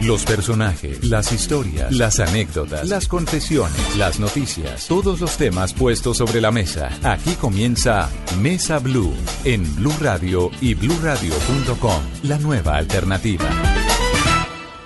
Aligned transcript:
Los 0.00 0.24
personajes, 0.24 1.04
las 1.04 1.32
historias, 1.32 1.92
las 1.92 2.20
anécdotas, 2.20 2.88
las 2.88 3.08
confesiones, 3.08 3.96
las 3.96 4.20
noticias, 4.20 4.86
todos 4.86 5.20
los 5.20 5.36
temas 5.36 5.74
puestos 5.74 6.18
sobre 6.18 6.40
la 6.40 6.52
mesa. 6.52 6.88
Aquí 7.02 7.32
comienza 7.32 8.08
Mesa 8.40 8.78
Blue 8.78 9.12
en 9.44 9.64
Blue 9.74 9.92
Radio 10.00 10.52
y 10.60 10.74
bluradio.com, 10.74 12.00
la 12.22 12.38
nueva 12.38 12.76
alternativa. 12.76 13.44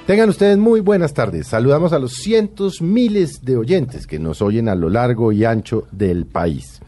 Tengan 0.06 0.30
ustedes 0.30 0.56
muy 0.56 0.80
buenas 0.80 1.12
tardes. 1.12 1.46
Saludamos 1.46 1.92
a 1.92 1.98
los 1.98 2.14
cientos 2.14 2.80
miles 2.80 3.44
de 3.44 3.58
oyentes 3.58 4.06
que 4.06 4.18
nos 4.18 4.40
oyen 4.40 4.70
a 4.70 4.74
lo 4.74 4.88
largo 4.88 5.30
y 5.30 5.44
ancho 5.44 5.86
del 5.92 6.24
país. 6.24 6.80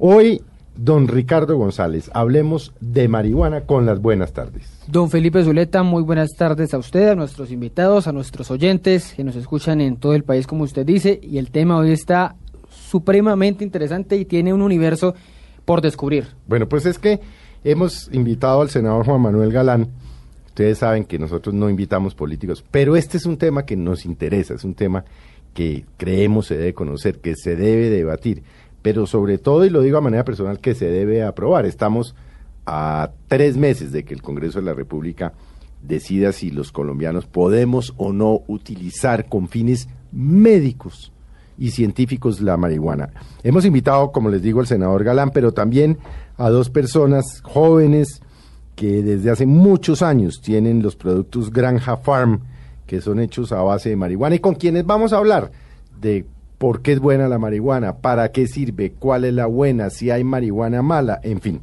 Hoy 0.00 0.42
Don 0.78 1.08
Ricardo 1.08 1.56
González, 1.56 2.08
hablemos 2.14 2.72
de 2.78 3.08
marihuana 3.08 3.62
con 3.62 3.84
las 3.84 4.00
buenas 4.00 4.32
tardes. 4.32 4.62
Don 4.86 5.10
Felipe 5.10 5.42
Zuleta, 5.42 5.82
muy 5.82 6.04
buenas 6.04 6.30
tardes 6.36 6.72
a 6.72 6.78
usted, 6.78 7.08
a 7.08 7.14
nuestros 7.16 7.50
invitados, 7.50 8.06
a 8.06 8.12
nuestros 8.12 8.48
oyentes 8.52 9.12
que 9.16 9.24
nos 9.24 9.34
escuchan 9.34 9.80
en 9.80 9.96
todo 9.96 10.14
el 10.14 10.22
país, 10.22 10.46
como 10.46 10.62
usted 10.62 10.86
dice, 10.86 11.18
y 11.20 11.38
el 11.38 11.50
tema 11.50 11.78
hoy 11.78 11.90
está 11.90 12.36
supremamente 12.70 13.64
interesante 13.64 14.16
y 14.16 14.24
tiene 14.24 14.54
un 14.54 14.62
universo 14.62 15.16
por 15.64 15.80
descubrir. 15.80 16.28
Bueno, 16.46 16.68
pues 16.68 16.86
es 16.86 17.00
que 17.00 17.18
hemos 17.64 18.08
invitado 18.12 18.60
al 18.60 18.70
senador 18.70 19.04
Juan 19.04 19.20
Manuel 19.20 19.50
Galán. 19.50 19.88
Ustedes 20.46 20.78
saben 20.78 21.06
que 21.06 21.18
nosotros 21.18 21.56
no 21.56 21.68
invitamos 21.68 22.14
políticos, 22.14 22.64
pero 22.70 22.94
este 22.94 23.16
es 23.16 23.26
un 23.26 23.36
tema 23.36 23.64
que 23.64 23.76
nos 23.76 24.04
interesa, 24.04 24.54
es 24.54 24.62
un 24.62 24.74
tema 24.74 25.04
que 25.54 25.86
creemos 25.96 26.46
se 26.46 26.56
debe 26.56 26.72
conocer, 26.72 27.18
que 27.18 27.34
se 27.34 27.56
debe 27.56 27.90
debatir 27.90 28.44
pero 28.88 29.06
sobre 29.06 29.36
todo, 29.36 29.66
y 29.66 29.70
lo 29.70 29.82
digo 29.82 29.98
a 29.98 30.00
manera 30.00 30.24
personal, 30.24 30.60
que 30.60 30.74
se 30.74 30.86
debe 30.86 31.22
aprobar. 31.22 31.66
Estamos 31.66 32.14
a 32.64 33.10
tres 33.26 33.58
meses 33.58 33.92
de 33.92 34.02
que 34.02 34.14
el 34.14 34.22
Congreso 34.22 34.60
de 34.60 34.64
la 34.64 34.72
República 34.72 35.34
decida 35.82 36.32
si 36.32 36.50
los 36.50 36.72
colombianos 36.72 37.26
podemos 37.26 37.92
o 37.98 38.14
no 38.14 38.40
utilizar 38.46 39.28
con 39.28 39.48
fines 39.48 39.90
médicos 40.10 41.12
y 41.58 41.72
científicos 41.72 42.40
la 42.40 42.56
marihuana. 42.56 43.10
Hemos 43.42 43.66
invitado, 43.66 44.10
como 44.10 44.30
les 44.30 44.40
digo, 44.40 44.60
al 44.60 44.66
senador 44.66 45.04
Galán, 45.04 45.32
pero 45.34 45.52
también 45.52 45.98
a 46.38 46.48
dos 46.48 46.70
personas 46.70 47.42
jóvenes 47.42 48.22
que 48.74 49.02
desde 49.02 49.28
hace 49.28 49.44
muchos 49.44 50.00
años 50.00 50.40
tienen 50.40 50.82
los 50.82 50.96
productos 50.96 51.50
Granja 51.50 51.98
Farm, 51.98 52.40
que 52.86 53.02
son 53.02 53.20
hechos 53.20 53.52
a 53.52 53.60
base 53.60 53.90
de 53.90 53.96
marihuana, 53.96 54.36
y 54.36 54.38
con 54.38 54.54
quienes 54.54 54.86
vamos 54.86 55.12
a 55.12 55.18
hablar 55.18 55.50
de 56.00 56.24
por 56.58 56.82
qué 56.82 56.92
es 56.92 57.00
buena 57.00 57.28
la 57.28 57.38
marihuana, 57.38 57.98
para 57.98 58.30
qué 58.32 58.46
sirve, 58.46 58.92
cuál 58.92 59.24
es 59.24 59.32
la 59.32 59.46
buena, 59.46 59.90
si 59.90 60.10
hay 60.10 60.24
marihuana 60.24 60.82
mala, 60.82 61.20
en 61.22 61.40
fin. 61.40 61.60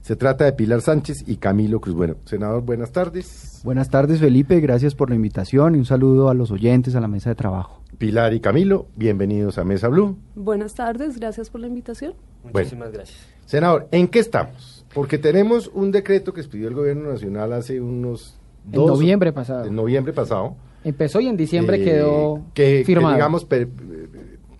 Se 0.00 0.14
trata 0.14 0.44
de 0.44 0.52
Pilar 0.52 0.82
Sánchez 0.82 1.24
y 1.26 1.36
Camilo 1.38 1.80
Cruz. 1.80 1.96
Bueno, 1.96 2.14
senador, 2.26 2.62
buenas 2.62 2.92
tardes. 2.92 3.60
Buenas 3.64 3.90
tardes, 3.90 4.20
Felipe. 4.20 4.60
Gracias 4.60 4.94
por 4.94 5.10
la 5.10 5.16
invitación 5.16 5.74
y 5.74 5.78
un 5.78 5.84
saludo 5.84 6.28
a 6.28 6.34
los 6.34 6.52
oyentes 6.52 6.94
a 6.94 7.00
la 7.00 7.08
mesa 7.08 7.30
de 7.30 7.34
trabajo. 7.34 7.82
Pilar 7.98 8.32
y 8.32 8.38
Camilo, 8.38 8.86
bienvenidos 8.94 9.58
a 9.58 9.64
Mesa 9.64 9.88
Blue. 9.88 10.16
Buenas 10.36 10.74
tardes, 10.74 11.18
gracias 11.18 11.50
por 11.50 11.60
la 11.60 11.66
invitación. 11.66 12.14
Muchísimas 12.44 12.92
gracias. 12.92 13.18
Senador, 13.46 13.88
¿en 13.90 14.06
qué 14.06 14.20
estamos? 14.20 14.84
Porque 14.94 15.18
tenemos 15.18 15.72
un 15.74 15.90
decreto 15.90 16.32
que 16.32 16.40
expidió 16.40 16.68
el 16.68 16.74
gobierno 16.74 17.10
nacional 17.10 17.52
hace 17.52 17.80
unos 17.80 18.38
dos... 18.64 18.84
En 18.84 18.94
noviembre 18.94 19.32
pasado. 19.32 19.64
En 19.64 19.74
noviembre 19.74 20.12
pasado. 20.12 20.54
Empezó 20.84 21.20
y 21.20 21.26
en 21.26 21.36
diciembre 21.36 21.82
eh, 21.82 21.84
quedó 21.84 22.44
que, 22.54 22.84
firmado. 22.86 23.08
Que, 23.08 23.16
digamos, 23.16 23.44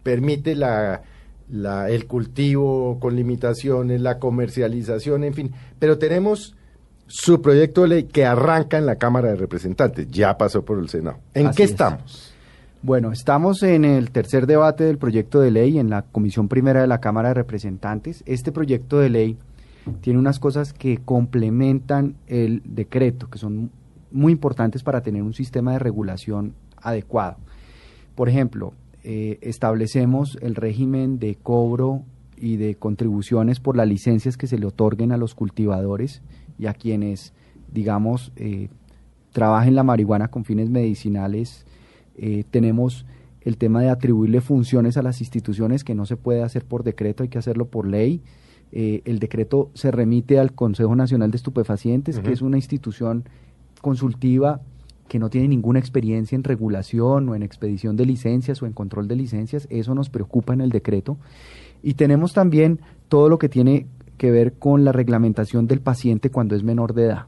permite 0.07 0.55
la, 0.55 1.03
el 1.89 2.07
cultivo 2.07 3.01
con 3.01 3.17
limitaciones, 3.17 4.01
la 4.01 4.21
comercialización, 4.21 5.25
en 5.25 5.35
fin. 5.35 5.53
Pero 5.81 5.99
tenemos 5.99 6.55
su 7.09 7.43
proyecto 7.43 7.83
de 7.83 7.89
ley 7.89 8.03
que 8.05 8.25
arranca 8.25 8.79
en 8.79 8.87
la 8.87 8.95
Cámara 8.95 9.31
de 9.31 9.35
Representantes, 9.35 10.09
ya 10.09 10.39
pasó 10.39 10.65
por 10.65 10.79
el 10.79 10.89
Senado. 10.89 11.19
¿En 11.35 11.51
qué 11.51 11.65
estamos? 11.65 12.33
Bueno, 12.83 13.11
estamos 13.11 13.65
en 13.65 13.85
el 13.85 14.13
tercer 14.13 14.47
debate 14.47 14.85
del 14.85 14.97
proyecto 14.97 15.41
de 15.41 15.51
ley 15.51 15.81
en 15.81 15.91
la 15.91 16.03
Comisión 16.03 16.47
Primera 16.47 16.83
de 16.83 16.87
la 16.87 17.01
Cámara 17.01 17.31
de 17.31 17.35
Representantes. 17.35 18.23
Este 18.27 18.53
proyecto 18.53 19.01
de 19.01 19.11
ley 19.11 19.37
tiene 20.03 20.21
unas 20.21 20.39
cosas 20.39 20.73
que 20.73 20.99
complementan 21.05 22.15
el 22.29 22.63
decreto, 22.65 23.29
que 23.29 23.39
son 23.39 23.73
muy 24.13 24.31
importantes 24.31 24.85
para 24.85 25.01
tener 25.01 25.25
un 25.25 25.35
sistema 25.35 25.73
de 25.73 25.81
regulación 25.81 26.55
adecuado. 26.81 27.39
Por 28.15 28.29
ejemplo, 28.29 28.73
eh, 29.09 29.39
establecemos 29.43 30.37
el 30.43 30.57
régimen 30.57 31.21
de 31.21 31.37
cobro 31.37 32.03
y 32.37 32.57
de 32.57 32.75
contribuciones 32.75 33.61
por 33.61 33.77
las 33.77 33.87
licencias 33.87 34.37
que 34.37 34.49
se 34.49 34.59
le 34.59 34.67
otorguen 34.67 35.13
a 35.13 35.17
los 35.17 35.37
cultivadores 35.37 36.23
y 36.59 36.67
a 36.67 36.75
quienes, 36.75 37.33
digamos, 37.73 38.33
eh, 38.35 38.69
trabajen 39.31 39.77
la 39.77 39.85
marihuana 39.85 40.27
con 40.27 40.45
fines 40.45 40.71
medicinales. 40.71 41.67
Eh, 42.17 42.43
tenemos 42.51 43.07
el 43.43 43.59
tema 43.59 43.81
de 43.81 43.91
atribuirle 43.91 44.41
funciones 44.41 44.97
a 44.97 45.03
las 45.03 45.21
instituciones 45.21 45.85
que 45.85 45.95
no 45.95 46.05
se 46.05 46.17
puede 46.17 46.43
hacer 46.43 46.65
por 46.65 46.83
decreto, 46.83 47.23
hay 47.23 47.29
que 47.29 47.39
hacerlo 47.39 47.69
por 47.69 47.87
ley. 47.87 48.23
el 48.73 49.21
decreto 49.21 49.71
se 49.75 49.93
remite 49.93 50.41
al 50.41 50.53
Consejo 50.53 50.97
Nacional 50.97 51.31
de 51.31 51.37
Estupefacientes, 51.37 52.19
que 52.19 52.33
es 52.33 52.43
una 52.43 52.57
institución 52.57 53.23
consultiva 53.81 54.63
que 55.09 55.19
no 55.19 55.31
tiene 55.31 55.49
ninguna 55.49 55.79
experiencia 55.79 56.37
en 56.37 56.45
regulación 56.45 57.29
o 57.29 57.35
en 57.35 57.43
expedición 57.43 57.97
de 57.97 58.07
licencias 58.07 58.63
o 58.63 58.67
en 58.67 58.73
control 58.73 59.09
de 59.09 59.17
licencias, 59.17 59.67
eso 59.71 59.95
nos 59.95 60.11
preocupa 60.11 60.53
en 60.53 60.61
el 60.61 60.71
decreto. 60.71 61.17
Y 61.83 61.95
tenemos 61.95 62.33
también 62.33 62.81
todo 63.09 63.29
lo 63.29 63.39
que 63.39 63.49
tiene 63.49 63.87
que 64.17 64.31
ver 64.31 64.55
con 64.55 64.85
la 64.85 64.93
reglamentación 64.93 65.67
del 65.67 65.81
paciente 65.81 66.31
cuando 66.31 66.57
es 66.57 66.63
menor 66.63 66.95
de 66.95 67.05
edad. 67.05 67.27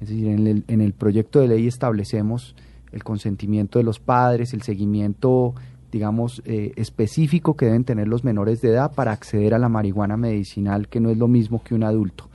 Es 0.00 0.08
decir, 0.08 0.28
en 0.28 0.46
el, 0.46 0.64
en 0.68 0.80
el 0.80 0.92
proyecto 0.92 1.40
de 1.40 1.48
ley 1.48 1.66
establecemos 1.66 2.54
el 2.92 3.04
consentimiento 3.04 3.78
de 3.78 3.84
los 3.84 4.00
padres, 4.00 4.52
el 4.52 4.62
seguimiento, 4.62 5.54
digamos, 5.92 6.42
eh, 6.44 6.72
específico 6.76 7.56
que 7.56 7.66
deben 7.66 7.84
tener 7.84 8.08
los 8.08 8.24
menores 8.24 8.60
de 8.60 8.70
edad 8.70 8.92
para 8.94 9.12
acceder 9.12 9.54
a 9.54 9.58
la 9.58 9.68
marihuana 9.68 10.16
medicinal, 10.16 10.88
que 10.88 11.00
no 11.00 11.10
es 11.10 11.18
lo 11.18 11.28
mismo 11.28 11.62
que 11.62 11.74
un 11.74 11.84
adulto. 11.84 12.28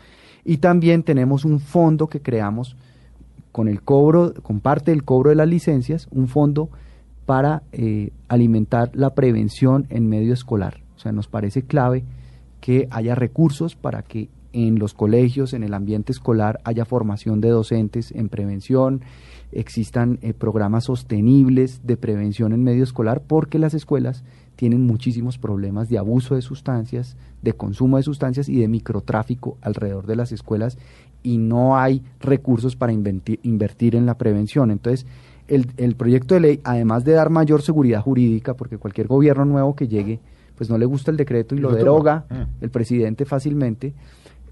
Y 0.44 0.58
también 0.58 1.04
tenemos 1.04 1.46
un 1.46 1.60
fondo 1.60 2.08
que 2.08 2.22
creamos 2.22 2.76
con 3.52 3.68
el 3.68 3.82
cobro, 3.82 4.34
con 4.42 4.60
parte 4.60 4.92
del 4.92 5.04
cobro 5.04 5.30
de 5.30 5.36
las 5.36 5.48
licencias, 5.48 6.08
un 6.12 6.28
fondo 6.28 6.70
para 7.26 7.64
eh, 7.72 8.12
alimentar 8.28 8.92
la 8.94 9.14
prevención 9.14 9.86
en 9.90 10.08
medio 10.08 10.34
escolar. 10.34 10.82
O 10.96 11.00
sea, 11.00 11.12
nos 11.12 11.28
parece 11.28 11.64
clave 11.64 12.04
que 12.60 12.88
haya 12.92 13.16
recursos 13.16 13.76
para 13.76 14.04
que 14.04 14.30
en 14.54 14.80
los 14.80 14.94
colegios, 14.94 15.54
en 15.54 15.64
el 15.64 15.74
ambiente 15.74 16.12
escolar, 16.12 16.60
haya 16.64 16.86
formación 16.86 17.42
de 17.42 17.50
docentes 17.50 18.12
en 18.12 18.30
prevención, 18.30 19.02
existan 19.52 20.20
eh, 20.22 20.34
programas 20.34 20.86
sostenibles 20.86 21.86
de 21.86 21.98
prevención 21.98 22.54
en 22.54 22.64
medio 22.64 22.84
escolar, 22.84 23.22
porque 23.26 23.60
las 23.60 23.74
escuelas 23.74 24.24
tienen 24.56 24.86
muchísimos 24.86 25.38
problemas 25.38 25.90
de 25.90 25.98
abuso 25.98 26.36
de 26.36 26.42
sustancias, 26.42 27.18
de 27.42 27.54
consumo 27.54 27.98
de 27.98 28.04
sustancias 28.04 28.50
y 28.50 28.60
de 28.60 28.68
microtráfico 28.68 29.58
alrededor 29.62 30.06
de 30.06 30.16
las 30.16 30.32
escuelas 30.32 30.78
y 31.24 31.38
no 31.38 31.78
hay 31.78 32.04
recursos 32.20 32.76
para 32.76 32.92
invertir 32.94 33.96
en 33.96 34.06
la 34.06 34.18
prevención. 34.18 34.72
Entonces, 34.72 35.06
el, 35.48 35.96
proyecto 35.96 36.36
de 36.36 36.40
ley, 36.40 36.62
además 36.64 37.04
de 37.04 37.14
dar 37.14 37.30
mayor 37.30 37.62
seguridad 37.62 38.02
jurídica, 38.02 38.54
porque 38.54 38.78
cualquier 38.78 39.08
gobierno 39.08 39.44
nuevo 39.46 39.76
que 39.76 39.88
llegue, 39.88 40.20
pues 40.56 40.70
no 40.70 40.78
le 40.78 40.86
gusta 40.86 41.12
el 41.12 41.18
decreto 41.18 41.56
y, 41.56 41.60
lo, 41.60 41.72
deroga 41.72 42.26
ah. 42.30 42.48
el 42.62 42.70
presidente 42.70 43.26
fácilmente, 43.26 43.94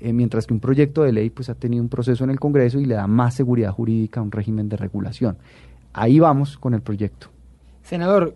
eh, 0.02 0.12
mientras 0.12 0.46
que 0.46 0.54
un 0.54 0.60
proyecto 0.60 1.04
de 1.04 1.14
ley 1.14 1.30
pues 1.30 1.50
ha 1.50 1.56
tenido 1.56 1.84
un 1.84 1.90
proceso 1.90 2.24
en 2.24 2.32
el 2.32 2.40
Congreso 2.40 2.80
y 2.80 2.86
le 2.86 2.96
da 2.96 3.08
más 3.08 3.34
seguridad 3.34 3.72
jurídica 3.72 4.20
a 4.20 4.24
un 4.24 4.32
régimen 4.32 4.68
de 4.68 4.78
regulación. 4.78 5.38
Ahí 5.94 6.20
vamos 6.20 6.58
con 6.58 6.74
el 6.74 6.82
proyecto. 6.82 7.28
Senador, 7.84 8.36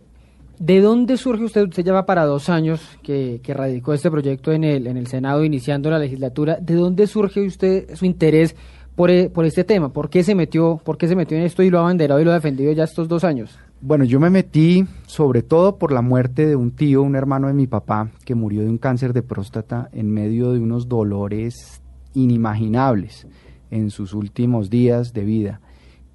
¿De 0.60 0.82
dónde 0.82 1.18
surge 1.18 1.44
usted? 1.44 1.64
Usted 1.64 1.84
lleva 1.84 2.06
para 2.06 2.26
dos 2.26 2.50
años 2.50 2.82
que, 3.02 3.42
radicó 3.48 3.94
este 3.94 4.12
proyecto 4.12 4.52
en 4.52 4.64
el, 4.64 4.88
en 4.88 4.98
el 4.98 5.08
Senado, 5.08 5.44
iniciando 5.44 5.90
la 5.90 6.00
legislatura. 6.00 6.58
¿De 6.62 6.76
dónde 6.76 7.08
surge 7.08 7.46
usted 7.46 7.96
su 7.96 8.06
interés 8.06 8.56
por, 8.96 9.10
e, 9.10 9.30
por 9.30 9.46
este 9.46 9.64
tema? 9.64 9.90
¿Por 9.90 10.10
qué 10.10 10.24
se 10.24 10.36
metió, 10.36 10.80
por 10.84 10.98
qué 10.98 11.08
se 11.08 11.16
metió 11.16 11.38
en 11.38 11.44
esto 11.44 11.64
y 11.64 11.70
lo 11.70 11.80
ha 11.80 11.82
abanderado 11.82 12.22
y 12.22 12.24
lo 12.24 12.32
ha 12.32 12.36
defendido 12.36 12.72
ya 12.72 12.84
estos 12.84 13.08
dos 13.08 13.24
años? 13.24 13.58
Bueno, 13.82 14.06
yo 14.06 14.20
me 14.20 14.30
metí 14.30 14.86
sobre 15.08 15.42
todo 15.42 15.78
por 15.78 15.92
la 15.92 16.02
muerte 16.02 16.46
de 16.46 16.56
un 16.56 16.72
tío, 16.72 17.02
un 17.02 17.18
hermano 17.18 17.48
de 17.48 17.54
mi 17.54 17.68
papá, 17.68 18.12
que 18.24 18.34
murió 18.34 18.62
de 18.62 18.70
un 18.70 18.78
cáncer 18.78 19.12
de 19.12 19.24
próstata 19.24 19.90
en 19.92 20.10
medio 20.10 20.54
de 20.54 20.60
unos 20.60 20.88
dolores 20.88 21.82
inimaginables 22.14 23.28
en 23.72 23.90
sus 23.90 24.14
últimos 24.14 24.70
días 24.70 25.12
de 25.14 25.26
vida. 25.26 25.62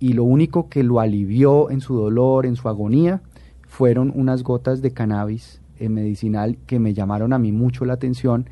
Y 0.01 0.13
lo 0.13 0.25
único 0.25 0.69
que 0.69 0.83
lo 0.83 1.01
alivió 1.01 1.71
en 1.71 1.81
su 1.81 1.95
dolor, 1.97 2.47
en 2.47 2.57
su 2.57 2.69
agonía, 2.69 3.21
fueron 3.69 4.13
unas 4.15 4.43
gotas 4.43 4.83
de 4.83 4.91
cannabis 4.91 5.61
eh, 5.79 5.89
medicinal 5.89 6.59
que 6.67 6.81
me 6.81 6.95
llamaron 6.95 7.33
a 7.33 7.39
mí 7.39 7.53
mucho 7.53 7.85
la 7.85 7.93
atención 7.93 8.51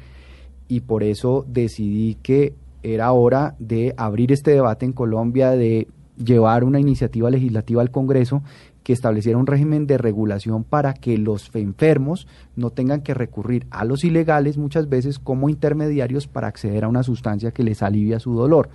y 0.69 0.81
por 0.81 1.03
eso 1.03 1.45
decidí 1.49 2.17
que 2.23 2.55
era 2.83 3.11
hora 3.11 3.57
de 3.59 3.95
abrir 3.97 4.31
este 4.31 4.53
debate 4.53 4.87
en 4.87 4.93
Colombia, 4.93 5.51
de 5.51 5.89
llevar 6.17 6.63
una 6.63 6.79
iniciativa 6.79 7.31
legislativa 7.31 7.83
al 7.83 7.91
Congreso 7.91 8.43
que 8.83 8.93
estableciera 8.93 9.39
un 9.39 9.49
régimen 9.49 9.89
de 9.89 9.99
regulación 9.99 10.63
para 10.63 10.95
que 10.95 11.19
los 11.19 11.51
enfermos 11.55 12.29
no 12.55 12.71
tengan 12.71 13.01
que 13.01 13.15
recurrir 13.15 13.67
a 13.71 13.85
los 13.85 14.05
ilegales 14.05 14.57
muchas 14.59 14.89
veces 14.89 15.19
como 15.19 15.49
intermediarios 15.49 16.29
para 16.29 16.47
acceder 16.47 16.85
a 16.85 16.89
una 16.89 17.03
sustancia 17.03 17.51
que 17.51 17.65
les 17.65 17.83
alivia 17.83 18.21
su 18.21 18.35
dolor. 18.35 18.69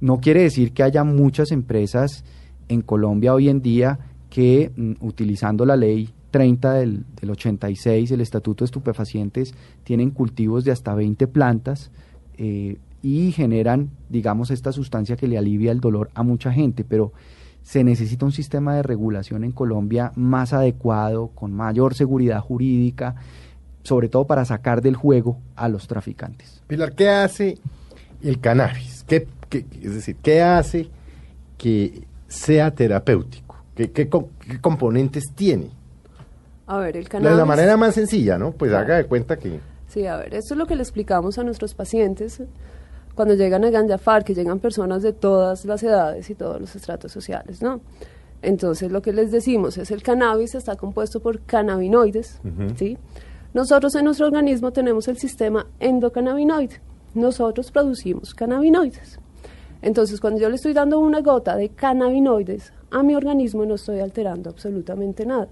No 0.00 0.20
quiere 0.20 0.42
decir 0.42 0.72
que 0.72 0.82
haya 0.82 1.02
muchas 1.04 1.50
empresas 1.50 2.24
en 2.68 2.82
Colombia 2.82 3.32
hoy 3.32 3.48
en 3.48 3.62
día 3.62 3.98
que 4.30 4.70
mm, 4.76 4.92
utilizando 5.00 5.64
la 5.66 5.76
ley 5.76 6.10
30 6.30 6.74
del, 6.74 7.04
del 7.20 7.30
86, 7.30 8.10
el 8.10 8.20
Estatuto 8.20 8.64
de 8.64 8.66
Estupefacientes, 8.66 9.54
tienen 9.84 10.10
cultivos 10.10 10.64
de 10.64 10.72
hasta 10.72 10.94
20 10.94 11.26
plantas 11.28 11.90
eh, 12.36 12.76
y 13.02 13.32
generan, 13.32 13.90
digamos, 14.10 14.50
esta 14.50 14.72
sustancia 14.72 15.16
que 15.16 15.28
le 15.28 15.38
alivia 15.38 15.72
el 15.72 15.80
dolor 15.80 16.10
a 16.14 16.22
mucha 16.22 16.52
gente, 16.52 16.84
pero 16.84 17.12
se 17.62 17.84
necesita 17.84 18.24
un 18.26 18.32
sistema 18.32 18.74
de 18.76 18.82
regulación 18.82 19.44
en 19.44 19.52
Colombia 19.52 20.12
más 20.16 20.52
adecuado, 20.52 21.28
con 21.34 21.52
mayor 21.52 21.94
seguridad 21.94 22.40
jurídica, 22.40 23.14
sobre 23.82 24.08
todo 24.08 24.26
para 24.26 24.44
sacar 24.44 24.82
del 24.82 24.96
juego 24.96 25.38
a 25.56 25.68
los 25.68 25.86
traficantes. 25.86 26.62
Pilar, 26.66 26.92
¿qué 26.94 27.08
hace 27.08 27.56
el 28.22 28.38
cannabis? 28.40 29.04
¿Qué, 29.06 29.26
qué- 29.48 29.64
es 29.82 29.94
decir, 29.94 30.16
¿qué 30.22 30.42
hace 30.42 30.88
que 31.56 32.02
sea 32.26 32.70
terapéutico? 32.74 33.47
¿Qué, 33.78 33.92
qué 33.92 34.08
qué 34.08 34.60
componentes 34.60 35.32
tiene? 35.36 35.70
A 36.66 36.78
ver, 36.78 36.96
el 36.96 37.04
De 37.04 37.10
cannabis... 37.10 37.38
la 37.38 37.44
manera 37.44 37.76
más 37.76 37.94
sencilla, 37.94 38.36
¿no? 38.36 38.50
Pues 38.50 38.72
haga 38.72 38.96
de 38.96 39.04
cuenta 39.04 39.36
que... 39.36 39.60
Sí, 39.86 40.04
a 40.04 40.16
ver, 40.16 40.34
esto 40.34 40.54
es 40.54 40.58
lo 40.58 40.66
que 40.66 40.74
le 40.74 40.82
explicamos 40.82 41.38
a 41.38 41.44
nuestros 41.44 41.74
pacientes 41.74 42.42
cuando 43.14 43.34
llegan 43.34 43.64
a 43.64 43.70
Ganjafar, 43.70 44.24
que 44.24 44.34
llegan 44.34 44.58
personas 44.58 45.04
de 45.04 45.12
todas 45.12 45.64
las 45.64 45.80
edades 45.84 46.28
y 46.28 46.34
todos 46.34 46.60
los 46.60 46.74
estratos 46.74 47.12
sociales, 47.12 47.62
¿no? 47.62 47.80
Entonces, 48.42 48.90
lo 48.90 49.00
que 49.00 49.12
les 49.12 49.30
decimos 49.30 49.78
es 49.78 49.92
el 49.92 50.02
cannabis 50.02 50.56
está 50.56 50.74
compuesto 50.74 51.20
por 51.20 51.40
cannabinoides, 51.42 52.40
Ujú. 52.44 52.74
¿sí? 52.76 52.98
Nosotros 53.54 53.94
en 53.94 54.06
nuestro 54.06 54.26
organismo 54.26 54.72
tenemos 54.72 55.06
el 55.06 55.18
sistema 55.18 55.66
endocannabinoide. 55.78 56.80
Nosotros 57.14 57.70
producimos 57.70 58.34
cannabinoides. 58.34 59.20
Entonces, 59.82 60.20
cuando 60.20 60.40
yo 60.40 60.48
le 60.48 60.56
estoy 60.56 60.72
dando 60.72 60.98
una 60.98 61.20
gota 61.20 61.54
de 61.54 61.68
cannabinoides 61.68 62.72
a 62.90 63.02
mi 63.02 63.14
organismo, 63.14 63.64
no 63.64 63.74
estoy 63.74 64.00
alterando 64.00 64.50
absolutamente 64.50 65.26
nada. 65.26 65.48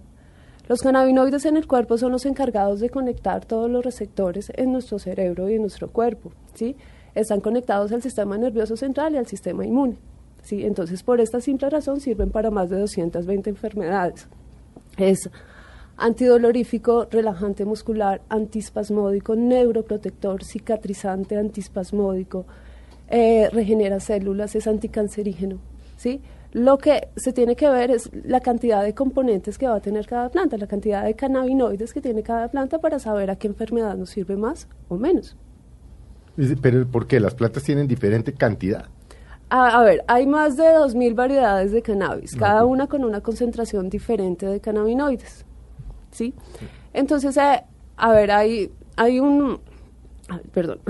Los 0.68 0.80
cannabinoides 0.80 1.44
en 1.44 1.56
el 1.56 1.68
cuerpo 1.68 1.96
son 1.96 2.10
los 2.12 2.26
encargados 2.26 2.80
de 2.80 2.90
conectar 2.90 3.44
todos 3.44 3.70
los 3.70 3.84
receptores 3.84 4.50
en 4.56 4.72
nuestro 4.72 4.98
cerebro 4.98 5.48
y 5.48 5.54
en 5.54 5.60
nuestro 5.60 5.88
cuerpo, 5.90 6.32
¿sí? 6.54 6.74
Están 7.14 7.40
conectados 7.40 7.92
al 7.92 8.02
sistema 8.02 8.36
nervioso 8.36 8.76
central 8.76 9.14
y 9.14 9.18
al 9.18 9.26
sistema 9.26 9.64
inmune, 9.64 9.96
¿sí? 10.42 10.64
Entonces, 10.64 11.04
por 11.04 11.20
esta 11.20 11.40
simple 11.40 11.70
razón 11.70 12.00
sirven 12.00 12.30
para 12.30 12.50
más 12.50 12.68
de 12.68 12.80
220 12.80 13.48
enfermedades. 13.48 14.26
Es 14.96 15.30
antidolorífico, 15.96 17.06
relajante 17.10 17.64
muscular, 17.64 18.22
antispasmódico, 18.28 19.36
neuroprotector, 19.36 20.42
cicatrizante, 20.42 21.36
antispasmódico, 21.36 22.44
eh, 23.08 23.48
regenera 23.52 24.00
células, 24.00 24.56
es 24.56 24.66
anticancerígeno, 24.66 25.58
¿sí? 25.96 26.20
Lo 26.52 26.78
que 26.78 27.08
se 27.16 27.32
tiene 27.32 27.54
que 27.56 27.68
ver 27.68 27.90
es 27.90 28.10
la 28.24 28.40
cantidad 28.40 28.82
de 28.82 28.94
componentes 28.94 29.58
que 29.58 29.66
va 29.66 29.76
a 29.76 29.80
tener 29.80 30.06
cada 30.06 30.30
planta, 30.30 30.56
la 30.56 30.66
cantidad 30.66 31.04
de 31.04 31.14
cannabinoides 31.14 31.92
que 31.92 32.00
tiene 32.00 32.22
cada 32.22 32.48
planta 32.48 32.78
para 32.78 32.98
saber 32.98 33.30
a 33.30 33.36
qué 33.36 33.46
enfermedad 33.48 33.96
nos 33.96 34.10
sirve 34.10 34.36
más 34.36 34.68
o 34.88 34.96
menos. 34.96 35.36
Pero 36.62 36.86
¿por 36.86 37.06
qué? 37.06 37.20
Las 37.20 37.34
plantas 37.34 37.62
tienen 37.62 37.86
diferente 37.88 38.32
cantidad. 38.32 38.86
A, 39.48 39.80
a 39.80 39.84
ver, 39.84 40.02
hay 40.08 40.26
más 40.26 40.56
de 40.56 40.64
2.000 40.64 41.14
variedades 41.14 41.72
de 41.72 41.80
cannabis, 41.82 42.34
cada 42.36 42.64
una 42.64 42.86
con 42.88 43.04
una 43.04 43.20
concentración 43.20 43.88
diferente 43.88 44.44
de 44.46 44.60
cannabinoides. 44.60 45.44
¿Sí? 46.10 46.34
Entonces, 46.92 47.36
eh, 47.36 47.62
a 47.96 48.12
ver, 48.12 48.30
hay, 48.32 48.72
hay 48.96 49.20
un... 49.20 49.60
ay, 50.28 50.40
perdón. 50.52 50.80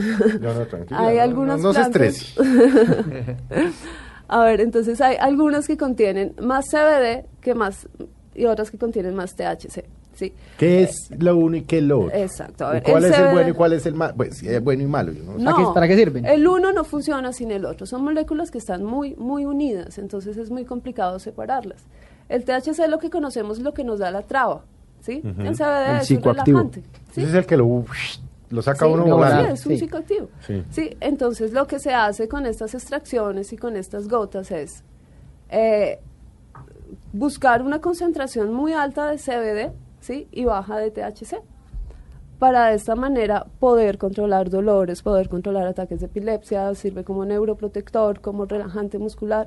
No, 0.41 0.55
no, 0.55 0.67
tranquila. 0.67 1.01
Hay 1.07 1.17
no, 1.17 1.23
algunas 1.23 1.61
no, 1.61 1.69
no 1.69 1.73
se 1.75 1.81
plantas- 1.81 2.03
estrese. 2.07 3.37
A 4.29 4.45
ver, 4.45 4.61
entonces 4.61 5.01
hay 5.01 5.17
algunas 5.21 5.67
que 5.67 5.77
contienen 5.77 6.35
más 6.41 6.67
CBD 6.71 7.25
que 7.41 7.55
más 7.55 7.89
y 8.35 8.45
otras 8.47 8.71
que 8.71 8.79
contienen 8.79 9.15
más 9.15 9.35
THC. 9.37 9.85
¿sí? 10.15 10.33
¿Qué 10.59 10.83
es 10.83 11.11
lo 11.19 11.37
uno 11.37 11.57
y 11.59 11.63
qué 11.63 11.79
es 11.79 11.85
lo 11.85 12.01
otro? 12.07 12.17
Exacto. 12.17 12.67
A 12.67 12.71
¿Y 12.71 12.73
ver, 12.75 12.83
¿Cuál 12.85 13.05
el 13.05 13.13
es 13.13 13.19
el 13.19 13.25
CBD 13.27 13.33
bueno 13.33 13.49
y 13.49 13.53
cuál 13.53 13.73
es 13.75 13.87
el 13.87 13.95
malo? 13.95 14.15
Pues 14.17 14.43
es 14.43 14.65
bueno 14.65 14.83
y 14.83 14.87
malo. 14.87 15.13
no 15.13 15.39
sé. 15.39 15.45
¿Para 15.45 15.57
qué- 15.57 15.65
para 15.75 15.89
qué 15.89 15.97
sirven? 15.97 16.25
El 16.27 16.47
uno 16.49 16.73
no 16.73 16.85
funciona 16.85 17.33
sin 17.33 17.51
el 17.51 17.65
otro. 17.67 17.87
Son 17.87 18.03
moléculas 18.03 18.51
que 18.51 18.59
están 18.59 18.83
muy, 18.85 19.15
muy 19.17 19.45
unidas, 19.45 19.99
entonces 19.99 20.37
es 20.39 20.51
muy 20.51 20.65
complicado 20.65 21.19
separarlas. 21.19 21.83
El 22.29 22.45
THC 22.45 22.83
es 22.85 22.89
lo 22.91 22.99
que 22.99 23.11
conocemos, 23.11 23.59
lo 23.61 23.73
que 23.75 23.85
nos 23.85 23.99
da 24.01 24.11
la 24.11 24.23
traba. 24.23 24.65
¿sí? 25.03 25.23
El 25.23 25.55
CBD 25.55 25.91
El 25.91 26.01
es 26.01 26.11
un 26.11 26.23
relajante. 26.23 26.83
¿sí? 27.13 27.21
Ese 27.21 27.29
es 27.31 27.35
el 27.35 27.47
que 27.47 27.57
lo, 27.59 27.85
lo 28.51 28.63
saca 28.63 28.87
Sí, 28.87 28.93
uno 28.93 29.05
volando. 29.05 29.45
sí, 29.47 29.53
es 29.53 29.67
un 29.67 29.73
Sí. 29.73 29.79
psicoactivo. 29.79 30.29
Sí. 30.41 30.65
Sí, 30.71 30.97
entonces 31.01 31.53
lo 31.53 31.67
que 31.67 31.79
se 31.79 31.93
hace 31.95 32.29
con 32.29 32.47
estas 32.47 32.75
extracciones 32.75 33.53
y 33.53 33.57
con 33.57 33.77
estas 33.77 34.09
gotas 34.09 34.51
es 34.51 34.83
eh, 35.51 35.99
buscar 37.13 37.63
una 37.63 37.81
concentración 37.81 38.53
muy 38.53 38.73
alta 38.73 39.11
de 39.11 39.19
CBD 39.19 39.73
¿sí? 40.01 40.29
y 40.33 40.45
baja 40.45 40.77
de 40.79 40.91
THC 40.91 41.41
para 42.39 42.67
de 42.67 42.75
esta 42.75 42.95
manera 42.97 43.47
poder 43.61 43.97
controlar 43.97 44.51
dolores, 44.51 45.03
poder 45.03 45.29
controlar 45.29 45.67
ataques 45.67 46.01
de 46.01 46.07
epilepsia, 46.07 46.75
sirve 46.75 47.03
como 47.03 47.25
neuroprotector, 47.25 48.21
como 48.21 48.45
relajante 48.45 48.99
muscular, 48.99 49.47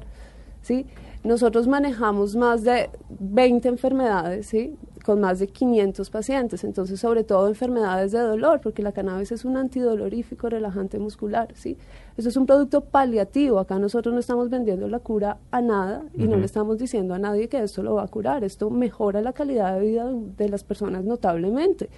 ¿sí? 0.63 0.88
Nosotros 1.24 1.68
manejamos 1.68 2.36
más 2.38 2.63
de 2.63 2.89
20 3.19 3.68
enfermedades, 3.68 4.48
¿sí? 4.48 4.77
Con 5.06 5.19
más 5.19 5.39
de 5.39 5.48
500 5.48 6.10
pacientes, 6.10 6.63
entonces 6.63 7.00
sobre 7.00 7.25
todo 7.25 7.48
enfermedades 7.50 8.13
de 8.13 8.19
dolor, 8.19 8.62
porque 8.62 8.81
la 8.81 8.94
cannabis 8.94 9.31
es 9.33 9.44
un 9.44 9.57
antidolorífico, 9.57 10.48
relajante 10.48 10.98
muscular, 10.98 11.50
¿sí? 11.56 11.77
Eso 12.16 12.30
es 12.30 12.38
un 12.38 12.45
producto 12.45 12.81
paliativo, 12.81 13.60
acá 13.60 13.80
nosotros 13.80 14.13
no 14.13 14.19
estamos 14.21 14.50
vendiendo 14.50 14.88
la 14.88 15.00
cura 15.00 15.38
a 15.51 15.62
nada 15.62 16.04
y 16.18 16.25
no 16.27 16.38
le 16.38 16.45
estamos 16.45 16.77
diciendo 16.77 17.13
a 17.13 17.19
nadie 17.19 17.50
que 17.50 17.62
esto 17.62 17.83
lo 17.83 17.95
va 17.95 18.04
a 18.04 18.07
curar, 18.07 18.45
esto 18.45 18.69
mejora 18.69 19.22
la 19.22 19.33
calidad 19.33 19.74
de 19.77 19.81
vida 19.86 20.06
de- 20.07 20.31
de 20.38 20.50
las 20.50 20.63
personas 20.63 21.04
notablemente 21.04 21.89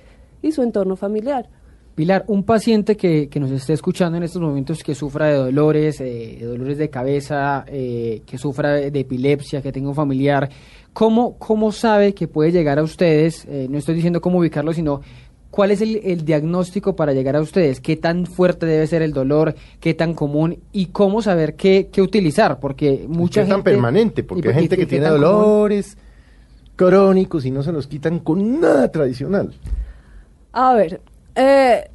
y 0.42 0.52
su 0.52 0.64
entorno 0.64 0.96
familiar. 0.96 1.48
Pilar, 1.96 2.24
un 2.28 2.44
paciente 2.44 2.96
que, 2.96 3.28
que 3.28 3.40
nos 3.40 3.52
esté 3.52 3.74
escuchando 3.74 4.18
en 4.18 4.24
estos 4.24 4.42
momentos 4.42 4.82
que 4.82 4.96
sufra 4.96 5.28
de 5.28 5.36
dolores, 5.36 6.00
eh, 6.00 6.38
de 6.40 6.46
dolores 6.46 6.78
de 6.78 6.90
cabeza, 6.90 7.66
eh, 7.68 8.22
que 8.26 8.38
sufra 8.38 8.74
de, 8.76 8.92
de 8.92 9.00
epilepsia, 9.02 9.62
que 9.62 9.72
tenga 9.74 9.90
un 9.90 9.96
familiar, 9.96 10.50
¿cómo, 10.94 11.38
cómo 11.38 11.72
sabe 11.74 12.14
que 12.14 12.28
puede 12.30 12.52
llegar 12.54 12.80
a 12.80 12.84
ustedes? 12.84 13.46
Eh, 13.50 13.68
no 13.70 13.78
estoy 13.78 13.96
diciendo 13.96 14.22
cómo 14.22 14.40
ubicarlo, 14.40 14.72
sino 14.74 15.02
cuál 15.52 15.72
es 15.72 15.82
el, 15.82 15.98
el 16.06 16.24
diagnóstico 16.24 16.96
para 16.96 17.12
llegar 17.12 17.36
a 17.36 17.42
ustedes, 17.42 17.82
qué 17.82 17.98
tan 17.98 18.26
fuerte 18.26 18.66
debe 18.66 18.88
ser 18.88 19.02
el 19.02 19.12
dolor, 19.12 19.54
qué 19.82 19.94
tan 19.94 20.14
común 20.14 20.60
y 20.72 20.86
cómo 20.88 21.22
saber 21.22 21.56
qué, 21.56 21.90
qué 21.92 22.02
utilizar, 22.02 22.62
porque 22.62 23.06
mucha 23.10 23.42
¿Qué 23.42 23.48
gente... 23.48 23.56
tan 23.56 23.64
permanente? 23.64 24.22
y- 24.22 24.24
Porque 24.24 24.48
hay 24.48 24.56
gente 24.56 24.76
y 24.76 24.78
que 24.78 24.86
tiene 24.86 25.08
común. 25.08 25.22
dolores 25.22 25.98
crónicos 26.78 27.46
y 27.46 27.52
no 27.52 27.64
se 27.64 27.74
los 27.74 27.86
quitan 27.88 28.20
con 28.20 28.62
nada 28.62 28.90
tradicional. 28.92 29.54
A 30.54 30.74
ver, 30.74 31.02
eh, 31.36 31.90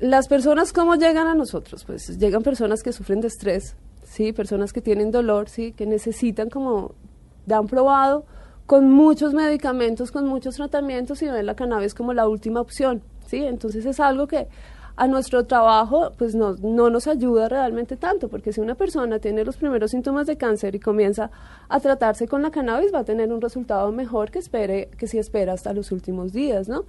las 0.00 0.28
personas 0.28 0.72
cómo 0.72 0.96
llegan 0.96 1.26
a 1.26 1.34
nosotros, 1.34 1.84
pues 1.84 2.18
llegan 2.18 2.42
personas 2.42 2.82
que 2.82 2.92
sufren 2.92 3.20
de 3.20 3.28
estrés, 3.28 3.76
sí, 4.04 4.32
personas 4.32 4.72
que 4.72 4.80
tienen 4.80 5.10
dolor, 5.10 5.48
sí, 5.48 5.72
que 5.72 5.86
necesitan 5.86 6.50
como 6.50 6.94
dan 7.46 7.66
probado 7.66 8.24
con 8.66 8.90
muchos 8.90 9.34
medicamentos, 9.34 10.10
con 10.10 10.26
muchos 10.26 10.56
tratamientos 10.56 11.22
y 11.22 11.28
ven 11.28 11.46
la 11.46 11.54
cannabis 11.54 11.94
como 11.94 12.12
la 12.12 12.28
última 12.28 12.60
opción, 12.60 13.02
sí, 13.26 13.38
entonces 13.44 13.86
es 13.86 14.00
algo 14.00 14.26
que 14.26 14.48
a 14.96 15.06
nuestro 15.06 15.46
trabajo 15.46 16.12
pues 16.18 16.34
no, 16.34 16.54
no 16.62 16.90
nos 16.90 17.06
ayuda 17.06 17.48
realmente 17.48 17.96
tanto, 17.96 18.28
porque 18.28 18.52
si 18.52 18.60
una 18.60 18.74
persona 18.74 19.18
tiene 19.18 19.44
los 19.44 19.56
primeros 19.56 19.90
síntomas 19.90 20.26
de 20.26 20.36
cáncer 20.36 20.74
y 20.74 20.80
comienza 20.80 21.30
a 21.68 21.80
tratarse 21.80 22.28
con 22.28 22.42
la 22.42 22.50
cannabis 22.50 22.92
va 22.92 23.00
a 23.00 23.04
tener 23.04 23.32
un 23.32 23.40
resultado 23.40 23.90
mejor 23.92 24.30
que 24.30 24.38
espere 24.38 24.90
que 24.98 25.06
si 25.06 25.18
espera 25.18 25.54
hasta 25.54 25.72
los 25.72 25.92
últimos 25.92 26.32
días, 26.32 26.68
¿no? 26.68 26.84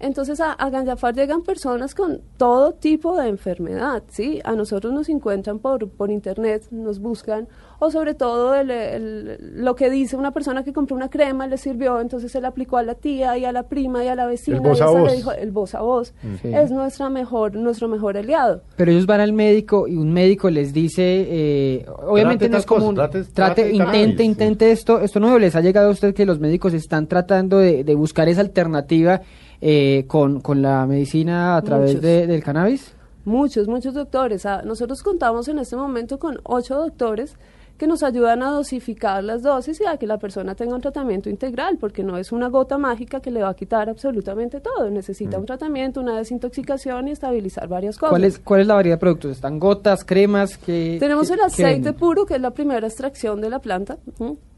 Entonces 0.00 0.40
a, 0.40 0.52
a 0.52 0.70
Ganjafar 0.70 1.14
llegan 1.14 1.42
personas 1.42 1.94
con 1.94 2.22
todo 2.38 2.72
tipo 2.72 3.16
de 3.20 3.28
enfermedad, 3.28 4.02
¿sí? 4.08 4.40
A 4.44 4.54
nosotros 4.54 4.92
nos 4.94 5.08
encuentran 5.10 5.58
por, 5.58 5.88
por 5.90 6.10
internet, 6.10 6.64
nos 6.70 6.98
buscan, 7.00 7.46
o 7.78 7.90
sobre 7.90 8.14
todo 8.14 8.54
el- 8.54 8.70
el- 8.70 9.38
lo 9.62 9.74
que 9.74 9.90
dice 9.90 10.16
una 10.16 10.30
persona 10.32 10.64
que 10.64 10.72
compró 10.72 10.96
una 10.96 11.10
crema, 11.10 11.46
le 11.46 11.58
sirvió, 11.58 12.00
entonces 12.00 12.32
se 12.32 12.40
la 12.40 12.48
aplicó 12.48 12.78
a 12.78 12.82
la 12.82 12.94
tía 12.94 13.36
y 13.36 13.44
a 13.44 13.52
la 13.52 13.64
prima 13.68 14.02
y 14.02 14.08
a 14.08 14.14
la 14.14 14.26
vecina. 14.26 14.58
voz 14.60 14.78
y 14.78 14.82
a 14.82 14.86
esa 14.86 14.94
le 14.94 15.00
voz. 15.00 15.16
dijo- 15.16 15.32
el 15.32 15.50
voz 15.52 15.74
a 15.74 15.80
voz. 15.82 16.14
Sí. 16.40 16.48
Es 16.52 16.70
nuestra 16.70 17.10
mejor, 17.10 17.54
nuestro 17.56 17.86
mejor 17.88 18.16
aliado. 18.16 18.62
Pero 18.76 18.90
ellos 18.92 19.04
van 19.06 19.20
al 19.20 19.34
médico 19.34 19.86
y 19.86 19.96
un 19.96 20.12
médico 20.14 20.48
les 20.48 20.72
dice, 20.72 21.26
eh, 21.28 21.86
obviamente 22.06 22.48
Trate 22.48 22.52
no 22.52 22.58
es 22.58 22.66
común, 22.66 22.94
trate- 22.96 23.22
trate, 23.24 23.32
trate 23.32 23.62
el 23.66 23.74
intente, 23.74 23.84
cannabis, 23.92 24.16
sí. 24.16 24.22
intente 24.24 24.70
esto. 24.72 25.00
Esto 25.00 25.20
no 25.20 25.38
les 25.38 25.54
ha 25.56 25.60
llegado 25.60 25.88
a 25.88 25.92
usted 25.92 26.14
que 26.14 26.24
los 26.24 26.38
médicos 26.40 26.72
están 26.72 27.06
tratando 27.06 27.58
de, 27.58 27.84
de 27.84 27.94
buscar 27.94 28.28
esa 28.30 28.40
alternativa 28.40 29.20
eh, 29.60 30.04
con, 30.06 30.40
con 30.40 30.62
la 30.62 30.86
medicina 30.86 31.56
a 31.56 31.62
través 31.62 32.00
de- 32.00 32.26
del 32.26 32.42
cannabis. 32.42 32.94
Muchos, 33.24 33.68
muchos 33.68 33.94
doctores. 33.94 34.46
Ah, 34.46 34.62
nosotros 34.64 35.02
contamos 35.02 35.46
en 35.48 35.58
este 35.58 35.76
momento 35.76 36.18
con 36.18 36.38
ocho 36.44 36.76
doctores 36.76 37.36
que 37.76 37.86
nos 37.86 38.02
ayudan 38.02 38.42
a 38.42 38.50
dosificar 38.50 39.24
las 39.24 39.42
dosis 39.42 39.80
y 39.80 39.86
a 39.86 39.96
que 39.96 40.06
la 40.06 40.18
persona 40.18 40.54
tenga 40.54 40.74
un 40.74 40.82
tratamiento 40.82 41.30
integral, 41.30 41.78
porque 41.80 42.02
no 42.02 42.18
es 42.18 42.30
una 42.30 42.48
gota 42.48 42.76
mágica 42.76 43.20
que 43.20 43.30
le 43.30 43.40
va 43.42 43.48
a 43.50 43.54
quitar 43.54 43.88
absolutamente 43.88 44.60
todo. 44.60 44.90
Necesita 44.90 45.38
un 45.38 45.46
tratamiento, 45.46 45.98
una 46.00 46.18
desintoxicación 46.18 47.08
y 47.08 47.12
estabilizar 47.12 47.68
varias 47.68 47.96
cosas. 47.96 48.10
¿Cuál 48.10 48.24
es, 48.24 48.38
¿Cuál 48.38 48.60
es 48.60 48.66
la 48.66 48.74
variedad 48.74 48.96
de 48.96 49.00
productos? 49.00 49.30
¿Están 49.32 49.58
gotas, 49.58 50.04
cremas? 50.04 50.58
que 50.58 50.98
Tenemos 51.00 51.30
el 51.30 51.40
aceite 51.40 51.94
puro, 51.94 52.26
que 52.26 52.34
es 52.34 52.40
la 52.42 52.50
primera 52.50 52.86
extracción 52.86 53.40
de 53.40 53.48
la 53.48 53.60
planta. 53.60 53.96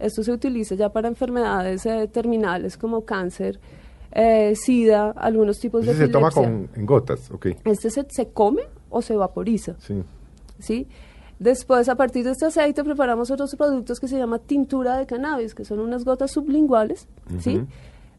Esto 0.01 0.25
se 0.25 0.33
utiliza 0.33 0.75
ya 0.75 0.89
para 0.89 1.07
enfermedades 1.07 1.87
eh, 1.87 2.09
terminales 2.13 2.77
como 2.77 3.05
cáncer, 3.05 3.61
eh, 4.13 4.55
sida, 4.57 5.11
algunos 5.11 5.59
tipos 5.59 5.87
de 5.87 5.95
se 5.95 6.09
toma 6.09 6.31
con, 6.31 6.69
en 6.75 6.87
gotas, 6.87 7.31
ok. 7.31 7.47
Este 7.65 7.91
se, 7.91 8.07
se 8.09 8.29
come 8.29 8.63
o 8.91 9.03
se 9.03 9.17
vaporiza. 9.17 9.75
Sí. 9.79 10.03
¿Sí? 10.59 10.87
Después, 11.39 11.89
a 11.89 11.97
partir 11.97 12.25
de 12.25 12.31
este 12.31 12.47
aceite, 12.47 12.85
preparamos 12.85 13.33
otros 13.33 13.57
productos 13.57 13.99
que 13.99 14.07
se 14.07 14.17
llama 14.17 14.39
tintura 14.39 14.97
de 14.97 15.07
cannabis, 15.07 15.57
que 15.57 15.65
son 15.65 15.81
unas 15.81 16.05
gotas 16.05 16.31
sublinguales, 16.31 17.09
¿sí? 17.41 17.67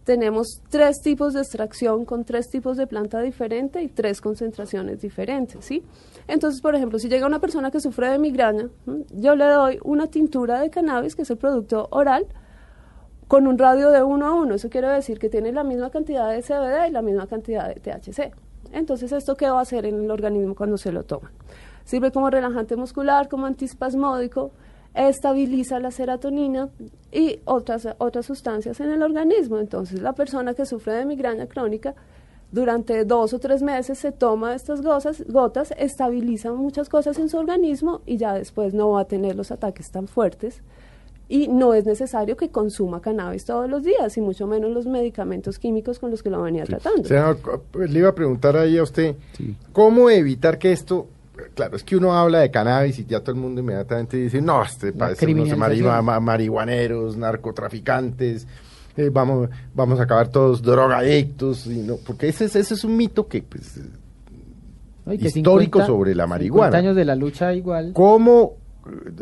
Tenemos 0.03 0.61
tres 0.69 0.99
tipos 1.01 1.33
de 1.33 1.39
extracción 1.39 2.03
con 2.03 2.25
tres 2.25 2.49
tipos 2.49 2.75
de 2.75 2.85
planta 2.85 3.21
diferente 3.21 3.81
y 3.81 3.87
tres 3.87 4.19
concentraciones 4.19 4.99
diferentes, 4.99 5.63
¿sí? 5.63 5.83
Entonces, 6.27 6.59
por 6.59 6.75
ejemplo, 6.75 6.99
si 6.99 7.07
llega 7.07 7.25
una 7.25 7.39
persona 7.39 7.71
que 7.71 7.79
sufre 7.79 8.09
de 8.09 8.19
migraña, 8.19 8.67
yo 9.13 9.37
le 9.37 9.45
doy 9.45 9.79
una 9.85 10.07
tintura 10.07 10.59
de 10.59 10.69
cannabis, 10.69 11.15
que 11.15 11.21
es 11.21 11.29
el 11.29 11.37
producto 11.37 11.87
oral, 11.91 12.27
con 13.27 13.47
un 13.47 13.57
radio 13.57 13.89
de 13.91 14.03
1 14.03 14.25
a 14.25 14.33
1. 14.33 14.55
Eso 14.55 14.69
quiere 14.69 14.87
decir 14.89 15.19
que 15.19 15.29
tiene 15.29 15.51
la 15.51 15.63
misma 15.63 15.89
cantidad 15.89 16.29
de 16.29 16.41
CBD 16.41 16.89
y 16.89 16.91
la 16.91 17.01
misma 17.01 17.27
cantidad 17.27 17.67
de 17.67 17.75
THC. 17.75 18.31
Entonces, 18.71 19.11
¿esto 19.11 19.35
qué 19.35 19.49
va 19.49 19.59
a 19.59 19.61
hacer 19.61 19.85
en 19.85 20.03
el 20.03 20.11
organismo 20.11 20.55
cuando 20.55 20.77
se 20.77 20.91
lo 20.91 21.03
toman? 21.03 21.31
Sirve 21.85 22.11
como 22.11 22.29
relajante 22.29 22.75
muscular, 22.75 23.27
como 23.27 23.45
antispasmódico, 23.45 24.51
estabiliza 24.93 25.79
la 25.79 25.91
serotonina 25.91 26.69
y 27.11 27.39
otras, 27.45 27.87
otras 27.97 28.25
sustancias 28.25 28.79
en 28.79 28.91
el 28.91 29.03
organismo. 29.03 29.59
Entonces, 29.59 30.01
la 30.01 30.13
persona 30.13 30.53
que 30.53 30.65
sufre 30.65 30.93
de 30.93 31.05
migraña 31.05 31.47
crónica, 31.47 31.93
durante 32.51 33.03
dos 33.03 33.33
o 33.33 33.39
tres 33.39 33.63
meses 33.63 33.97
se 33.97 34.11
toma 34.11 34.53
estas 34.53 34.83
gotas, 34.83 35.23
gotas, 35.27 35.73
estabiliza 35.75 36.53
muchas 36.53 36.87
cosas 36.87 37.17
en 37.17 37.27
su 37.27 37.37
organismo 37.37 38.01
y 38.05 38.17
ya 38.17 38.33
después 38.35 38.75
no 38.75 38.91
va 38.91 39.01
a 39.01 39.05
tener 39.05 39.35
los 39.35 39.51
ataques 39.51 39.89
tan 39.89 40.07
fuertes. 40.07 40.61
Y 41.29 41.47
no 41.47 41.73
es 41.73 41.85
necesario 41.85 42.35
que 42.37 42.49
consuma 42.49 43.01
cannabis 43.01 43.45
todos 43.45 43.69
los 43.69 43.83
días, 43.83 44.15
y 44.17 44.21
mucho 44.21 44.45
menos 44.45 44.71
los 44.71 44.85
medicamentos 44.85 45.57
químicos 45.57 45.99
con 45.99 46.11
los 46.11 46.21
que 46.21 46.29
lo 46.29 46.41
venía 46.41 46.63
tratando. 46.65 47.07
le 47.73 47.99
iba 47.99 48.09
a 48.09 48.15
preguntar 48.15 48.57
ahí 48.57 48.77
a 48.77 48.83
usted, 48.83 49.15
¿cómo 49.71 50.09
evitar 50.09 50.57
que 50.57 50.71
esto 50.71 51.07
claro, 51.55 51.75
es 51.75 51.83
que 51.83 51.95
uno 51.95 52.13
habla 52.13 52.39
de 52.39 52.51
cannabis 52.51 52.99
y 52.99 53.05
ya 53.05 53.19
todo 53.19 53.31
el 53.31 53.41
mundo 53.41 53.61
inmediatamente 53.61 54.17
dice, 54.17 54.41
no, 54.41 54.63
este 54.63 54.93
parece 54.93 55.25
unos 55.33 55.57
marihuaneros, 55.57 57.17
narcotraficantes, 57.17 58.47
eh, 58.95 59.09
vamos, 59.11 59.49
vamos 59.73 59.99
a 59.99 60.03
acabar 60.03 60.27
todos 60.27 60.61
drogadictos, 60.61 61.65
y 61.67 61.79
no, 61.79 61.97
porque 61.97 62.29
ese, 62.29 62.45
ese 62.45 62.59
es 62.59 62.83
un 62.83 62.95
mito 62.95 63.27
que, 63.27 63.41
pues, 63.41 63.79
histórico 65.11 65.85
sobre 65.85 66.15
la 66.15 66.27
marihuana. 66.27 66.67
50 66.67 66.77
años 66.77 66.95
de 66.95 67.05
la 67.05 67.15
lucha 67.15 67.53
igual. 67.53 67.91
¿Cómo, 67.93 68.53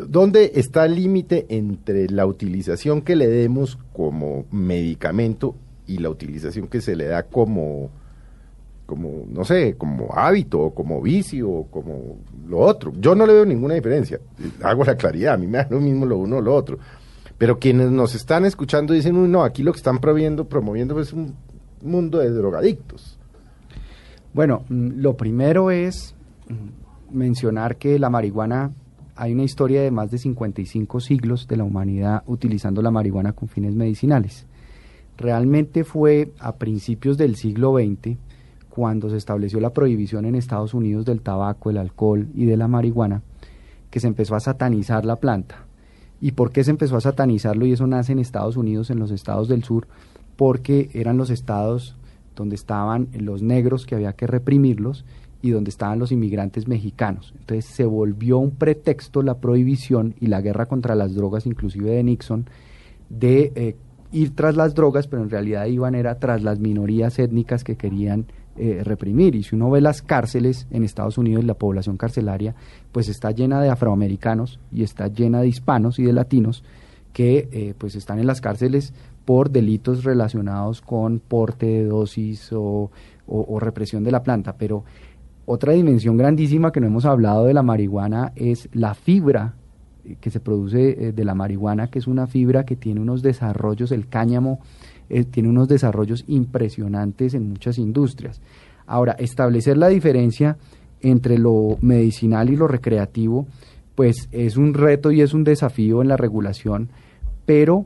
dónde 0.08 0.52
está 0.54 0.84
el 0.84 0.96
límite 0.96 1.46
entre 1.48 2.08
la 2.08 2.26
utilización 2.26 3.02
que 3.02 3.16
le 3.16 3.28
demos 3.28 3.78
como 3.92 4.46
medicamento 4.50 5.54
y 5.86 5.98
la 5.98 6.10
utilización 6.10 6.68
que 6.68 6.80
se 6.80 6.96
le 6.96 7.06
da 7.06 7.24
como 7.24 7.90
como, 8.86 9.24
no 9.26 9.42
sé, 9.42 9.76
como 9.78 10.12
hábito, 10.12 10.60
o 10.60 10.74
como 10.74 11.00
vicio, 11.00 11.48
o 11.48 11.66
como 11.70 12.18
lo 12.46 12.58
otro. 12.58 12.92
Yo 12.98 13.14
no 13.14 13.24
le 13.24 13.32
veo 13.32 13.46
ninguna 13.46 13.74
diferencia. 13.74 14.20
Hago 14.62 14.84
la 14.84 14.96
claridad, 14.96 15.34
a 15.34 15.36
mí 15.38 15.46
me 15.46 15.58
da 15.58 15.68
lo 15.70 15.80
mismo 15.80 16.04
lo 16.04 16.18
uno 16.18 16.36
o 16.36 16.40
lo 16.42 16.54
otro. 16.54 16.78
Pero 17.38 17.58
quienes 17.58 17.90
nos 17.90 18.14
están 18.14 18.44
escuchando 18.44 18.92
dicen, 18.92 19.16
uy, 19.16 19.28
no, 19.28 19.44
aquí 19.44 19.62
lo 19.62 19.72
que 19.72 19.78
están 19.78 19.98
promoviendo, 19.98 20.44
promoviendo 20.44 21.00
es 21.00 21.14
un 21.14 21.34
mundo 21.80 22.18
de 22.18 22.30
drogadictos. 22.30 23.18
Bueno, 24.34 24.64
mm, 24.68 25.00
lo 25.00 25.16
primero 25.16 25.70
es 25.70 26.14
mm, 26.48 27.16
mencionar 27.16 27.76
que 27.76 27.98
la 27.98 28.10
marihuana, 28.10 28.72
hay 29.22 29.34
una 29.34 29.44
historia 29.44 29.82
de 29.82 29.92
más 29.92 30.10
de 30.10 30.18
55 30.18 30.98
siglos 30.98 31.46
de 31.46 31.56
la 31.56 31.62
humanidad 31.62 32.24
utilizando 32.26 32.82
la 32.82 32.90
marihuana 32.90 33.34
con 33.34 33.46
fines 33.46 33.72
medicinales. 33.72 34.46
Realmente 35.16 35.84
fue 35.84 36.32
a 36.40 36.56
principios 36.56 37.16
del 37.18 37.36
siglo 37.36 37.72
XX 37.72 38.16
cuando 38.68 39.08
se 39.10 39.16
estableció 39.16 39.60
la 39.60 39.72
prohibición 39.72 40.24
en 40.24 40.34
Estados 40.34 40.74
Unidos 40.74 41.04
del 41.04 41.20
tabaco, 41.20 41.70
el 41.70 41.78
alcohol 41.78 42.26
y 42.34 42.46
de 42.46 42.56
la 42.56 42.66
marihuana, 42.66 43.22
que 43.92 44.00
se 44.00 44.08
empezó 44.08 44.34
a 44.34 44.40
satanizar 44.40 45.04
la 45.04 45.14
planta. 45.14 45.66
¿Y 46.20 46.32
por 46.32 46.50
qué 46.50 46.64
se 46.64 46.72
empezó 46.72 46.96
a 46.96 47.00
satanizarlo? 47.00 47.64
Y 47.64 47.74
eso 47.74 47.86
nace 47.86 48.10
en 48.10 48.18
Estados 48.18 48.56
Unidos, 48.56 48.90
en 48.90 48.98
los 48.98 49.12
estados 49.12 49.46
del 49.46 49.62
sur, 49.62 49.86
porque 50.34 50.90
eran 50.94 51.16
los 51.16 51.30
estados 51.30 51.94
donde 52.34 52.56
estaban 52.56 53.06
los 53.12 53.40
negros 53.40 53.86
que 53.86 53.94
había 53.94 54.14
que 54.14 54.26
reprimirlos 54.26 55.04
y 55.42 55.50
donde 55.50 55.70
estaban 55.70 55.98
los 55.98 56.12
inmigrantes 56.12 56.68
mexicanos. 56.68 57.34
Entonces 57.38 57.66
se 57.66 57.84
volvió 57.84 58.38
un 58.38 58.52
pretexto 58.52 59.22
la 59.22 59.38
prohibición 59.38 60.14
y 60.20 60.28
la 60.28 60.40
guerra 60.40 60.66
contra 60.66 60.94
las 60.94 61.14
drogas, 61.14 61.46
inclusive 61.46 61.90
de 61.90 62.02
Nixon, 62.02 62.46
de 63.10 63.52
eh, 63.54 63.76
ir 64.12 64.34
tras 64.34 64.56
las 64.56 64.74
drogas, 64.74 65.08
pero 65.08 65.22
en 65.22 65.30
realidad 65.30 65.66
iban 65.66 65.94
era 65.94 66.18
tras 66.18 66.42
las 66.42 66.60
minorías 66.60 67.18
étnicas 67.18 67.64
que 67.64 67.76
querían 67.76 68.26
eh, 68.56 68.82
reprimir. 68.84 69.34
Y 69.34 69.42
si 69.42 69.56
uno 69.56 69.70
ve 69.70 69.80
las 69.80 70.02
cárceles 70.02 70.66
en 70.70 70.84
Estados 70.84 71.18
Unidos, 71.18 71.44
la 71.44 71.54
población 71.54 71.96
carcelaria, 71.96 72.54
pues 72.92 73.08
está 73.08 73.30
llena 73.30 73.60
de 73.60 73.70
afroamericanos 73.70 74.60
y 74.70 74.82
está 74.82 75.08
llena 75.08 75.40
de 75.40 75.48
hispanos 75.48 75.98
y 75.98 76.04
de 76.04 76.12
latinos 76.12 76.62
que 77.12 77.48
eh, 77.50 77.74
pues 77.76 77.94
están 77.94 78.18
en 78.18 78.26
las 78.26 78.40
cárceles 78.40 78.92
por 79.24 79.50
delitos 79.50 80.04
relacionados 80.04 80.80
con 80.80 81.20
porte 81.20 81.66
de 81.66 81.84
dosis 81.84 82.50
o, 82.52 82.90
represión 83.58 84.04
de 84.04 84.10
la 84.10 84.22
planta. 84.22 84.56
Pero 84.58 84.84
otra 85.46 85.72
dimensión 85.72 86.16
grandísima 86.16 86.72
que 86.72 86.80
no 86.80 86.86
hemos 86.86 87.04
hablado 87.04 87.44
de 87.44 87.54
la 87.54 87.62
marihuana 87.62 88.32
es 88.36 88.68
la 88.72 88.94
fibra 88.94 89.54
eh, 90.04 90.16
que 90.20 90.30
se 90.30 90.40
produce 90.40 91.12
de 91.12 91.24
la 91.24 91.34
marihuana, 91.34 91.88
que 91.88 91.98
es 91.98 92.06
una 92.06 92.26
fibra 92.26 92.64
que 92.64 92.76
tiene 92.76 93.00
unos 93.00 93.22
desarrollos, 93.22 93.92
el 93.92 94.08
cáñamo 94.08 94.60
eh, 95.14 95.24
tiene 95.24 95.50
unos 95.50 95.68
desarrollos 95.68 96.24
impresionantes 96.26 97.34
en 97.34 97.46
muchas 97.46 97.76
industrias. 97.76 98.40
Ahora, 98.86 99.12
establecer 99.12 99.76
la 99.76 99.88
diferencia 99.88 100.56
entre 101.02 101.36
lo 101.36 101.76
medicinal 101.82 102.48
y 102.48 102.56
lo 102.56 102.66
recreativo, 102.66 103.46
pues 103.94 104.30
es 104.32 104.56
un 104.56 104.72
reto 104.72 105.10
y 105.10 105.20
es 105.20 105.34
un 105.34 105.44
desafío 105.44 106.00
en 106.00 106.08
la 106.08 106.16
regulación, 106.16 106.88
pero 107.44 107.84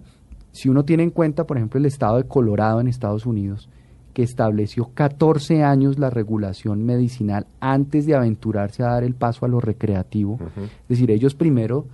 si 0.53 0.69
uno 0.69 0.85
tiene 0.85 1.03
en 1.03 1.11
cuenta, 1.11 1.49
por 1.49 1.57
ejemplo, 1.57 1.81
el 1.81 1.87
estado 1.87 2.19
de 2.19 2.29
Colorado 2.29 2.81
en 2.81 2.87
Estados 2.87 3.27
Unidos, 3.27 3.69
que 4.16 4.23
estableció 4.23 4.88
14 4.94 5.62
años 5.62 5.99
la 5.99 6.08
regulación 6.08 6.87
medicinal 6.87 7.46
antes 7.61 8.06
de 8.06 8.14
aventurarse 8.14 8.82
a 8.82 8.92
dar 8.92 9.04
el 9.04 9.12
paso 9.12 9.44
a 9.44 9.49
lo 9.50 9.61
recreativo, 9.61 10.38
es 10.56 10.88
decir, 10.88 11.11
ellos 11.11 11.35
primero 11.35 11.85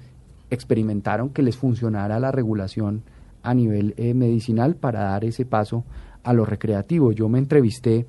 experimentaron 0.48 1.30
que 1.30 1.42
les 1.42 1.56
funcionara 1.56 2.20
la 2.20 2.30
regulación 2.30 3.02
a 3.42 3.54
nivel 3.54 3.94
eh, 3.96 4.14
medicinal 4.14 4.76
para 4.76 5.02
dar 5.02 5.24
ese 5.24 5.44
paso 5.44 5.82
a 6.22 6.32
lo 6.32 6.44
recreativo. 6.44 7.10
Yo 7.10 7.28
me 7.28 7.40
entrevisté 7.40 8.06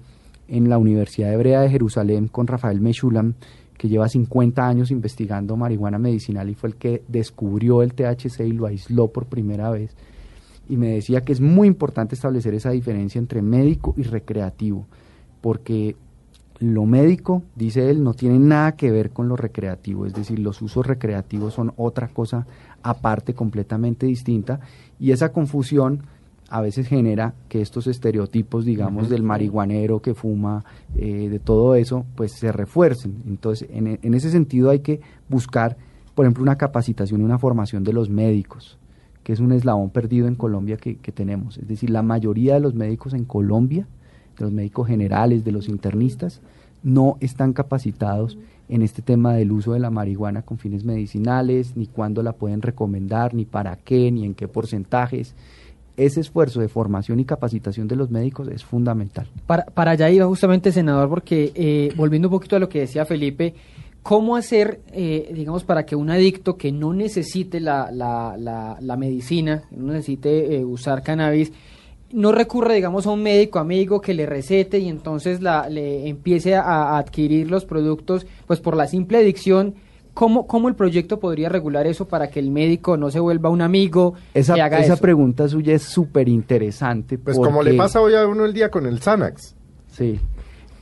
en 0.48 0.70
la 0.70 0.78
Universidad 0.78 1.34
Hebrea 1.34 1.62
de 1.62 1.72
Jerusalén 1.72 2.28
con 2.28 2.46
Rafael 2.46 2.82
Meshulam, 2.82 3.34
que 3.80 3.90
lleva 3.90 4.08
50 4.08 4.64
años 4.64 4.92
investigando 4.92 5.58
marihuana 5.58 5.98
medicinal 5.98 6.48
y 6.52 6.54
fue 6.54 6.70
el 6.70 6.76
que 6.76 7.02
descubrió 7.08 7.82
el 7.82 7.96
THC 7.96 8.42
y 8.42 8.52
lo 8.52 8.68
aisló 8.68 9.08
por 9.08 9.26
primera 9.26 9.72
vez. 9.72 9.96
Y 10.70 10.78
me 10.78 10.90
decía 10.90 11.22
que 11.22 11.34
es 11.34 11.42
muy 11.42 11.68
importante 11.68 12.16
establecer 12.16 12.54
esa 12.54 12.72
diferencia 12.72 13.20
entre 13.20 13.42
médico 13.42 13.94
y 13.98 14.04
recreativo, 14.04 14.86
porque 15.42 15.96
lo 16.60 16.86
médico, 16.86 17.44
dice 17.56 17.90
él, 17.90 18.04
no 18.04 18.14
tiene 18.14 18.40
nada 18.40 18.74
que 18.74 18.92
ver 18.92 19.10
con 19.10 19.28
lo 19.28 19.36
recreativo, 19.36 20.06
es 20.06 20.14
decir, 20.14 20.40
los 20.40 20.62
usos 20.62 20.86
recreativos 20.86 21.54
son 21.54 21.74
otra 21.76 22.08
cosa 22.08 22.48
aparte, 22.82 23.34
completamente 23.34 24.06
distinta, 24.06 24.62
y 25.00 25.12
esa 25.12 25.34
confusión 25.34 26.04
a 26.50 26.62
veces 26.62 26.88
genera 26.88 27.34
que 27.50 27.62
estos 27.62 27.88
estereotipos, 27.88 28.64
digamos, 28.64 29.10
del 29.10 29.24
marihuanero 29.24 30.02
que 30.02 30.14
fuma, 30.14 30.64
eh, 30.96 31.28
de 31.30 31.40
todo 31.40 31.74
eso, 31.74 32.06
pues 32.16 32.34
se 32.34 32.52
refuercen. 32.52 33.24
Entonces, 33.28 33.68
en, 33.72 34.00
en, 34.02 34.14
ese 34.14 34.30
sentido 34.30 34.70
hay 34.70 34.80
que 34.80 35.02
buscar, 35.28 35.78
por 36.14 36.26
ejemplo, 36.26 36.44
una 36.44 36.58
capacitación 36.58 37.22
y 37.22 37.24
una 37.24 37.40
formación 37.40 37.84
de 37.84 37.94
los 37.94 38.10
médicos, 38.10 38.78
que 39.24 39.34
es 39.34 39.40
un 39.40 39.52
eslabón 39.52 39.90
perdido 39.90 40.28
en 40.28 40.36
Colombia 40.36 40.78
que, 40.78 40.98
que 40.98 41.12
tenemos. 41.12 41.58
Es 41.58 41.68
decir, 41.68 41.90
la 41.90 42.02
mayoría 42.02 42.56
de 42.56 42.60
los 42.60 42.74
médicos 42.74 43.14
en 43.14 43.26
Colombia, 43.26 43.88
de 44.38 44.46
los 44.46 44.54
médicos 44.54 44.88
generales, 44.88 45.44
de 45.44 45.52
los 45.52 45.70
internistas, 45.70 46.42
no 46.84 47.18
están 47.22 47.54
capacitados 47.54 48.38
en 48.70 48.82
este 48.82 49.02
tema 49.02 49.34
del 49.34 49.52
uso 49.52 49.74
de 49.74 49.80
la 49.80 49.90
marihuana 49.90 50.42
con 50.42 50.58
fines 50.58 50.84
medicinales, 50.84 51.76
ni 51.76 51.88
cuándo 51.88 52.24
la 52.24 52.34
pueden 52.34 52.62
recomendar, 52.62 53.34
ni 53.34 53.46
para 53.46 53.76
qué, 53.78 54.12
ni 54.12 54.26
en 54.26 54.34
qué 54.34 54.48
porcentajes. 54.48 55.36
Ese 55.96 56.22
esfuerzo 56.22 56.60
de 56.60 56.70
formación 56.70 57.20
y 57.20 57.26
capacitación 57.26 57.88
de 57.88 57.96
los 57.96 58.10
médicos 58.10 58.48
es 58.48 58.64
fundamental. 58.64 59.28
Para, 59.46 59.66
para 59.66 59.92
allá 59.92 60.10
iba 60.10 60.26
justamente, 60.26 60.72
senador, 60.72 61.08
porque 61.08 61.52
eh, 61.54 61.94
volviendo 61.96 62.30
un 62.30 62.32
poquito 62.32 62.56
a 62.56 62.60
lo 62.60 62.68
que 62.68 62.80
decía 62.80 63.06
Felipe, 63.06 63.54
¿Cómo 64.04 64.36
hacer, 64.36 64.82
eh, 64.92 65.32
digamos, 65.34 65.64
para 65.64 65.86
que 65.86 65.96
un 65.96 66.10
adicto 66.10 66.58
que 66.58 66.74
no 66.74 66.94
necesite 66.94 67.62
la, 67.62 67.90
la, 67.90 68.36
la, 68.80 68.98
medicina, 68.98 69.64
no 69.72 69.94
necesite 69.94 70.58
eh, 70.58 70.66
usar 70.66 71.04
cannabis, 71.04 71.54
no 72.12 72.34
recurra, 72.34 72.74
digamos, 72.74 73.08
a 73.08 73.12
un 73.12 73.24
médico 73.24 73.60
amigo 73.60 74.02
que 74.02 74.14
le 74.14 74.26
recete 74.26 74.80
y 74.80 74.90
entonces 74.90 75.42
la, 75.42 75.70
le 75.70 76.10
empiece 76.10 76.54
a, 76.54 76.98
adquirir 76.98 77.50
los 77.50 77.64
productos, 77.64 78.28
pues 78.46 78.60
por 78.60 78.76
la 78.76 78.88
simple 78.88 79.20
adicción? 79.20 79.76
¿Cómo, 80.14 80.48
¿Cómo 80.48 80.68
el 80.68 80.76
proyecto 80.76 81.20
podría 81.20 81.48
regular 81.48 81.88
eso 81.88 82.06
para 82.06 82.30
que 82.30 82.42
el 82.42 82.52
médico 82.52 82.98
no 82.98 83.10
se 83.10 83.22
vuelva 83.22 83.50
un 83.50 83.62
amigo 83.62 84.16
esa, 84.34 84.54
que 84.54 84.62
haga 84.62 84.80
esa 84.80 84.98
pregunta 84.98 85.48
suya 85.48 85.74
es 85.74 85.82
súper 85.82 86.28
interesante. 86.28 87.18
Pues 87.18 87.38
como 87.38 87.64
le 87.64 87.74
pasa 87.74 88.02
hoy 88.02 88.16
a 88.16 88.28
uno 88.28 88.44
el 88.46 88.54
día 88.54 88.70
con 88.70 88.86
el 88.86 89.00
Xanax. 89.00 89.56
Sí. 89.92 90.20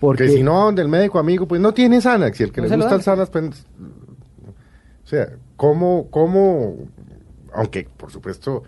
Porque 0.02 0.28
si 0.30 0.42
no, 0.42 0.66
donde 0.66 0.82
el 0.82 0.88
médico 0.88 1.20
amigo, 1.20 1.48
pues 1.48 1.62
no 1.62 1.76
tiene 1.76 2.02
Xanax. 2.02 2.40
Y 2.40 2.44
el 2.44 2.52
que 2.52 2.62
le 2.62 2.76
gusta 2.76 2.96
el 2.96 3.04
Xanax, 3.04 3.30
pues. 3.30 3.68
O 5.06 5.08
sea, 5.08 5.30
¿cómo, 5.56 6.08
¿cómo. 6.10 6.76
Aunque, 7.54 7.88
por 7.98 8.12
supuesto, 8.12 8.64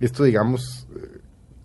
esto, 0.00 0.24
digamos. 0.24 0.88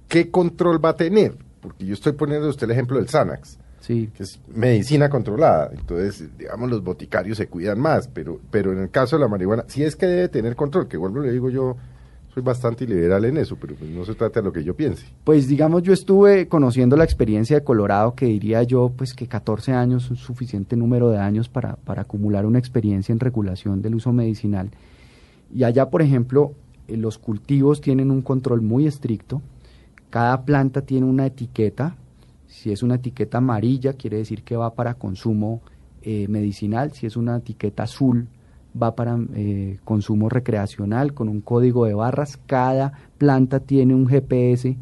¿Qué 0.09 0.29
control 0.29 0.83
va 0.83 0.89
a 0.89 0.97
tener? 0.97 1.37
Porque 1.61 1.85
yo 1.85 1.93
estoy 1.93 2.11
poniendo 2.11 2.49
usted 2.49 2.65
el 2.65 2.71
ejemplo 2.71 2.97
del 2.97 3.07
Xanax. 3.07 3.57
Sí. 3.79 4.11
Que 4.13 4.23
es 4.23 4.41
medicina 4.53 5.09
controlada. 5.09 5.71
Entonces, 5.71 6.37
digamos, 6.37 6.69
los 6.69 6.83
boticarios 6.83 7.37
se 7.37 7.47
cuidan 7.47 7.79
más. 7.79 8.09
Pero, 8.09 8.41
pero 8.51 8.73
en 8.73 8.79
el 8.79 8.89
caso 8.89 9.15
de 9.15 9.21
la 9.21 9.29
marihuana, 9.29 9.63
si 9.67 9.85
es 9.85 9.95
que 9.95 10.05
debe 10.05 10.27
tener 10.27 10.57
control, 10.57 10.89
que 10.89 10.97
vuelvo 10.97 11.21
le 11.21 11.31
digo 11.31 11.49
yo 11.49 11.77
soy 12.33 12.41
bastante 12.41 12.87
liberal 12.87 13.25
en 13.25 13.37
eso, 13.37 13.55
pero 13.59 13.75
pues 13.75 13.91
no 13.91 14.03
se 14.05 14.15
trata 14.15 14.39
de 14.39 14.45
lo 14.45 14.51
que 14.51 14.63
yo 14.63 14.75
piense. 14.75 15.05
Pues 15.23 15.47
digamos, 15.47 15.83
yo 15.83 15.93
estuve 15.93 16.47
conociendo 16.47 16.97
la 16.97 17.03
experiencia 17.03 17.59
de 17.59 17.63
Colorado, 17.63 18.15
que 18.15 18.25
diría 18.25 18.63
yo, 18.63 18.91
pues 18.95 19.13
que 19.13 19.27
14 19.27 19.73
años 19.73 20.05
es 20.05 20.11
un 20.11 20.17
suficiente 20.17 20.75
número 20.75 21.11
de 21.11 21.19
años 21.19 21.47
para, 21.47 21.75
para 21.75 22.01
acumular 22.01 22.45
una 22.45 22.57
experiencia 22.57 23.13
en 23.13 23.19
regulación 23.19 23.81
del 23.83 23.95
uso 23.95 24.11
medicinal. 24.11 24.71
Y 25.53 25.63
allá, 25.63 25.89
por 25.91 26.01
ejemplo, 26.01 26.53
eh, 26.87 26.97
los 26.97 27.19
cultivos 27.19 27.81
tienen 27.81 28.09
un 28.09 28.23
control 28.23 28.61
muy 28.61 28.87
estricto, 28.87 29.41
cada 30.09 30.43
planta 30.43 30.81
tiene 30.81 31.05
una 31.05 31.27
etiqueta, 31.27 31.95
si 32.47 32.71
es 32.71 32.81
una 32.81 32.95
etiqueta 32.95 33.39
amarilla, 33.39 33.93
quiere 33.93 34.17
decir 34.17 34.43
que 34.43 34.55
va 34.55 34.73
para 34.73 34.95
consumo 34.95 35.61
eh, 36.01 36.27
medicinal, 36.29 36.93
si 36.93 37.05
es 37.05 37.15
una 37.15 37.37
etiqueta 37.37 37.83
azul, 37.83 38.27
va 38.81 38.95
para 38.95 39.17
eh, 39.35 39.77
consumo 39.83 40.29
recreacional 40.29 41.13
con 41.13 41.29
un 41.29 41.41
código 41.41 41.85
de 41.85 41.93
barras. 41.93 42.37
Cada 42.45 42.93
planta 43.17 43.59
tiene 43.59 43.95
un 43.95 44.07
GPS 44.07 44.75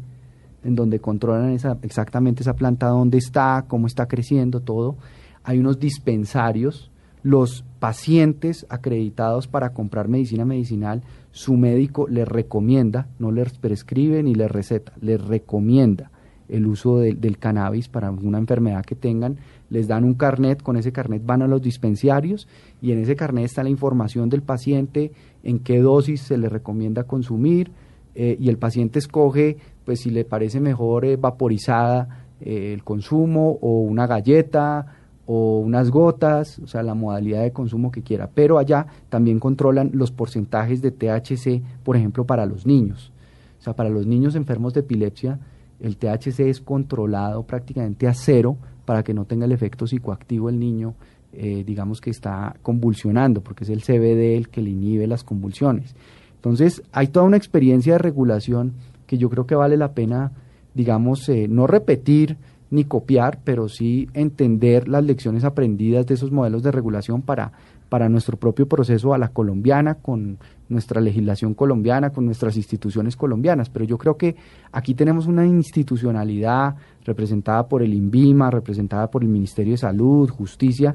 en 0.64 0.74
donde 0.74 1.00
controlan 1.00 1.50
esa, 1.50 1.78
exactamente 1.82 2.42
esa 2.42 2.54
planta, 2.54 2.86
dónde 2.86 3.18
está, 3.18 3.64
cómo 3.68 3.86
está 3.86 4.06
creciendo, 4.06 4.60
todo. 4.60 4.96
Hay 5.42 5.58
unos 5.58 5.78
dispensarios. 5.78 6.90
Los 7.24 7.64
pacientes 7.78 8.66
acreditados 8.68 9.46
para 9.46 9.72
comprar 9.72 10.08
medicina 10.08 10.44
medicinal, 10.44 11.02
su 11.30 11.56
médico 11.56 12.08
les 12.08 12.26
recomienda, 12.26 13.06
no 13.20 13.30
les 13.30 13.56
prescribe 13.58 14.24
ni 14.24 14.34
les 14.34 14.50
receta, 14.50 14.92
les 15.00 15.20
recomienda 15.24 16.10
el 16.48 16.66
uso 16.66 16.98
del 16.98 17.38
cannabis 17.38 17.88
para 17.88 18.08
alguna 18.08 18.38
enfermedad 18.38 18.84
que 18.84 18.96
tengan 18.96 19.38
les 19.72 19.88
dan 19.88 20.04
un 20.04 20.14
carnet, 20.14 20.62
con 20.62 20.76
ese 20.76 20.92
carnet 20.92 21.24
van 21.24 21.40
a 21.40 21.46
los 21.46 21.62
dispensarios 21.62 22.46
y 22.82 22.90
en 22.90 22.98
ese 22.98 23.14
carnet 23.14 23.44
está 23.44 23.62
la 23.62 23.70
información 23.70 24.28
del 24.28 24.42
paciente, 24.42 25.12
en 25.44 25.60
qué 25.60 25.78
dosis 25.78 26.20
se 26.22 26.36
le 26.36 26.48
recomienda 26.48 27.04
consumir 27.04 27.70
eh, 28.14 28.36
y 28.38 28.48
el 28.48 28.58
paciente 28.58 28.98
escoge 28.98 29.56
pues 29.84 30.00
si 30.00 30.10
le 30.10 30.24
parece 30.24 30.60
mejor 30.60 31.04
eh, 31.04 31.16
vaporizada 31.16 32.26
eh, 32.40 32.72
el 32.74 32.82
consumo 32.82 33.58
o 33.62 33.80
una 33.80 34.08
galleta 34.08 34.86
o 35.26 35.60
unas 35.60 35.90
gotas, 35.90 36.58
o 36.58 36.66
sea, 36.66 36.82
la 36.82 36.94
modalidad 36.94 37.42
de 37.42 37.52
consumo 37.52 37.92
que 37.92 38.02
quiera. 38.02 38.28
Pero 38.34 38.58
allá 38.58 38.86
también 39.08 39.38
controlan 39.38 39.90
los 39.94 40.10
porcentajes 40.10 40.82
de 40.82 40.90
THC, 40.90 41.62
por 41.84 41.96
ejemplo, 41.96 42.26
para 42.26 42.44
los 42.44 42.66
niños. 42.66 43.12
O 43.60 43.62
sea, 43.62 43.74
para 43.74 43.90
los 43.90 44.06
niños 44.08 44.34
enfermos 44.34 44.74
de 44.74 44.80
epilepsia, 44.80 45.38
el 45.78 45.96
THC 45.96 46.40
es 46.40 46.60
controlado 46.60 47.44
prácticamente 47.44 48.08
a 48.08 48.14
cero 48.14 48.56
para 48.84 49.04
que 49.04 49.14
no 49.14 49.24
tenga 49.24 49.44
el 49.44 49.52
efecto 49.52 49.86
psicoactivo 49.86 50.48
el 50.48 50.58
niño, 50.58 50.94
eh, 51.32 51.64
digamos 51.66 52.00
que 52.00 52.10
está 52.10 52.56
convulsionando, 52.62 53.40
porque 53.40 53.64
es 53.64 53.70
el 53.70 53.82
CBD 53.82 54.36
el 54.36 54.48
que 54.48 54.60
le 54.60 54.70
inhibe 54.70 55.06
las 55.06 55.24
convulsiones. 55.24 55.94
Entonces, 56.36 56.82
hay 56.92 57.08
toda 57.08 57.24
una 57.24 57.36
experiencia 57.36 57.94
de 57.94 57.98
regulación 57.98 58.72
que 59.06 59.18
yo 59.18 59.30
creo 59.30 59.46
que 59.46 59.54
vale 59.54 59.76
la 59.76 59.92
pena, 59.92 60.32
digamos, 60.74 61.28
eh, 61.28 61.46
no 61.48 61.66
repetir 61.66 62.36
ni 62.70 62.84
copiar, 62.84 63.40
pero 63.44 63.68
sí 63.68 64.08
entender 64.14 64.88
las 64.88 65.04
lecciones 65.04 65.44
aprendidas 65.44 66.06
de 66.06 66.14
esos 66.14 66.32
modelos 66.32 66.62
de 66.62 66.72
regulación 66.72 67.20
para, 67.20 67.52
para 67.88 68.08
nuestro 68.08 68.38
propio 68.38 68.66
proceso 68.66 69.12
a 69.12 69.18
la 69.18 69.28
colombiana, 69.28 69.96
con 69.96 70.38
nuestra 70.70 71.00
legislación 71.00 71.52
colombiana, 71.52 72.10
con 72.10 72.24
nuestras 72.24 72.56
instituciones 72.56 73.14
colombianas. 73.14 73.68
Pero 73.68 73.84
yo 73.84 73.98
creo 73.98 74.16
que 74.16 74.36
aquí 74.72 74.94
tenemos 74.94 75.26
una 75.26 75.46
institucionalidad 75.46 76.76
representada 77.04 77.68
por 77.68 77.82
el 77.82 77.94
INVIMA, 77.94 78.50
representada 78.50 79.10
por 79.10 79.22
el 79.22 79.28
Ministerio 79.28 79.72
de 79.72 79.78
Salud, 79.78 80.28
Justicia, 80.30 80.94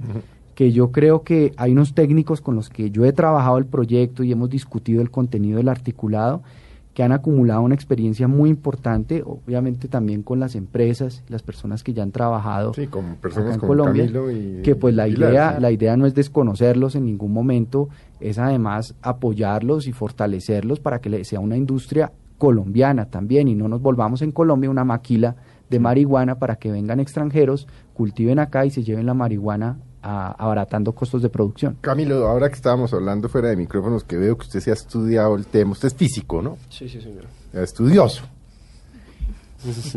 que 0.56 0.72
yo 0.72 0.92
creo 0.92 1.22
que 1.22 1.54
hay 1.58 1.72
unos 1.72 1.94
técnicos 1.94 2.42
con 2.42 2.56
los 2.56 2.70
que 2.70 2.90
yo 2.90 3.06
he 3.06 3.14
trabajado 3.14 3.58
el 3.58 3.66
proyecto 3.66 4.24
y 4.24 4.32
hemos 4.32 4.50
discutido 4.50 5.02
el 5.02 5.12
contenido 5.12 5.58
del 5.58 5.70
articulado 5.70 6.42
que 6.98 7.04
han 7.04 7.12
acumulado 7.12 7.62
una 7.62 7.76
experiencia 7.76 8.28
muy 8.28 8.50
importante, 8.50 9.22
obviamente 9.24 9.88
también 9.88 10.24
con 10.24 10.40
las 10.40 10.56
empresas, 10.56 11.24
las 11.30 11.44
personas 11.44 11.84
que 11.84 11.94
ya 11.94 12.02
han 12.02 12.12
trabajado 12.12 12.72
en 12.76 13.60
Colombia, 13.60 14.12
que 14.64 14.76
pues 14.76 14.96
la 14.96 15.08
idea, 15.08 15.60
la 15.60 15.70
idea 15.70 15.96
no 15.96 16.08
es 16.08 16.16
desconocerlos 16.16 16.96
en 16.96 17.06
ningún 17.06 17.34
momento, 17.34 17.88
es 18.20 18.40
además 18.40 18.96
apoyarlos 19.04 19.86
y 19.86 19.92
fortalecerlos 19.92 20.80
para 20.80 20.98
que 20.98 21.24
sea 21.24 21.40
una 21.40 21.56
industria 21.56 22.12
colombiana 22.40 23.06
también 23.06 23.48
y 23.48 23.54
no 23.54 23.68
nos 23.68 23.80
volvamos 23.80 24.24
en 24.24 24.32
Colombia 24.32 24.72
una 24.72 24.84
maquila 24.84 25.36
de 25.70 25.80
marihuana 25.80 26.40
para 26.40 26.56
que 26.56 26.72
vengan 26.72 27.00
extranjeros, 27.00 27.68
cultiven 27.94 28.40
acá 28.40 28.66
y 28.66 28.72
se 28.72 28.84
lleven 28.84 29.06
la 29.06 29.14
marihuana 29.14 29.78
abaratando 30.02 30.94
costos 30.94 31.22
de 31.22 31.30
producción. 31.30 31.78
Camilo, 31.82 32.28
ahora 32.28 32.48
que 32.50 32.56
estábamos 32.56 32.94
hablando 32.94 33.28
fuera 33.28 33.50
de 33.50 33.58
micrófonos, 33.58 34.04
que 34.04 34.16
veo 34.16 34.38
que 34.38 34.44
usted 34.44 34.62
se 34.62 34.70
ha 34.72 34.74
estudiado 34.74 35.36
el 35.36 35.46
tema, 35.46 35.72
usted 35.72 35.88
es 35.88 35.96
físico, 35.96 36.42
¿no? 36.42 36.58
Sí, 36.70 36.88
sí, 36.88 37.02
señor. 37.02 37.26
Estudioso. 37.54 38.24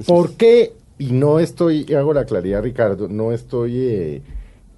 ¿Por 0.06 0.32
qué? 0.32 0.72
Y 0.98 1.12
no 1.12 1.38
estoy, 1.38 1.92
hago 1.94 2.12
la 2.12 2.24
claridad, 2.24 2.62
Ricardo, 2.62 3.08
no 3.08 3.32
estoy 3.32 3.76
eh, 3.78 4.22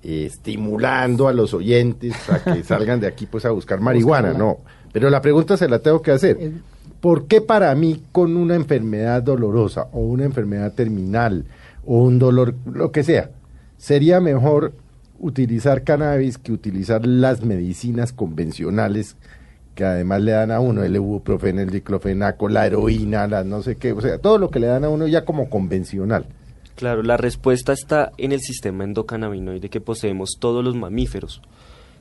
eh, 0.02 0.26
estimulando 0.26 1.28
a 1.28 1.32
los 1.32 1.54
oyentes 1.54 2.14
a 2.28 2.42
que 2.42 2.62
salgan 2.64 3.00
de 3.00 3.06
aquí 3.06 3.26
pues 3.26 3.44
a 3.44 3.50
buscar 3.50 3.80
marihuana, 3.80 4.32
no. 4.32 4.58
Pero 4.92 5.08
la 5.08 5.22
pregunta 5.22 5.56
se 5.56 5.68
la 5.68 5.78
tengo 5.78 6.02
que 6.02 6.10
hacer. 6.10 6.52
¿Por 7.02 7.26
qué 7.26 7.40
para 7.40 7.74
mí 7.74 8.00
con 8.12 8.36
una 8.36 8.54
enfermedad 8.54 9.24
dolorosa 9.24 9.88
o 9.90 10.02
una 10.02 10.24
enfermedad 10.24 10.72
terminal 10.72 11.44
o 11.84 11.96
un 11.96 12.20
dolor, 12.20 12.54
lo 12.64 12.92
que 12.92 13.02
sea, 13.02 13.32
sería 13.76 14.20
mejor 14.20 14.72
utilizar 15.18 15.82
cannabis 15.82 16.38
que 16.38 16.52
utilizar 16.52 17.04
las 17.04 17.44
medicinas 17.44 18.12
convencionales 18.12 19.16
que 19.74 19.84
además 19.84 20.22
le 20.22 20.30
dan 20.30 20.52
a 20.52 20.60
uno 20.60 20.84
el 20.84 20.94
ibuprofeno, 20.94 21.60
el 21.60 21.70
diclofenaco, 21.70 22.48
la 22.48 22.68
heroína, 22.68 23.26
la 23.26 23.42
no 23.42 23.62
sé 23.62 23.74
qué, 23.74 23.90
o 23.90 24.00
sea, 24.00 24.18
todo 24.18 24.38
lo 24.38 24.50
que 24.50 24.60
le 24.60 24.68
dan 24.68 24.84
a 24.84 24.88
uno 24.88 25.08
ya 25.08 25.24
como 25.24 25.50
convencional. 25.50 26.26
Claro, 26.76 27.02
la 27.02 27.16
respuesta 27.16 27.72
está 27.72 28.12
en 28.16 28.30
el 28.30 28.42
sistema 28.42 28.84
endocannabinoide 28.84 29.70
que 29.70 29.80
poseemos 29.80 30.36
todos 30.38 30.62
los 30.62 30.76
mamíferos, 30.76 31.42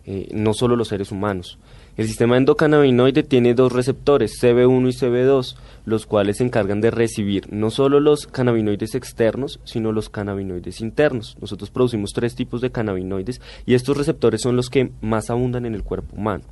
eh, 0.06 0.28
no 0.32 0.54
solo 0.54 0.76
los 0.76 0.90
seres 0.90 1.12
humanos. 1.12 1.58
El 1.98 2.08
sistema 2.08 2.38
endocannabinoide 2.38 3.24
tiene 3.24 3.54
dos 3.54 3.74
receptores, 3.74 4.42
CB1 4.42 4.90
y 4.90 4.98
CB2, 4.98 5.56
los 5.84 6.06
cuales 6.06 6.38
se 6.38 6.46
encargan 6.46 6.80
de 6.80 6.90
recibir 6.90 7.52
no 7.52 7.70
solo 7.70 8.00
los 8.00 8.28
cannabinoides 8.28 8.96
externos, 8.96 9.60
sino 9.66 9.92
los 9.92 10.10
cannabinoides 10.10 10.80
internos. 10.80 11.38
Nosotros 11.42 11.70
producimos 11.70 12.12
tres 12.14 12.34
tipos 12.34 12.62
de 12.62 12.72
cannabinoides 12.72 13.42
y 13.66 13.74
estos 13.74 13.98
receptores 13.98 14.42
son 14.42 14.56
los 14.56 14.70
que 14.70 14.92
más 15.02 15.30
abundan 15.30 15.66
en 15.66 15.76
el 15.76 15.84
cuerpo 15.84 16.16
humano. 16.16 16.46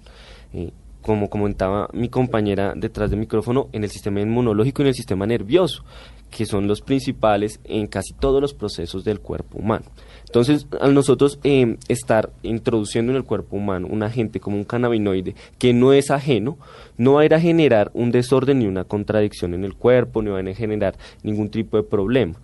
Eh, 0.54 0.72
como 1.02 1.30
comentaba 1.30 1.90
mi 1.94 2.10
compañera 2.10 2.74
detrás 2.76 3.10
del 3.10 3.20
micrófono, 3.20 3.70
en 3.72 3.84
el 3.84 3.90
sistema 3.90 4.20
inmunológico 4.20 4.82
y 4.82 4.84
en 4.84 4.90
el 4.90 4.96
sistema 4.96 5.26
nervioso, 5.26 5.84
que 6.30 6.46
son 6.46 6.68
los 6.68 6.82
principales 6.82 7.60
en 7.64 7.88
casi 7.88 8.14
todos 8.14 8.42
los 8.42 8.54
procesos 8.54 9.04
del 9.04 9.22
cuerpo 9.22 9.58
humano. 9.58 9.86
Entonces, 10.30 10.68
al 10.80 10.94
nosotros 10.94 11.40
eh, 11.44 11.78
estar 11.88 12.30
introduciendo 12.44 13.12
en 13.12 13.16
el 13.16 13.24
cuerpo 13.24 13.58
humano 13.58 13.88
un 13.90 14.04
agente 14.04 14.40
como 14.40 14.58
un 14.58 14.64
cannabinoide 14.64 15.34
que 15.58 15.74
no 15.74 15.92
es 15.92 16.12
ajeno, 16.12 16.60
no 16.98 17.14
va 17.14 17.22
a 17.22 17.26
ir 17.26 17.34
a 17.34 17.42
generar 17.42 17.90
un 17.96 18.12
desorden 18.12 18.60
ni 18.60 18.68
una 18.68 18.84
contradicción 18.84 19.56
en 19.56 19.66
el 19.66 19.74
cuerpo, 19.74 20.22
ni 20.22 20.30
va 20.30 20.40
a 20.40 20.54
generar 20.54 20.96
ningún 21.24 21.50
tipo 21.50 21.78
de 21.78 21.84
problema. 21.84 22.36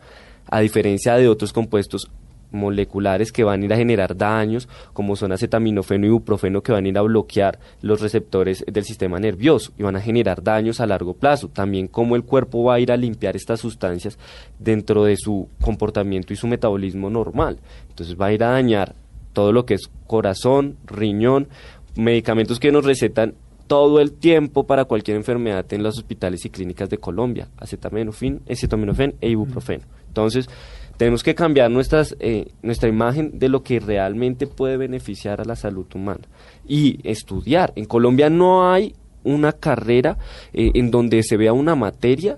A 0.48 0.62
diferencia 0.62 1.16
de 1.16 1.28
otros 1.28 1.54
compuestos 1.54 2.10
moleculares 2.52 3.32
que 3.32 3.44
van 3.44 3.62
a 3.62 3.66
ir 3.66 3.74
a 3.74 3.78
generar 3.78 4.16
daños, 4.16 4.68
como 4.94 5.16
son 5.16 5.32
acetaminofeno 5.32 6.06
y 6.06 6.10
ibuprofeno, 6.10 6.62
que 6.62 6.72
van 6.72 6.86
a 6.86 6.90
ir 6.90 6.98
a 6.98 7.02
bloquear 7.02 7.60
los 7.82 8.02
receptores 8.02 8.64
del 8.68 8.84
sistema 8.84 9.20
nervioso 9.20 9.72
y 9.78 9.84
van 9.84 9.96
a 9.96 10.02
generar 10.02 10.44
daños 10.44 10.80
a 10.80 10.88
largo 10.88 11.14
plazo. 11.14 11.50
También 11.50 11.88
cómo 11.88 12.16
el 12.16 12.24
cuerpo 12.24 12.64
va 12.64 12.76
a 12.76 12.80
ir 12.80 12.92
a 12.92 12.98
limpiar 12.98 13.36
estas 13.36 13.60
sustancias 13.60 14.18
dentro 14.60 15.04
de 15.04 15.18
su 15.18 15.50
comportamiento 15.62 16.34
y 16.34 16.36
su 16.36 16.48
metabolismo 16.48 17.10
normal. 17.10 17.60
Entonces 17.90 18.16
va 18.20 18.28
a 18.28 18.34
ir 18.34 18.44
a 18.44 18.52
dañar 18.52 18.96
todo 19.34 19.52
lo 19.52 19.66
que 19.66 19.76
es 19.76 19.90
corazón, 20.08 20.78
riñón, 20.86 21.50
medicamentos 21.96 22.60
que 22.60 22.72
nos 22.72 22.86
recetan 22.86 23.36
todo 23.68 24.00
el 24.00 24.14
tiempo 24.14 24.68
para 24.68 24.86
cualquier 24.86 25.18
enfermedad 25.18 25.66
en 25.74 25.84
los 25.84 25.98
hospitales 25.98 26.46
y 26.46 26.50
clínicas 26.50 26.90
de 26.90 26.98
Colombia, 26.98 27.50
acetaminofén, 27.58 28.42
acetaminofén 28.50 29.16
e 29.22 29.30
ibuprofeno. 29.30 29.86
Entonces, 30.08 30.50
tenemos 30.98 31.24
que 31.24 31.36
cambiar 31.36 31.72
nuestras, 31.72 32.16
eh, 32.20 32.48
nuestra 32.62 32.90
imagen 32.90 33.38
de 33.40 33.50
lo 33.50 33.64
que 33.64 33.80
realmente 33.80 34.48
puede 34.48 34.78
beneficiar 34.78 35.42
a 35.42 35.46
la 35.46 35.56
salud 35.56 35.88
humana 35.94 36.28
y 36.68 37.00
estudiar. 37.04 37.74
En 37.76 37.86
Colombia 37.86 38.30
no 38.30 38.72
hay 38.72 38.96
una 39.24 39.52
carrera 39.52 40.18
eh, 40.54 40.72
en 40.76 40.92
donde 40.92 41.24
se 41.24 41.38
vea 41.38 41.54
una 41.54 41.76
materia 41.76 42.38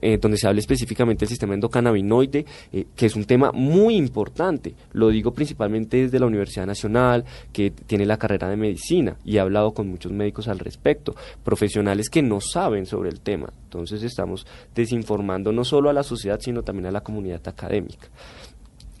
eh, 0.00 0.18
donde 0.20 0.36
se 0.36 0.46
habla 0.46 0.60
específicamente 0.60 1.20
del 1.20 1.28
sistema 1.28 1.54
endocannabinoide, 1.54 2.44
eh, 2.72 2.86
que 2.94 3.06
es 3.06 3.16
un 3.16 3.24
tema 3.24 3.52
muy 3.52 3.96
importante. 3.96 4.74
Lo 4.92 5.08
digo 5.08 5.32
principalmente 5.32 6.02
desde 6.02 6.18
la 6.18 6.26
Universidad 6.26 6.66
Nacional, 6.66 7.24
que 7.52 7.70
tiene 7.70 8.06
la 8.06 8.18
carrera 8.18 8.48
de 8.48 8.56
medicina, 8.56 9.16
y 9.24 9.36
he 9.36 9.40
hablado 9.40 9.72
con 9.72 9.88
muchos 9.88 10.12
médicos 10.12 10.48
al 10.48 10.58
respecto, 10.58 11.14
profesionales 11.44 12.08
que 12.08 12.22
no 12.22 12.40
saben 12.40 12.86
sobre 12.86 13.10
el 13.10 13.20
tema. 13.20 13.52
Entonces 13.64 14.02
estamos 14.02 14.46
desinformando 14.74 15.52
no 15.52 15.64
solo 15.64 15.90
a 15.90 15.92
la 15.92 16.02
sociedad, 16.02 16.40
sino 16.40 16.62
también 16.62 16.86
a 16.86 16.90
la 16.90 17.02
comunidad 17.02 17.46
académica 17.46 18.08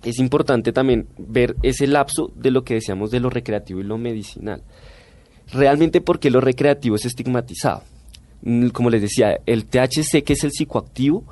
es 0.04 0.20
importante 0.20 0.72
también 0.72 1.08
ver 1.18 1.56
ese 1.62 1.88
lapso 1.88 2.30
de 2.36 2.52
lo 2.52 2.62
que 2.62 2.74
decíamos 2.74 3.10
de 3.10 3.18
lo 3.18 3.28
recreativo 3.28 3.80
y 3.80 3.82
lo 3.84 3.98
medicinal. 3.98 4.62
Realmente 5.52 6.00
porque 6.00 6.30
lo 6.30 6.40
recreativo 6.40 6.94
es 6.94 7.04
estigmatizado. 7.06 7.82
Mm, 8.42 8.68
como 8.68 8.90
les 8.90 9.02
decía, 9.02 9.40
el 9.46 9.66
THC, 9.66 10.22
que 10.22 10.34
es 10.34 10.44
el 10.44 10.52
psicoactivo, 10.52 11.24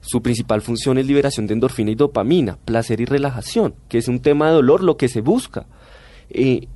su 0.00 0.22
principal 0.22 0.60
función 0.60 0.98
es 0.98 1.06
liberación 1.06 1.46
de 1.46 1.54
endorfina 1.54 1.90
y 1.90 1.94
dopamina, 1.94 2.58
placer 2.64 3.00
y 3.00 3.06
relajación, 3.06 3.74
que 3.88 3.98
es 3.98 4.08
un 4.08 4.20
tema 4.20 4.48
de 4.48 4.54
dolor 4.54 4.82
lo 4.82 4.96
que 4.96 5.08
se 5.08 5.22
busca. 5.22 5.66
Eh, 6.30 6.68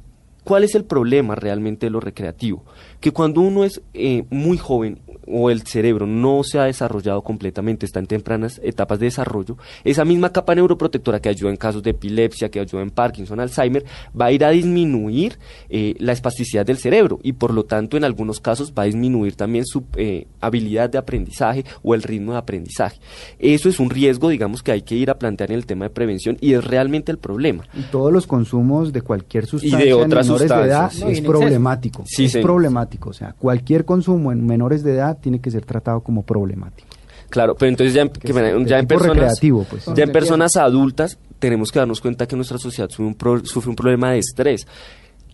¿Cuál 0.45 0.65
es 0.65 0.75
el 0.75 0.85
problema 0.85 1.35
realmente 1.35 1.87
de 1.87 1.91
lo 1.91 2.01
recreativo? 2.01 2.65
Que 3.01 3.11
cuando 3.11 3.43
uno 3.43 3.65
es 3.65 3.83
eh, 3.93 4.25
muy 4.31 4.57
joven 4.57 4.99
o 5.31 5.51
el 5.51 5.63
cerebro 5.63 6.07
no 6.07 6.43
se 6.45 6.59
ha 6.59 6.65
desarrollado 6.65 7.23
completamente, 7.23 7.87
está 7.87 7.99
en 8.01 8.07
tempranas 8.07 8.61
etapas 8.63 8.99
de 8.99 9.07
desarrollo, 9.07 9.57
esa 9.85 10.05
misma 10.05 10.31
capa 10.31 10.55
neuroprotectora 10.55 11.21
que 11.21 11.29
ayuda 11.29 11.51
en 11.51 11.57
casos 11.57 11.83
de 11.83 11.91
epilepsia, 11.91 12.51
que 12.51 12.61
ayuda 12.61 12.83
en 12.83 12.91
Parkinson, 12.91 13.41
Alzheimer, 13.41 13.85
va 14.19 14.27
a 14.27 14.33
ir 14.33 14.45
a 14.45 14.51
disminuir 14.51 15.39
eh, 15.69 15.95
la 15.99 16.13
espasticidad 16.13 16.65
del 16.65 16.79
cerebro 16.79 17.19
y 17.23 17.33
por 17.33 17.53
lo 17.53 17.65
tanto 17.65 17.97
en 17.97 18.05
algunos 18.05 18.41
casos 18.41 18.73
va 18.77 18.83
a 18.83 18.87
disminuir 18.87 19.37
también 19.37 19.65
su 19.67 19.85
eh, 19.97 20.27
habilidad 20.41 20.91
de 20.91 20.99
aprendizaje 20.99 21.65
o 21.83 21.95
el 21.95 22.03
ritmo 22.03 22.33
de 22.33 22.39
aprendizaje. 22.39 22.99
Eso 23.39 23.69
es 23.69 23.81
un 23.81 23.91
riesgo, 23.91 24.29
digamos, 24.29 24.63
que 24.63 24.73
hay 24.73 24.83
que 24.83 24.95
ir 24.95 25.11
a 25.11 25.19
plantear 25.19 25.51
en 25.51 25.59
el 25.59 25.67
tema 25.67 25.87
de 25.87 25.91
prevención 25.91 26.37
y 26.41 26.55
es 26.55 26.65
realmente 26.65 27.13
el 27.13 27.19
problema. 27.19 27.65
Y 27.75 27.83
todos 27.83 28.13
los 28.13 28.27
consumos 28.27 28.93
de 28.93 29.03
cualquier 29.03 29.47
sustancia 29.47 29.81
y 29.81 29.89
de 29.89 29.95
otras 29.95 30.27
sustancias, 30.27 30.61
de 30.61 31.05
edad 31.05 31.11
es 31.11 31.21
problemático. 31.21 32.05
Sí, 32.07 32.25
es 32.27 32.37
problemático. 32.37 33.11
O 33.11 33.13
sea, 33.13 33.35
cualquier 33.39 33.85
consumo 33.85 34.33
en 34.33 34.47
menores 34.47 34.83
de 34.83 34.95
edad 34.95 35.18
tiene 35.21 35.41
que 35.41 35.51
ser 35.51 35.65
tratado 35.65 36.01
como 36.01 36.23
problemático. 36.23 36.89
Claro, 37.31 37.55
pero 37.57 37.69
entonces 37.69 37.93
ya, 37.95 38.03
en- 38.03 38.09
que, 38.09 38.33
ya 38.67 38.79
en 38.79 38.87
personas 38.87 39.39
pues. 39.69 39.85
ya 39.95 40.05
en 40.05 40.13
personas 40.13 40.57
adultas 40.57 41.19
tenemos 41.39 41.71
que 41.71 41.79
darnos 41.79 42.01
cuenta 42.01 42.27
que 42.27 42.37
nuestra 42.37 42.57
sociedad 42.59 42.89
sufre 42.89 43.05
un, 43.07 43.15
pro- 43.15 43.45
sufre 43.45 43.69
un 43.71 43.77
problema 43.77 44.13
de 44.13 44.19
estrés. 44.19 44.67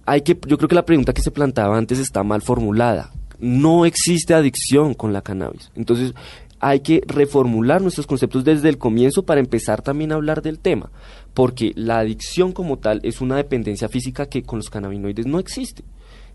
Hay 0.07 0.23
que, 0.23 0.39
yo 0.47 0.59
creo 0.59 0.69
que 0.69 0.75
la 0.75 0.85
pregunta 0.85 1.13
que 1.15 1.23
se 1.23 1.31
planteaba 1.31 1.79
antes 1.79 1.99
está 1.99 2.23
mal 2.25 2.43
formulada. 2.43 3.13
No 3.39 3.87
existe 3.87 4.35
adicción 4.35 4.95
con 4.95 5.13
la 5.13 5.23
cannabis. 5.23 5.71
Entonces 5.77 6.15
hay 6.61 6.81
que 6.81 7.03
reformular 7.07 7.81
nuestros 7.81 8.07
conceptos 8.07 8.43
desde 8.45 8.69
el 8.71 8.79
comienzo 8.79 9.25
para 9.25 9.41
empezar 9.41 9.83
también 9.83 10.13
a 10.13 10.15
hablar 10.17 10.43
del 10.43 10.59
tema, 10.59 10.91
porque 11.33 11.73
la 11.77 11.99
adicción 11.99 12.53
como 12.53 12.79
tal 12.79 13.01
es 13.03 13.21
una 13.21 13.37
dependencia 13.37 13.89
física 13.89 14.27
que 14.27 14.43
con 14.43 14.59
los 14.59 14.69
cannabinoides 14.71 15.27
no 15.27 15.39
existe. 15.39 15.85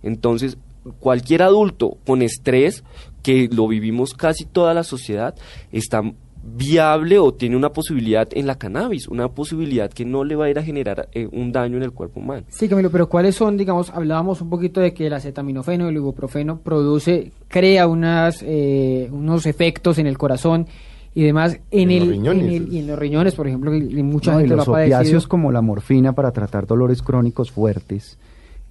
Entonces, 0.03 0.57
cualquier 0.99 1.43
adulto 1.43 1.97
con 2.05 2.21
estrés, 2.21 2.83
que 3.23 3.49
lo 3.51 3.67
vivimos 3.67 4.13
casi 4.13 4.45
toda 4.45 4.73
la 4.73 4.83
sociedad, 4.83 5.35
está 5.71 6.01
viable 6.41 7.19
o 7.19 7.33
tiene 7.33 7.57
una 7.57 7.69
posibilidad 7.73 8.27
en 8.31 8.47
la 8.47 8.55
cannabis, 8.57 9.07
una 9.09 9.27
posibilidad 9.27 9.91
que 9.91 10.05
no 10.05 10.23
le 10.23 10.35
va 10.35 10.45
a 10.45 10.49
ir 10.49 10.57
a 10.57 10.63
generar 10.63 11.09
eh, 11.11 11.27
un 11.31 11.51
daño 11.51 11.77
en 11.77 11.83
el 11.83 11.91
cuerpo 11.91 12.21
humano. 12.21 12.45
Sí, 12.49 12.67
Camilo, 12.69 12.89
pero 12.89 13.09
¿cuáles 13.09 13.35
son, 13.35 13.57
digamos, 13.57 13.89
hablábamos 13.89 14.41
un 14.41 14.49
poquito 14.49 14.79
de 14.79 14.93
que 14.93 15.07
el 15.07 15.13
acetaminofeno, 15.13 15.89
el 15.89 15.95
ibuprofeno 15.97 16.59
produce, 16.59 17.31
crea 17.49 17.87
unas, 17.87 18.41
eh, 18.47 19.09
unos 19.11 19.45
efectos 19.45 19.97
en 19.99 20.07
el 20.07 20.17
corazón 20.17 20.65
y 21.13 21.23
demás 21.23 21.59
en, 21.71 21.91
En 21.91 21.99
los 21.99 22.07
el, 22.07 22.13
riñones. 22.13 22.43
en 22.45 22.49
el- 22.53 22.73
y 22.73 22.79
en 22.79 22.87
los 22.87 22.97
riñones, 22.97 23.35
por 23.35 23.47
ejemplo, 23.47 23.71
que 23.71 23.77
y 23.77 24.01
mucha 24.03 24.31
No, 24.31 24.39
y 24.39 24.43
gente 24.43 24.51
lo 24.51 24.55
los 24.57 24.67
ha 24.69 24.71
padecido. 24.71 24.97
opiáceos 24.99 25.27
como 25.27 25.51
la 25.51 25.61
morfina 25.61 26.13
para 26.13 26.31
tratar 26.31 26.65
dolores 26.65 27.01
crónicos 27.01 27.51
fuertes 27.51 28.17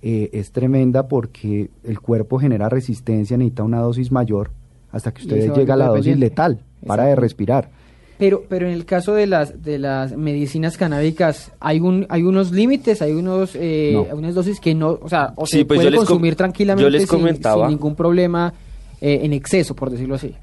eh, 0.03 0.31
es 0.33 0.53
tremenda 0.53 1.09
porque 1.09 1.71
el 1.85 2.01
cuerpo 2.01 2.39
genera 2.39 2.69
resistencia, 2.69 3.37
necesita 3.37 3.63
una 3.65 3.81
dosis 3.81 4.13
mayor 4.13 4.51
hasta 4.93 5.13
que 5.13 5.23
usted 5.23 5.53
llega 5.55 5.75
a 5.75 5.77
la 5.77 5.87
dosis 5.89 6.17
letal, 6.19 6.61
para 6.87 7.05
de 7.05 7.17
respirar. 7.17 7.71
Pero, 8.19 8.43
pero 8.49 8.67
en 8.67 8.73
el 8.73 8.85
caso 8.85 9.15
de 9.15 9.27
las 9.29 9.63
de 9.63 9.79
las 9.79 10.17
medicinas 10.17 10.77
canábicas, 10.77 11.53
hay 11.61 11.79
un 11.79 12.05
hay 12.09 12.23
unos 12.25 12.51
límites, 12.51 13.01
hay 13.01 13.13
unos 13.13 13.53
eh, 13.55 13.93
No. 13.95 14.17
unas 14.17 14.35
dosis 14.35 14.59
que 14.61 14.75
no, 14.75 14.99
o 15.01 15.09
sea, 15.09 15.33
o 15.37 15.47
Sí, 15.47 15.59
se 15.59 15.65
pues 15.65 15.79
puede 15.79 15.85
yo 15.87 15.91
les 15.91 15.99
com- 16.01 16.07
consumir 16.07 16.35
tranquilamente 16.35 16.83
yo 16.83 16.91
les 16.91 17.03
sin- 17.03 17.09
comentaba. 17.19 17.67
sin, 17.69 17.77
ningún 17.77 17.95
problema 17.95 18.53
eh, 19.01 19.21
en 19.23 19.33
exceso, 19.33 19.77
por 19.77 19.91
decirlo 19.91 20.17
así. 20.17 20.35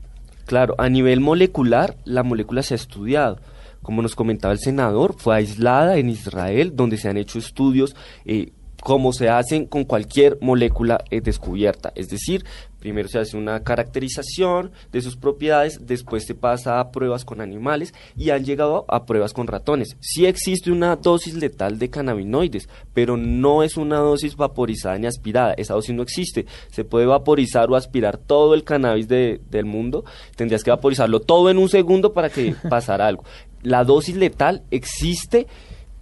Claro, 0.46 0.76
a 0.78 0.88
nivel 0.90 1.20
molecular, 1.20 1.96
la 2.06 2.24
molécula 2.24 2.62
se 2.64 2.76
ha 2.76 2.78
estudiado. 2.78 3.40
Como 3.82 4.02
nos 4.02 4.16
comentaba 4.16 4.54
el 4.54 4.60
senador, 4.60 5.14
fue 5.18 5.36
aislada 5.36 5.98
en 5.98 6.10
Israel, 6.10 6.74
donde 6.76 6.98
se 6.98 7.10
han 7.10 7.18
hecho 7.18 7.38
estudios 7.40 7.96
eh, 8.26 8.52
como 8.86 9.14
se 9.14 9.30
hacen 9.30 9.66
con 9.66 9.84
cualquier 9.84 10.38
molécula 10.42 11.04
eh, 11.10 11.20
descubierta. 11.20 11.92
Es 11.96 12.08
decir, 12.08 12.46
primero 12.80 13.10
se 13.10 13.18
hace 13.18 13.36
una 13.36 13.64
caracterización 13.64 14.72
de 14.92 15.02
sus 15.02 15.16
propiedades, 15.18 15.88
después 15.88 16.24
se 16.28 16.36
pasa 16.36 16.80
a 16.80 16.92
pruebas 16.92 17.26
con 17.26 17.42
animales 17.42 17.96
y 18.16 18.30
han 18.30 18.46
llegado 18.46 18.86
a 18.88 19.08
pruebas 19.08 19.34
con 19.34 19.48
ratones. 19.48 19.98
Sí 20.02 20.28
existe 20.28 20.72
una 20.72 20.98
dosis 20.98 21.34
letal 21.34 21.80
de 21.80 21.90
cannabinoides, 21.90 22.70
pero 22.94 23.18
no 23.18 23.64
es 23.64 23.76
una 23.76 23.98
dosis 23.98 24.36
vaporizada 24.36 25.00
ni 25.00 25.08
aspirada. 25.08 25.56
Esa 25.58 25.74
dosis 25.74 25.96
no 25.96 26.04
existe. 26.04 26.46
Se 26.70 26.84
puede 26.84 27.08
vaporizar 27.08 27.72
o 27.72 27.76
aspirar 27.76 28.20
todo 28.20 28.54
el 28.54 28.64
cannabis 28.64 29.08
de- 29.08 29.42
del 29.50 29.66
mundo. 29.66 30.06
Tendrías 30.36 30.64
que 30.64 30.70
vaporizarlo 30.70 31.22
todo 31.22 31.50
en 31.50 31.58
un 31.58 31.70
segundo 31.70 32.14
para 32.14 32.30
que 32.30 32.54
pasara 32.70 33.08
algo. 33.08 33.24
La 33.64 33.84
dosis 33.84 34.16
letal 34.16 34.62
existe 34.70 35.48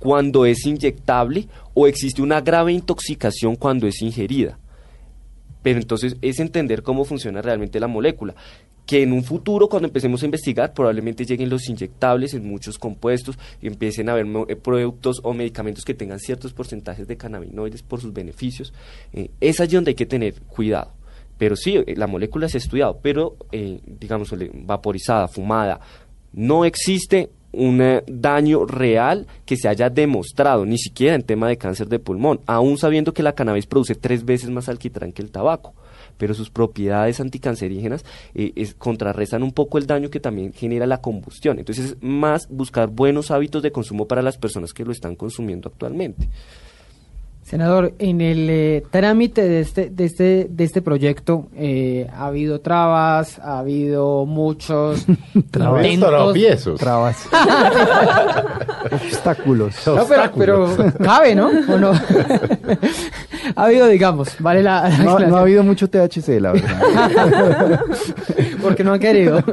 cuando 0.04 0.46
es 0.46 0.66
inyectable 0.66 1.48
o 1.74 1.88
existe 1.88 2.22
una 2.22 2.42
grave 2.42 2.74
intoxicación 2.74 3.56
cuando 3.56 3.88
es 3.88 4.02
ingerida. 4.02 4.60
Pero 5.62 5.80
entonces 5.80 6.18
es 6.22 6.42
entender 6.42 6.84
cómo 6.84 7.06
funciona 7.06 7.42
realmente 7.42 7.80
la 7.80 7.88
molécula. 7.88 8.36
Que 8.86 9.02
en 9.02 9.14
un 9.14 9.24
futuro, 9.24 9.70
cuando 9.70 9.88
empecemos 9.88 10.22
a 10.22 10.26
investigar, 10.26 10.74
probablemente 10.74 11.26
lleguen 11.26 11.50
los 11.50 11.70
inyectables 11.70 12.34
en 12.34 12.46
muchos 12.46 12.78
compuestos 12.78 13.40
y 13.62 13.68
empiecen 13.68 14.10
a 14.10 14.12
haber 14.12 14.28
eh, 14.50 14.58
productos 14.58 15.22
o 15.24 15.34
medicamentos 15.34 15.86
que 15.86 15.94
tengan 15.94 16.20
ciertos 16.20 16.52
porcentajes 16.52 17.08
de 17.08 17.16
cannabinoides 17.16 17.82
por 17.82 18.02
sus 18.02 18.12
beneficios. 18.12 18.74
Eh, 19.14 19.32
es 19.40 19.62
allí 19.62 19.76
donde 19.76 19.92
hay 19.92 19.96
que 19.96 20.06
tener 20.06 20.42
cuidado. 20.42 20.92
Pero 21.38 21.56
sí, 21.56 21.78
eh, 21.78 21.94
la 21.96 22.08
molécula 22.08 22.50
se 22.50 22.58
ha 22.58 22.60
estudiado, 22.60 23.00
pero, 23.02 23.38
eh, 23.54 23.80
digamos, 23.86 24.36
vaporizada, 24.66 25.30
fumada, 25.30 25.80
no 26.34 26.66
existe 26.66 27.30
un 27.54 27.82
eh, 27.82 28.04
daño 28.08 28.66
real 28.66 29.28
que 29.46 29.56
se 29.58 29.68
haya 29.70 29.90
demostrado, 29.90 30.66
ni 30.66 30.78
siquiera 30.78 31.16
en 31.16 31.24
tema 31.24 31.48
de 31.48 31.58
cáncer 31.58 31.88
de 31.88 32.00
pulmón, 32.00 32.40
aún 32.48 32.78
sabiendo 32.78 33.14
que 33.14 33.24
la 33.24 33.34
cannabis 33.34 33.66
produce 33.68 33.96
tres 33.96 34.26
veces 34.26 34.50
más 34.50 34.68
alquitrán 34.70 35.12
que 35.14 35.22
el 35.22 35.32
tabaco, 35.32 35.74
pero 36.18 36.34
sus 36.34 36.50
propiedades 36.50 37.20
anticancerígenas 37.20 38.04
eh, 38.36 38.52
es- 38.56 38.74
contrarrestan 38.76 39.44
un 39.44 39.52
poco 39.52 39.78
el 39.78 39.88
daño 39.88 40.10
que 40.10 40.20
también 40.20 40.52
genera 40.54 40.86
la 40.88 41.00
combustión. 41.02 41.60
Entonces 41.60 41.86
es 41.92 41.98
más 42.02 42.48
buscar 42.50 42.90
buenos 42.90 43.32
hábitos 43.32 43.62
de 43.64 43.72
consumo 43.72 44.08
para 44.08 44.22
las 44.22 44.38
personas 44.38 44.74
que 44.74 44.86
lo 44.86 44.92
están 44.92 45.16
consumiendo 45.16 45.70
actualmente. 45.70 46.28
Senador, 47.54 47.94
en 48.00 48.20
el 48.20 48.50
eh, 48.50 48.84
trámite 48.90 49.48
de 49.48 49.60
este, 49.60 49.92
de 49.92 50.06
este, 50.06 50.48
de 50.50 50.64
este 50.64 50.82
proyecto 50.82 51.50
eh, 51.56 52.08
ha 52.12 52.26
habido 52.26 52.62
trabas, 52.62 53.38
ha 53.38 53.60
habido 53.60 54.26
muchos 54.26 55.06
Trabas. 55.52 55.86
intentos. 55.86 56.80
Trabas. 56.80 57.30
Obstáculos. 58.92 59.76
No, 59.86 60.04
pero, 60.08 60.32
pero 60.36 60.94
cabe, 61.04 61.36
¿no? 61.36 61.52
¿O 61.70 61.78
no? 61.78 61.92
ha 63.56 63.66
habido, 63.66 63.86
digamos, 63.86 64.30
vale 64.40 64.64
la, 64.64 64.90
la 64.90 64.98
No, 64.98 65.20
no 65.20 65.38
ha 65.38 65.42
habido 65.42 65.64
mucho 65.64 65.88
THC, 65.88 66.42
la 66.42 66.54
verdad. 66.54 67.82
porque 68.64 68.84
no 68.84 68.94
han 68.94 69.00
querido. 69.00 69.44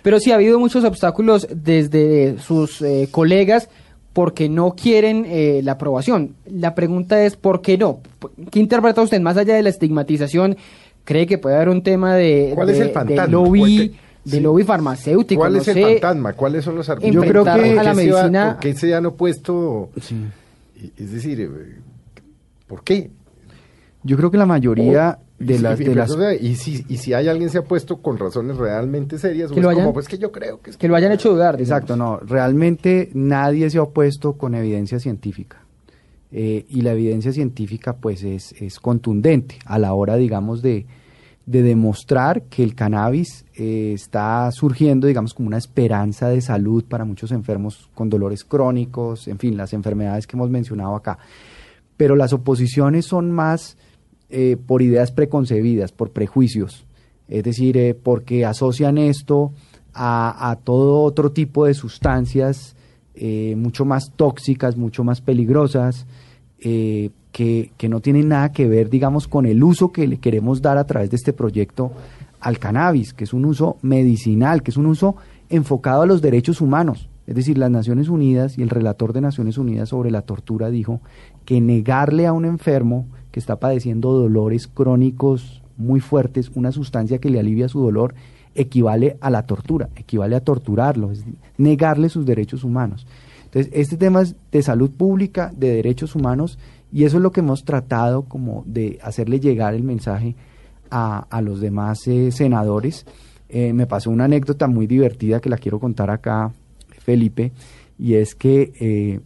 Pero 0.00 0.20
sí 0.20 0.32
ha 0.32 0.36
habido 0.36 0.58
muchos 0.58 0.84
obstáculos 0.84 1.46
desde 1.50 2.38
sus 2.38 2.80
eh, 2.80 3.08
colegas 3.10 3.68
porque 4.16 4.48
no 4.48 4.74
quieren 4.74 5.26
eh, 5.28 5.60
la 5.62 5.72
aprobación. 5.72 6.36
La 6.50 6.74
pregunta 6.74 7.22
es, 7.22 7.36
¿por 7.36 7.60
qué 7.60 7.76
no? 7.76 8.00
¿Qué 8.50 8.60
interpreta 8.60 9.02
usted 9.02 9.20
más 9.20 9.36
allá 9.36 9.54
de 9.56 9.62
la 9.62 9.68
estigmatización? 9.68 10.56
¿Cree 11.04 11.26
que 11.26 11.36
puede 11.36 11.56
haber 11.56 11.68
un 11.68 11.82
tema 11.82 12.14
de, 12.14 12.52
¿Cuál 12.54 12.70
es 12.70 12.80
el 12.80 12.92
fantasma? 12.92 13.26
de 13.26 13.30
lobby, 13.30 13.94
de 14.24 14.30
sí. 14.30 14.40
lobby 14.40 14.64
farmacéutico? 14.64 15.38
¿Cuál 15.42 15.52
no 15.52 15.58
es 15.58 15.68
el 15.68 15.74
sé. 15.74 15.82
fantasma? 15.82 16.32
¿Cuáles 16.32 16.64
son 16.64 16.76
los 16.76 16.86
Yo 16.86 16.92
argumentos? 16.94 17.24
creo 17.30 17.44
¿Por 17.44 17.54
que 17.62 17.62
qué 17.74 17.78
a 17.78 17.82
la 17.82 17.92
medicina- 17.92 18.52
¿Por 18.52 18.60
qué 18.60 18.72
se 18.74 18.94
han 18.94 19.04
opuesto 19.04 19.90
es 20.96 21.12
decir, 21.12 21.38
eh, 21.42 21.48
¿por 22.66 22.82
qué? 22.84 23.10
Yo 24.02 24.16
creo 24.16 24.30
que 24.30 24.38
la 24.38 24.46
mayoría 24.46 25.18
de 25.38 25.54
y, 25.56 25.58
las... 25.58 25.78
si, 25.78 25.84
de 25.84 25.94
las 25.94 26.16
y, 26.40 26.54
si, 26.56 26.84
y 26.88 26.96
si 26.96 27.12
hay 27.12 27.28
alguien 27.28 27.50
se 27.50 27.58
ha 27.58 27.64
puesto 27.64 27.98
con 27.98 28.18
razones 28.18 28.56
realmente 28.56 29.18
serias, 29.18 29.50
Que 29.52 29.60
lo 29.60 29.68
es 29.70 29.76
hayan- 29.76 29.84
como, 29.86 29.94
pues 29.94 30.08
que 30.08 30.18
yo 30.18 30.32
creo 30.32 30.60
que 30.60 30.70
es 30.70 30.76
Que 30.76 30.88
lo 30.88 30.96
hayan 30.96 31.12
hecho 31.12 31.30
dudar. 31.32 31.56
digamos. 31.56 31.68
Exacto, 31.84 31.96
no, 31.96 32.18
realmente 32.18 33.10
nadie 33.14 33.68
se 33.70 33.78
ha 33.78 33.82
opuesto 33.82 34.34
con 34.34 34.54
evidencia 34.54 34.98
científica. 34.98 35.62
Eh, 36.32 36.66
y 36.68 36.80
la 36.82 36.92
evidencia 36.92 37.32
científica 37.32 37.96
pues 37.96 38.22
es, 38.24 38.52
es 38.60 38.80
contundente 38.80 39.58
a 39.64 39.78
la 39.78 39.94
hora, 39.94 40.16
digamos, 40.16 40.60
de, 40.60 40.86
de 41.46 41.62
demostrar 41.62 42.42
que 42.44 42.64
el 42.64 42.74
cannabis 42.74 43.44
eh, 43.54 43.92
está 43.94 44.50
surgiendo, 44.52 45.06
digamos, 45.06 45.32
como 45.34 45.46
una 45.46 45.58
esperanza 45.58 46.28
de 46.28 46.40
salud 46.40 46.84
para 46.84 47.04
muchos 47.04 47.30
enfermos 47.30 47.88
con 47.94 48.10
dolores 48.10 48.42
crónicos, 48.44 49.28
en 49.28 49.38
fin, 49.38 49.56
las 49.56 49.72
enfermedades 49.72 50.26
que 50.26 50.36
hemos 50.36 50.50
mencionado 50.50 50.96
acá. 50.96 51.18
Pero 51.96 52.16
las 52.16 52.32
oposiciones 52.32 53.06
son 53.06 53.30
más 53.30 53.76
eh, 54.28 54.56
por 54.56 54.82
ideas 54.82 55.12
preconcebidas, 55.12 55.92
por 55.92 56.10
prejuicios, 56.10 56.86
es 57.28 57.44
decir, 57.44 57.76
eh, 57.76 57.94
porque 57.94 58.44
asocian 58.44 58.98
esto 58.98 59.52
a, 59.94 60.58
todo 60.64 61.02
otro 61.02 61.32
tipo 61.32 61.64
de 61.64 61.72
sustancias 61.72 62.76
eh, 63.14 63.54
mucho 63.56 63.84
más 63.84 64.12
tóxicas, 64.14 64.76
mucho 64.76 65.04
más 65.04 65.20
peligrosas, 65.20 66.06
que, 66.58 67.70
que 67.76 67.88
no 67.88 68.00
tienen 68.00 68.28
nada 68.28 68.50
que 68.50 68.66
ver, 68.66 68.90
digamos, 68.90 69.28
con 69.28 69.46
el 69.46 69.62
uso 69.62 69.92
que 69.92 70.08
le 70.08 70.18
queremos 70.18 70.60
dar 70.60 70.78
a 70.78 70.86
través 70.86 71.10
de 71.10 71.16
este 71.16 71.32
proyecto 71.32 71.92
al 72.40 72.58
cannabis, 72.58 73.12
que 73.12 73.24
es 73.24 73.32
un 73.32 73.44
uso 73.44 73.76
medicinal, 73.82 74.62
que 74.62 74.72
es 74.72 74.76
un 74.76 74.86
uso 74.86 75.16
enfocado 75.48 76.02
a 76.02 76.06
los 76.06 76.22
derechos 76.22 76.60
humanos. 76.60 77.08
Es 77.26 77.34
decir, 77.34 77.58
las 77.58 77.70
Naciones 77.70 78.08
Unidas 78.08 78.56
y 78.56 78.62
el 78.62 78.70
relator 78.70 79.12
de 79.12 79.20
Naciones 79.20 79.58
Unidas 79.58 79.88
sobre 79.88 80.10
la 80.10 80.22
tortura 80.22 80.70
dijo 80.70 81.00
que 81.44 81.60
negarle 81.60 82.26
a 82.26 82.32
un 82.32 82.44
enfermo 82.44 83.06
que 83.36 83.40
está 83.40 83.56
padeciendo 83.56 84.14
dolores 84.14 84.66
crónicos 84.66 85.60
muy 85.76 86.00
fuertes 86.00 86.50
una 86.54 86.72
sustancia 86.72 87.18
que 87.18 87.28
le 87.28 87.38
alivia 87.38 87.68
su 87.68 87.82
dolor 87.82 88.14
equivale 88.54 89.18
a 89.20 89.28
la 89.28 89.42
tortura, 89.42 89.90
equivale 89.94 90.36
a 90.36 90.40
torturarlo, 90.40 91.12
es 91.12 91.22
negarle 91.58 92.08
sus 92.08 92.24
derechos 92.24 92.64
humanos. 92.64 93.06
Entonces, 93.44 93.70
este 93.74 93.98
tema 93.98 94.22
es 94.22 94.36
de 94.50 94.62
salud 94.62 94.90
pública, 94.90 95.52
de 95.54 95.70
derechos 95.70 96.14
humanos, 96.14 96.58
y 96.90 97.04
eso 97.04 97.18
es 97.18 97.22
lo 97.22 97.30
que 97.30 97.40
hemos 97.40 97.66
tratado 97.66 98.22
como 98.22 98.64
de 98.66 98.98
hacerle 99.02 99.38
llegar 99.38 99.74
el 99.74 99.82
mensaje 99.82 100.34
a, 100.90 101.18
a 101.28 101.42
los 101.42 101.60
demás 101.60 102.06
eh, 102.06 102.32
senadores. 102.32 103.04
Eh, 103.50 103.74
me 103.74 103.86
pasó 103.86 104.08
una 104.08 104.24
anécdota 104.24 104.66
muy 104.66 104.86
divertida 104.86 105.40
que 105.40 105.50
la 105.50 105.58
quiero 105.58 105.78
contar 105.78 106.08
acá, 106.08 106.52
Felipe, 107.00 107.52
y 107.98 108.14
es 108.14 108.34
que 108.34 108.72
eh, 108.80 109.20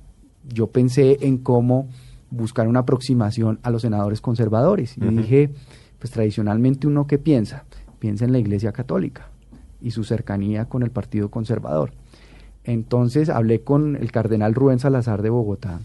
yo 0.52 0.66
pensé 0.66 1.18
en 1.20 1.38
cómo 1.38 1.86
buscar 2.30 2.68
una 2.68 2.80
aproximación 2.80 3.58
a 3.62 3.70
los 3.70 3.82
senadores 3.82 4.20
conservadores. 4.20 4.96
Y 4.96 5.00
dije, 5.00 5.50
pues 5.98 6.10
tradicionalmente 6.10 6.86
uno 6.86 7.06
que 7.06 7.18
piensa, 7.18 7.64
piensa 7.98 8.24
en 8.24 8.32
la 8.32 8.38
Iglesia 8.38 8.72
Católica 8.72 9.28
y 9.80 9.90
su 9.90 10.04
cercanía 10.04 10.66
con 10.66 10.82
el 10.82 10.90
Partido 10.90 11.30
Conservador. 11.30 11.92
Entonces 12.64 13.28
hablé 13.28 13.62
con 13.62 13.96
el 13.96 14.12
cardenal 14.12 14.54
Rubén 14.54 14.78
Salazar 14.78 15.22
de 15.22 15.30
Bogotá 15.30 15.80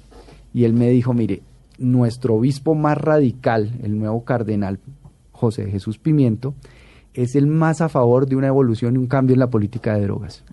y 0.54 0.66
él 0.66 0.74
me 0.74 0.90
dijo, 0.90 1.14
mire, 1.14 1.42
nuestro 1.78 2.36
obispo 2.36 2.76
más 2.76 2.98
radical, 2.98 3.72
el 3.84 3.98
nuevo 3.98 4.24
cardenal 4.24 4.80
José 5.32 5.70
Jesús 5.70 5.98
Pimiento, 5.98 6.54
es 7.14 7.36
el 7.36 7.48
más 7.48 7.82
a 7.82 7.90
favor 7.90 8.28
de 8.28 8.36
una 8.36 8.48
evolución 8.48 8.96
y 8.96 8.98
un 8.98 9.08
cambio 9.08 9.34
en 9.34 9.40
la 9.40 9.50
política 9.50 9.96
de 9.96 10.04
drogas, 10.04 10.44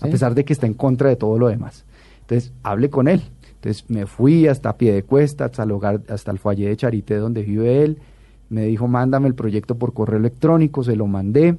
a 0.00 0.06
pesar 0.06 0.34
de 0.34 0.44
que 0.44 0.52
está 0.52 0.66
en 0.66 0.74
contra 0.74 1.08
de 1.08 1.16
todo 1.16 1.38
lo 1.38 1.48
demás. 1.48 1.84
Entonces 2.22 2.52
hablé 2.62 2.90
con 2.90 3.08
él. 3.08 3.22
Entonces 3.60 3.84
me 3.90 4.06
fui 4.06 4.46
hasta 4.46 4.78
pie 4.78 4.94
de 4.94 5.02
cuesta, 5.02 5.44
hasta 5.44 5.64
el 5.64 5.72
hogar, 5.72 6.00
hasta 6.08 6.30
el 6.30 6.38
foyer 6.38 6.70
de 6.70 6.76
Charité 6.78 7.16
donde 7.16 7.42
vive 7.42 7.82
él. 7.82 7.98
Me 8.48 8.64
dijo, 8.64 8.88
mándame 8.88 9.28
el 9.28 9.34
proyecto 9.34 9.76
por 9.76 9.92
correo 9.92 10.18
electrónico, 10.18 10.82
se 10.82 10.96
lo 10.96 11.06
mandé, 11.06 11.58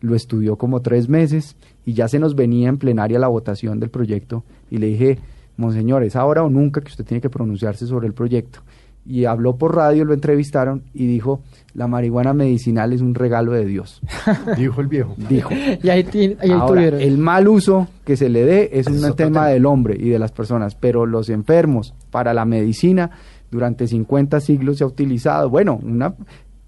lo 0.00 0.14
estudió 0.14 0.56
como 0.56 0.80
tres 0.80 1.10
meses 1.10 1.56
y 1.84 1.92
ya 1.92 2.08
se 2.08 2.18
nos 2.18 2.34
venía 2.34 2.70
en 2.70 2.78
plenaria 2.78 3.18
la 3.18 3.28
votación 3.28 3.80
del 3.80 3.90
proyecto 3.90 4.44
y 4.70 4.78
le 4.78 4.86
dije, 4.86 5.18
Monseñor, 5.58 6.02
es 6.02 6.16
ahora 6.16 6.42
o 6.42 6.48
nunca 6.48 6.80
que 6.80 6.88
usted 6.88 7.04
tiene 7.04 7.20
que 7.20 7.28
pronunciarse 7.28 7.86
sobre 7.86 8.06
el 8.06 8.14
proyecto. 8.14 8.60
Y 9.04 9.24
habló 9.24 9.56
por 9.56 9.74
radio, 9.74 10.04
lo 10.04 10.14
entrevistaron 10.14 10.84
y 10.94 11.06
dijo, 11.06 11.42
la 11.74 11.88
marihuana 11.88 12.32
medicinal 12.34 12.92
es 12.92 13.00
un 13.00 13.14
regalo 13.14 13.52
de 13.52 13.64
Dios. 13.64 14.00
dijo 14.56 14.80
el 14.80 14.86
viejo. 14.86 15.14
Dijo. 15.16 15.50
Y 15.82 15.88
ahí, 15.88 16.36
Ahora, 16.52 16.66
tuvieron. 16.66 17.00
el 17.00 17.18
mal 17.18 17.48
uso 17.48 17.88
que 18.04 18.16
se 18.16 18.28
le 18.28 18.44
dé 18.44 18.70
es 18.72 18.86
un 18.86 19.14
tema. 19.14 19.48
del 19.48 19.66
hombre 19.66 19.96
y 19.98 20.08
de 20.08 20.18
las 20.18 20.30
personas, 20.30 20.76
pero 20.76 21.04
los 21.06 21.28
enfermos 21.30 21.94
para 22.10 22.32
la 22.32 22.44
medicina 22.44 23.10
durante 23.50 23.86
50 23.88 24.40
siglos 24.40 24.78
se 24.78 24.84
ha 24.84 24.86
utilizado, 24.86 25.50
bueno, 25.50 25.80
una, 25.82 26.14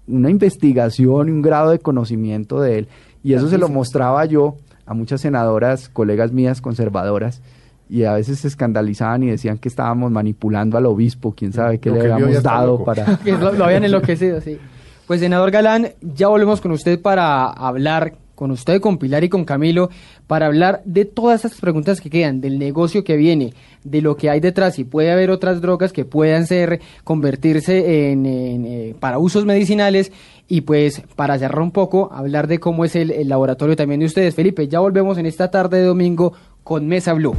una 0.07 0.29
investigación 0.29 1.29
y 1.29 1.31
un 1.31 1.41
grado 1.41 1.71
de 1.71 1.79
conocimiento 1.79 2.59
de 2.59 2.79
él. 2.79 2.87
Y 3.23 3.33
eso 3.33 3.49
se 3.49 3.57
lo 3.57 3.69
mostraba 3.69 4.25
yo 4.25 4.57
a 4.85 4.93
muchas 4.93 5.21
senadoras, 5.21 5.89
colegas 5.89 6.31
mías 6.31 6.61
conservadoras, 6.61 7.41
y 7.89 8.03
a 8.03 8.13
veces 8.13 8.39
se 8.39 8.47
escandalizaban 8.47 9.23
y 9.23 9.27
decían 9.29 9.57
que 9.57 9.69
estábamos 9.69 10.11
manipulando 10.11 10.77
al 10.77 10.85
obispo, 10.85 11.33
quién 11.35 11.53
sabe 11.53 11.79
qué 11.79 11.89
Lo 11.89 11.95
le 11.95 12.01
que 12.01 12.11
habíamos 12.11 12.43
dado 12.43 12.67
loco. 12.67 12.85
para... 12.85 13.17
que 13.23 13.31
lo, 13.31 13.51
lo 13.53 13.65
habían 13.65 13.83
enloquecido, 13.83 14.41
sí. 14.41 14.57
Pues 15.07 15.19
senador 15.19 15.51
Galán, 15.51 15.89
ya 16.01 16.27
volvemos 16.29 16.61
con 16.61 16.71
usted 16.71 16.99
para 16.99 17.45
hablar 17.45 18.15
con 18.35 18.51
usted, 18.51 18.81
con 18.81 18.97
Pilar 18.97 19.23
y 19.23 19.29
con 19.29 19.45
Camilo, 19.45 19.89
para 20.27 20.45
hablar 20.45 20.81
de 20.85 21.05
todas 21.05 21.45
estas 21.45 21.59
preguntas 21.59 22.01
que 22.01 22.09
quedan, 22.09 22.41
del 22.41 22.59
negocio 22.59 23.03
que 23.03 23.15
viene, 23.15 23.53
de 23.83 24.01
lo 24.01 24.17
que 24.17 24.29
hay 24.29 24.39
detrás, 24.39 24.75
si 24.75 24.83
puede 24.83 25.11
haber 25.11 25.31
otras 25.31 25.61
drogas 25.61 25.93
que 25.93 26.05
puedan 26.05 26.45
ser, 26.45 26.81
convertirse 27.03 28.11
en, 28.11 28.25
en, 28.25 28.65
eh, 28.65 28.95
para 28.99 29.17
usos 29.17 29.45
medicinales 29.45 30.11
y 30.47 30.61
pues 30.61 31.01
para 31.15 31.39
cerrar 31.39 31.61
un 31.61 31.71
poco, 31.71 32.09
hablar 32.11 32.47
de 32.47 32.59
cómo 32.59 32.85
es 32.85 32.95
el, 32.95 33.09
el 33.11 33.29
laboratorio 33.29 33.75
también 33.75 34.01
de 34.01 34.07
ustedes. 34.07 34.35
Felipe, 34.35 34.67
ya 34.67 34.79
volvemos 34.79 35.17
en 35.17 35.25
esta 35.25 35.49
tarde 35.49 35.77
de 35.79 35.85
domingo 35.85 36.33
con 36.65 36.87
Mesa 36.87 37.13
Blue. 37.13 37.35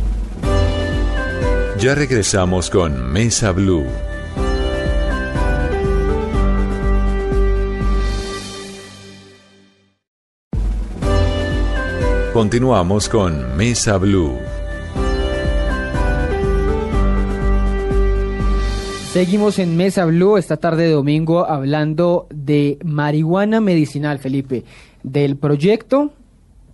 Ya 1.81 1.97
regresamos 1.97 2.71
con 2.71 3.13
Mesa 3.13 3.51
Blue. 3.51 3.85
Continuamos 12.33 13.09
con 13.09 13.57
Mesa 13.57 13.99
Blue. 13.99 14.39
Seguimos 19.13 19.59
en 19.59 19.77
Mesa 19.77 20.05
Blue 20.05 20.37
esta 20.37 20.59
tarde 20.59 20.85
de 20.85 20.93
domingo 20.93 21.47
hablando 21.47 22.29
de 22.33 22.79
marihuana 22.85 23.61
medicinal, 23.61 24.21
Felipe, 24.21 24.63
del 25.03 25.37
proyecto 25.37 26.13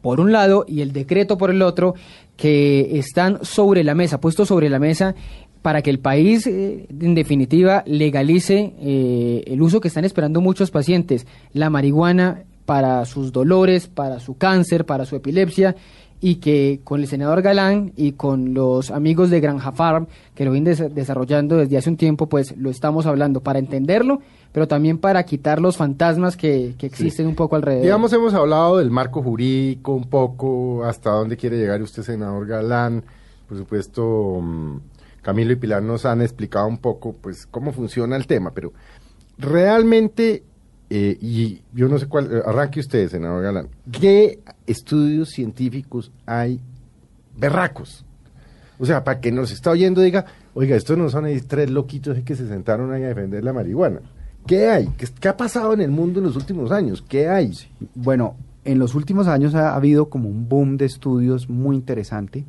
por 0.03 0.21
un 0.21 0.33
lado 0.33 0.65
y 0.69 0.83
el 0.83 0.93
decreto 0.93 1.39
por 1.39 1.51
el 1.51 1.63
otro 1.63 1.95
que 2.37 2.99
están 2.99 3.39
sobre 3.43 3.85
la 3.85 3.95
mesa, 3.95 4.21
puestos 4.21 4.49
sobre 4.49 4.69
la 4.69 4.79
mesa 4.79 5.15
para 5.63 5.81
que 5.81 5.91
el 5.91 6.01
país, 6.01 6.47
eh, 6.47 6.87
en 7.01 7.15
definitiva, 7.15 7.85
legalice 7.87 8.73
eh, 8.81 9.45
el 9.47 9.63
uso 9.63 9.81
que 9.81 9.89
están 9.89 10.05
esperando 10.05 10.41
muchos 10.41 10.71
pacientes, 10.73 11.27
la 11.53 11.71
marihuana 11.71 12.43
para 12.67 13.05
sus 13.05 13.33
dolores, 13.33 13.87
para 13.87 14.19
su 14.19 14.37
cáncer, 14.37 14.85
para 14.87 15.05
su 15.05 15.15
epilepsia 15.17 15.77
y 16.21 16.37
que 16.37 16.81
con 16.85 17.01
el 17.01 17.07
senador 17.09 17.43
Galán 17.43 17.93
y 17.97 18.13
con 18.13 18.55
los 18.55 18.91
amigos 18.93 19.31
de 19.31 19.41
Granja 19.41 19.73
Farm, 19.73 20.07
que 20.35 20.45
lo 20.45 20.53
vienen 20.53 20.75
des- 20.77 20.95
desarrollando 20.95 21.57
desde 21.57 21.77
hace 21.79 21.91
un 21.91 21.97
tiempo, 21.97 22.29
pues 22.29 22.57
lo 22.57 22.71
estamos 22.71 23.07
hablando. 23.07 23.41
Para 23.41 23.59
entenderlo, 23.59 24.21
pero 24.53 24.69
también 24.69 24.99
para 24.99 25.23
quitar 25.25 25.61
los 25.61 25.77
fantasmas 25.77 26.37
que, 26.37 26.75
que 26.79 26.87
existen 26.87 27.27
un 27.27 27.35
poco 27.35 27.57
alrededor. 27.57 27.83
Digamos, 27.83 28.13
hemos 28.13 28.35
hablado 28.35 28.79
del 28.79 28.91
marco 28.91 29.23
jurídico 29.23 29.95
un 29.95 30.09
poco, 30.09 30.85
hasta 30.85 31.11
dónde 31.11 31.37
quiere 31.37 31.57
llegar 31.57 31.81
usted, 31.81 32.03
senador 32.03 32.47
Galán. 32.47 33.03
Por 33.49 33.57
supuesto, 33.57 34.39
mm, 34.41 34.77
Camilo 35.23 35.53
y 35.53 35.57
Pilar 35.57 35.83
nos 35.83 36.05
han 36.05 36.21
explicado 36.21 36.67
un 36.67 36.79
poco, 36.79 37.15
pues, 37.15 37.47
cómo 37.47 37.73
funciona 37.73 38.15
el 38.17 38.27
tema, 38.27 38.53
pero 38.53 38.73
realmente, 39.39 40.43
eh, 40.91 41.17
y 41.21 41.63
yo 41.73 41.89
no 41.89 41.99
sé 41.99 42.07
cuál, 42.07 42.31
eh, 42.31 42.43
arranque 42.45 42.81
usted, 42.81 43.09
senador 43.09 43.43
Galán, 43.43 43.69
¿qué 43.91 44.41
estudios 44.67 45.31
científicos 45.31 46.13
hay 46.27 46.61
berracos? 47.37 48.05
O 48.79 48.85
sea, 48.85 49.03
para 49.03 49.21
que 49.21 49.33
nos 49.33 49.51
está 49.51 49.71
oyendo 49.71 50.01
diga, 50.01 50.27
oiga, 50.55 50.77
estos 50.77 50.99
no 50.99 51.09
son 51.09 51.25
ahí 51.25 51.41
tres 51.41 51.71
loquitos 51.71 52.19
que 52.25 52.35
se 52.35 52.49
sentaron 52.49 52.93
ahí 52.93 53.05
a 53.05 53.09
defender 53.09 53.45
la 53.45 53.53
marihuana. 53.53 54.01
¿Qué 54.47 54.69
hay? 54.69 54.89
¿Qué, 54.97 55.07
qué 55.21 55.29
ha 55.29 55.37
pasado 55.37 55.73
en 55.73 55.81
el 55.81 55.91
mundo 55.91 56.19
en 56.21 56.27
los 56.27 56.37
últimos 56.37 56.71
años? 56.73 57.05
¿Qué 57.09 57.29
hay? 57.29 57.53
Bueno, 57.95 58.35
en 58.65 58.79
los 58.79 58.95
últimos 58.95 59.27
años 59.29 59.55
ha 59.55 59.75
habido 59.75 60.09
como 60.09 60.29
un 60.29 60.49
boom 60.49 60.77
de 60.77 60.87
estudios 60.87 61.49
muy 61.49 61.77
interesante 61.77 62.45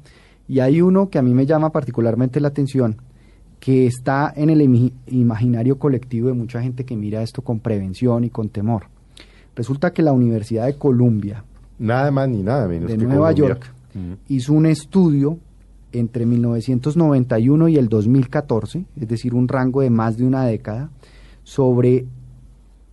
y 0.48 0.60
hay 0.60 0.82
uno 0.82 1.10
que 1.10 1.20
a 1.20 1.22
mí 1.22 1.34
me 1.34 1.46
llama 1.46 1.72
particularmente 1.72 2.40
la 2.40 2.50
atención 2.50 2.98
que 3.60 3.88
está 3.88 4.34
en 4.36 4.50
el 4.50 4.92
imaginario 5.08 5.80
colectivo 5.80 6.28
de 6.28 6.34
mucha 6.34 6.62
gente 6.62 6.84
que 6.84 6.98
mira 6.98 7.22
esto 7.22 7.42
con 7.42 7.60
prevención 7.60 8.26
y 8.26 8.30
con 8.30 8.50
temor. 8.50 8.88
Resulta 9.56 9.94
que 9.94 10.02
la 10.02 10.12
Universidad 10.12 10.66
de 10.66 10.78
Columbia 10.78 11.46
Nada 11.80 12.12
más 12.12 12.30
ni 12.30 12.44
nada 12.44 12.68
menos 12.68 12.90
de 12.90 12.98
que 12.98 13.04
Nueva 13.04 13.32
Colombia. 13.34 13.48
York 13.56 13.74
Mm. 13.94 14.14
hizo 14.30 14.54
un 14.54 14.66
estudio 14.66 15.38
entre 15.92 16.26
1991 16.26 17.68
y 17.68 17.78
el 17.78 17.88
2014, 17.88 18.86
es 19.00 19.08
decir, 19.08 19.36
un 19.36 19.48
rango 19.48 19.82
de 19.82 19.92
más 19.92 20.18
de 20.18 20.26
una 20.26 20.46
década, 20.46 20.90
sobre 21.44 22.06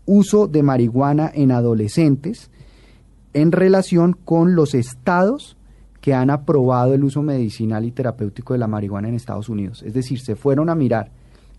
uso 0.06 0.46
de 0.46 0.62
marihuana 0.62 1.30
en 1.32 1.52
adolescentes 1.52 2.50
en 3.32 3.52
relación 3.52 4.16
con 4.24 4.54
los 4.54 4.74
estados 4.74 5.56
que 6.00 6.14
han 6.14 6.30
aprobado 6.30 6.94
el 6.94 7.04
uso 7.04 7.22
medicinal 7.22 7.84
y 7.84 7.92
terapéutico 7.92 8.54
de 8.54 8.58
la 8.58 8.66
marihuana 8.66 9.08
en 9.08 9.14
Estados 9.14 9.48
Unidos. 9.48 9.82
Es 9.82 9.94
decir, 9.94 10.20
se 10.20 10.34
fueron 10.34 10.70
a 10.70 10.74
mirar 10.74 11.10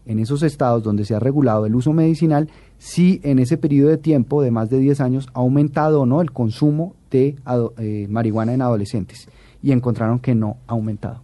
en 0.05 0.19
esos 0.19 0.41
estados 0.41 0.83
donde 0.83 1.05
se 1.05 1.13
ha 1.13 1.19
regulado 1.19 1.65
el 1.65 1.75
uso 1.75 1.93
medicinal 1.93 2.49
si 2.79 3.21
en 3.23 3.39
ese 3.39 3.57
periodo 3.57 3.89
de 3.89 3.97
tiempo 3.97 4.41
de 4.41 4.49
más 4.49 4.69
de 4.69 4.79
10 4.79 4.99
años 4.99 5.27
ha 5.33 5.39
aumentado 5.39 6.01
o 6.01 6.05
no 6.05 6.21
el 6.21 6.31
consumo 6.31 6.95
de 7.11 7.35
eh, 7.77 8.07
marihuana 8.09 8.53
en 8.53 8.63
adolescentes 8.63 9.29
y 9.61 9.71
encontraron 9.71 10.19
que 10.19 10.33
no 10.33 10.57
ha 10.67 10.73
aumentado. 10.73 11.21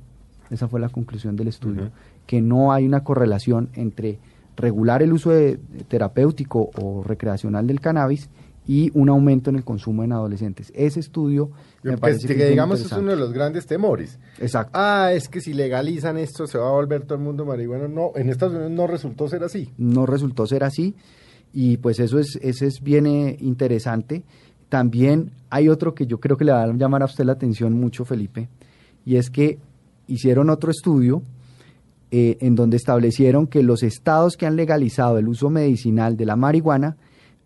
Esa 0.51 0.67
fue 0.67 0.79
la 0.79 0.89
conclusión 0.89 1.35
del 1.35 1.47
estudio, 1.47 1.89
que 2.25 2.41
no 2.41 2.71
hay 2.71 2.85
una 2.85 3.03
correlación 3.03 3.69
entre 3.73 4.19
regular 4.57 5.03
el 5.03 5.13
uso 5.13 5.31
terapéutico 5.87 6.71
o 6.81 7.03
recreacional 7.03 7.67
del 7.67 7.79
cannabis 7.79 8.29
y 8.67 8.91
un 8.93 9.07
aumento 9.07 9.49
en 9.49 9.55
el 9.55 9.63
consumo 9.63 10.03
en 10.03 10.11
adolescentes. 10.11 10.73
Ese 10.75 10.99
estudio 10.99 11.51
me 11.83 11.97
parece 11.97 12.27
que, 12.27 12.49
digamos 12.49 12.81
es 12.81 12.91
uno 12.91 13.11
de 13.11 13.17
los 13.17 13.31
grandes 13.31 13.65
temores. 13.65 14.19
Exacto. 14.39 14.71
Ah, 14.73 15.11
es 15.13 15.29
que 15.29 15.39
si 15.39 15.53
legalizan 15.53 16.17
esto 16.17 16.47
se 16.47 16.57
va 16.57 16.67
a 16.67 16.71
volver 16.71 17.03
todo 17.03 17.17
el 17.17 17.23
mundo 17.23 17.45
marihuana. 17.45 17.87
No, 17.87 18.11
en 18.15 18.29
Estados 18.29 18.55
Unidos 18.55 18.71
no 18.71 18.87
resultó 18.87 19.29
ser 19.29 19.43
así. 19.43 19.71
No 19.77 20.05
resultó 20.05 20.45
ser 20.45 20.65
así 20.65 20.95
y 21.53 21.77
pues 21.77 21.99
eso 21.99 22.19
es 22.19 22.37
eso 22.41 22.65
es 22.65 22.81
bien 22.81 23.05
interesante. 23.07 24.23
También 24.67 25.31
hay 25.49 25.69
otro 25.69 25.95
que 25.95 26.05
yo 26.05 26.19
creo 26.19 26.35
que 26.35 26.43
le 26.43 26.51
va 26.51 26.63
a 26.63 26.73
llamar 26.73 27.03
a 27.03 27.05
usted 27.05 27.23
la 27.23 27.31
atención 27.31 27.73
mucho, 27.73 28.03
Felipe, 28.03 28.49
y 29.05 29.15
es 29.15 29.29
que 29.29 29.59
hicieron 30.07 30.49
otro 30.49 30.71
estudio 30.71 31.23
eh, 32.11 32.37
en 32.41 32.55
donde 32.55 32.77
establecieron 32.77 33.47
que 33.47 33.63
los 33.63 33.83
estados 33.83 34.37
que 34.37 34.45
han 34.45 34.55
legalizado 34.55 35.17
el 35.17 35.27
uso 35.27 35.49
medicinal 35.49 36.15
de 36.15 36.25
la 36.25 36.35
marihuana 36.35 36.97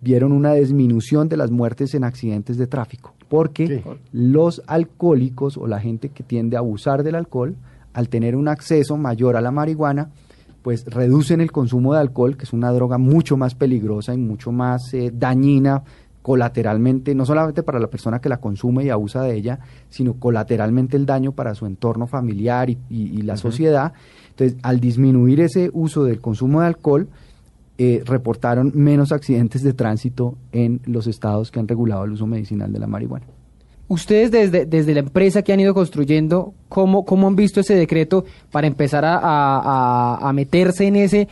vieron 0.01 0.31
una 0.31 0.53
disminución 0.53 1.29
de 1.29 1.37
las 1.37 1.51
muertes 1.51 1.93
en 1.93 2.03
accidentes 2.03 2.57
de 2.57 2.67
tráfico, 2.67 3.13
porque 3.29 3.83
los 4.11 4.61
alcohólicos 4.67 5.57
o 5.57 5.67
la 5.67 5.79
gente 5.79 6.09
que 6.09 6.23
tiende 6.23 6.57
a 6.57 6.59
abusar 6.59 7.03
del 7.03 7.15
alcohol, 7.15 7.55
al 7.93 8.09
tener 8.09 8.35
un 8.35 8.47
acceso 8.47 8.97
mayor 8.97 9.35
a 9.35 9.41
la 9.41 9.51
marihuana, 9.51 10.09
pues 10.61 10.85
reducen 10.85 11.41
el 11.41 11.51
consumo 11.51 11.93
de 11.93 11.99
alcohol, 11.99 12.37
que 12.37 12.43
es 12.43 12.53
una 12.53 12.71
droga 12.71 12.97
mucho 12.97 13.37
más 13.37 13.55
peligrosa 13.55 14.13
y 14.13 14.17
mucho 14.17 14.51
más 14.51 14.93
eh, 14.93 15.11
dañina 15.13 15.83
colateralmente, 16.21 17.15
no 17.15 17.25
solamente 17.25 17.63
para 17.63 17.79
la 17.79 17.87
persona 17.87 18.21
que 18.21 18.29
la 18.29 18.37
consume 18.37 18.85
y 18.85 18.89
abusa 18.89 19.23
de 19.23 19.35
ella, 19.35 19.59
sino 19.89 20.13
colateralmente 20.13 20.97
el 20.97 21.05
daño 21.05 21.31
para 21.31 21.55
su 21.55 21.65
entorno 21.65 22.07
familiar 22.07 22.69
y, 22.69 23.21
la 23.23 23.37
sociedad. 23.37 23.93
Entonces, 24.31 24.57
al 24.63 24.79
disminuir 24.79 25.39
ese 25.41 25.69
uso 25.73 26.03
del 26.03 26.19
consumo 26.19 26.61
de 26.61 26.67
alcohol, 26.67 27.07
eh, 27.77 28.03
reportaron 28.05 28.71
menos 28.75 29.11
accidentes 29.11 29.63
de 29.63 29.73
tránsito 29.73 30.35
en 30.51 30.81
los 30.85 31.07
estados 31.07 31.51
que 31.51 31.59
han 31.59 31.67
regulado 31.67 32.03
el 32.05 32.11
uso 32.11 32.27
medicinal 32.27 32.71
de 32.71 32.79
la 32.79 32.87
marihuana. 32.87 33.25
Ustedes 33.91 34.31
desde, 34.31 34.65
desde 34.65 34.93
la 34.93 35.01
empresa 35.01 35.41
que 35.41 35.51
han 35.51 35.59
ido 35.59 35.73
construyendo, 35.73 36.53
¿cómo, 36.69 37.03
cómo 37.03 37.27
han 37.27 37.35
visto 37.35 37.59
ese 37.59 37.75
decreto 37.75 38.23
para 38.49 38.65
empezar 38.65 39.03
a, 39.05 40.31
meterse 40.33 40.87
en 40.87 40.95
ese 40.95 41.27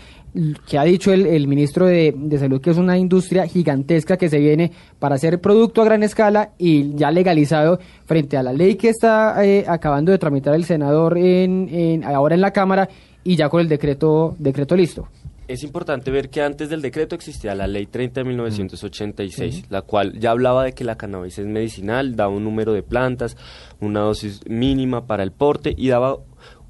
que 0.68 0.78
ha 0.78 0.84
dicho 0.84 1.14
el, 1.14 1.48
ministro 1.48 1.86
de, 1.86 2.14
Salud 2.38 2.60
que 2.60 2.72
es 2.72 2.78
una 2.78 2.98
industria 2.98 3.48
gigantesca 3.48 4.18
que 4.18 4.28
se 4.28 4.40
viene 4.40 4.74
para 5.00 5.16
hacer 5.16 5.40
producto 5.40 5.82
a 5.82 5.86
gran 5.86 6.04
escala 6.04 6.50
y 6.58 6.96
ya 6.96 7.12
legalizado 7.12 7.80
frente 8.04 8.36
a 8.36 8.44
la 8.44 8.52
ley 8.52 8.76
que 8.76 8.90
está 8.90 9.42
eh, 9.46 9.64
acabando 9.66 10.12
de 10.12 10.18
tramitar 10.18 10.54
el 10.54 10.66
senador 10.66 11.18
en, 11.18 12.04
ahora 12.04 12.36
en 12.36 12.42
la 12.42 12.52
Cámara 12.52 12.90
y 13.24 13.38
ya 13.38 13.48
con 13.48 13.62
el 13.62 13.70
decreto, 13.70 14.36
decreto 14.38 14.76
listo? 14.76 15.08
Es 15.50 15.64
importante 15.64 16.12
ver 16.12 16.30
que 16.30 16.44
antes 16.44 16.70
del 16.70 16.82
decreto 16.82 17.16
existía 17.16 17.56
la 17.56 17.66
ley 17.66 17.88
30 17.88 18.22
de 18.22 18.24
1986, 18.24 19.66
la 19.70 19.82
cual 19.82 20.20
ya 20.20 20.30
hablaba 20.30 20.64
de 20.64 20.74
que 20.74 20.84
la 20.84 20.96
cannabis 20.96 21.40
es 21.40 21.48
medicinal, 21.48 22.16
daba 22.16 22.32
un 22.32 22.44
número 22.44 22.72
de 22.72 22.84
plantas, 22.84 23.36
una 23.80 24.02
dosis 24.02 24.42
mínima 24.48 25.08
para 25.08 25.24
el 25.24 25.32
porte 25.32 25.74
y 25.76 25.88
daba 25.90 26.18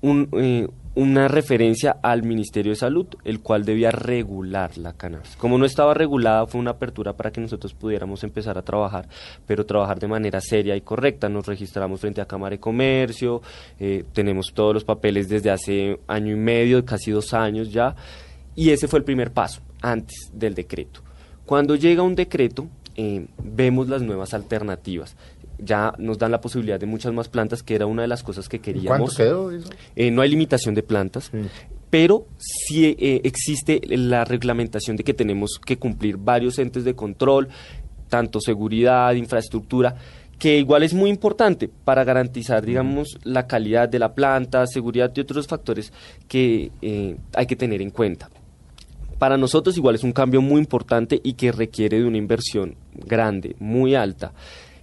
eh, 0.02 0.68
una 0.96 1.28
referencia 1.28 1.98
al 2.02 2.24
Ministerio 2.24 2.72
de 2.72 2.78
Salud, 2.78 3.08
el 3.26 3.42
cual 3.42 3.66
debía 3.66 3.92
regular 3.92 4.78
la 4.78 4.94
cannabis. 4.94 5.36
Como 5.36 5.58
no 5.58 5.66
estaba 5.66 5.94
regulada, 5.94 6.48
fue 6.48 6.62
una 6.62 6.72
apertura 6.72 7.12
para 7.12 7.32
que 7.32 7.42
nosotros 7.42 7.74
pudiéramos 7.74 8.24
empezar 8.24 8.58
a 8.58 8.62
trabajar, 8.62 9.10
pero 9.46 9.66
trabajar 9.66 10.00
de 10.00 10.08
manera 10.08 10.40
seria 10.40 10.78
y 10.78 10.82
correcta. 10.82 11.28
Nos 11.28 11.48
registramos 11.48 12.00
frente 12.00 12.22
a 12.22 12.26
Cámara 12.26 12.56
de 12.56 12.62
Comercio, 12.62 13.42
eh, 13.78 14.06
tenemos 14.14 14.54
todos 14.54 14.74
los 14.74 14.86
papeles 14.86 15.28
desde 15.28 15.52
hace 15.52 16.00
año 16.08 16.32
y 16.32 16.40
medio, 16.40 16.86
casi 16.86 17.12
dos 17.12 17.34
años 17.34 17.70
ya 17.74 17.94
y 18.56 18.72
ese 18.72 18.88
fue 18.88 19.00
el 19.00 19.06
primer 19.06 19.32
paso, 19.32 19.62
antes 19.82 20.30
del 20.34 20.56
decreto. 20.56 21.02
Cuando 21.46 21.76
llega 21.76 22.04
un 22.04 22.14
decreto, 22.14 22.68
eh, 22.96 23.26
vemos 23.42 23.88
las 23.88 24.02
nuevas 24.02 24.34
alternativas. 24.34 25.16
Ya 25.58 25.94
nos 25.98 26.18
dan 26.18 26.32
la 26.32 26.42
posibilidad 26.42 26.80
de 26.80 26.86
muchas 26.86 27.14
más 27.14 27.30
plantas, 27.30 27.64
que 27.64 27.74
era 27.74 27.86
una 27.86 28.02
de 28.02 28.10
las 28.10 28.24
cosas 28.24 28.50
que 28.50 28.60
queríamos. 28.60 29.16
¿Cuánto 29.16 29.16
quedó 29.16 29.52
eso? 29.52 29.70
Eh, 29.96 30.12
no 30.12 30.22
hay 30.22 30.30
limitación 30.30 30.76
de 30.76 30.84
plantas. 30.84 31.32
pero 31.90 32.28
sí 32.38 32.86
eh, 33.00 33.22
existe 33.24 33.82
la 33.88 34.26
reglamentación 34.26 34.96
de 34.96 35.04
que 35.04 35.14
tenemos 35.14 35.60
que 35.66 35.80
cumplir 35.80 36.18
varios 36.18 36.60
entes 36.60 36.84
de 36.84 36.94
control, 36.94 37.48
tanto 38.10 38.42
seguridad, 38.42 39.14
infraestructura, 39.14 39.96
que 40.38 40.58
igual 40.60 40.84
es 40.84 40.94
muy 40.94 41.10
importante 41.10 41.68
para 41.68 42.04
garantizar, 42.04 42.66
digamos, 42.66 43.18
la 43.24 43.48
calidad 43.48 43.90
de 43.90 44.00
la 44.00 44.14
planta, 44.14 44.68
seguridad 44.68 45.12
y 45.16 45.22
otros 45.22 45.48
factores 45.48 45.92
que 46.28 46.72
hay 47.34 47.46
que 47.48 47.56
tener 47.56 47.82
en 47.82 47.90
cuenta. 47.90 48.30
Para 49.20 49.38
nosotros 49.38 49.78
igual 49.78 49.96
es 49.96 50.04
un 50.04 50.14
cambio 50.14 50.42
muy 50.42 50.60
importante 50.60 51.20
y 51.22 51.34
que 51.34 51.52
requiere 51.52 52.00
de 52.00 52.06
una 52.06 52.18
inversión 52.18 52.76
grande, 53.06 53.56
muy 53.60 53.94
alta. 53.94 54.32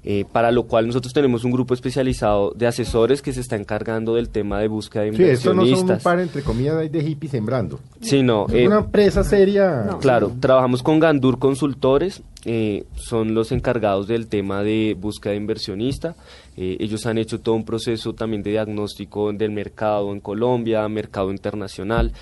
Eh, 0.09 0.25
para 0.31 0.53
lo 0.53 0.68
cual 0.68 0.87
nosotros 0.87 1.12
tenemos 1.12 1.42
un 1.42 1.51
grupo 1.51 1.75
especializado 1.75 2.53
de 2.55 2.68
asesores 2.68 3.20
que 3.22 3.33
se 3.33 3.40
está 3.40 3.57
encargando 3.57 4.14
del 4.14 4.29
tema 4.29 4.61
de 4.61 4.68
búsqueda 4.68 5.03
de 5.03 5.09
inversionistas. 5.09 5.42
Sí, 5.42 5.49
esto 5.49 5.55
no 5.55 5.77
son 5.77 5.96
un 5.96 5.99
par, 5.99 6.20
entre 6.20 6.42
comillas, 6.42 6.92
de 6.92 7.03
hippies 7.03 7.33
sembrando. 7.33 7.81
Sí, 8.01 8.22
no. 8.22 8.46
Es 8.46 8.55
eh, 8.55 8.66
una 8.68 8.79
empresa 8.79 9.25
seria. 9.25 9.96
Claro, 10.01 10.33
trabajamos 10.38 10.85
con 10.85 11.01
Gandur 11.01 11.40
Consultores, 11.40 12.22
eh, 12.44 12.85
son 12.94 13.35
los 13.35 13.51
encargados 13.51 14.07
del 14.07 14.29
tema 14.29 14.62
de 14.62 14.96
búsqueda 14.96 15.33
de 15.33 15.38
inversionista. 15.38 16.14
ellos 16.57 17.05
han 17.07 17.18
hecho 17.18 17.40
todo 17.40 17.57
un 17.57 17.64
proceso 17.64 18.12
también 18.12 18.44
de 18.44 18.53
diagnóstico 18.53 19.33
del 19.33 19.51
mercado 19.51 20.12
en 20.12 20.20
Colombia, 20.20 20.88
mercado 20.88 21.33
internacional, 21.33 22.12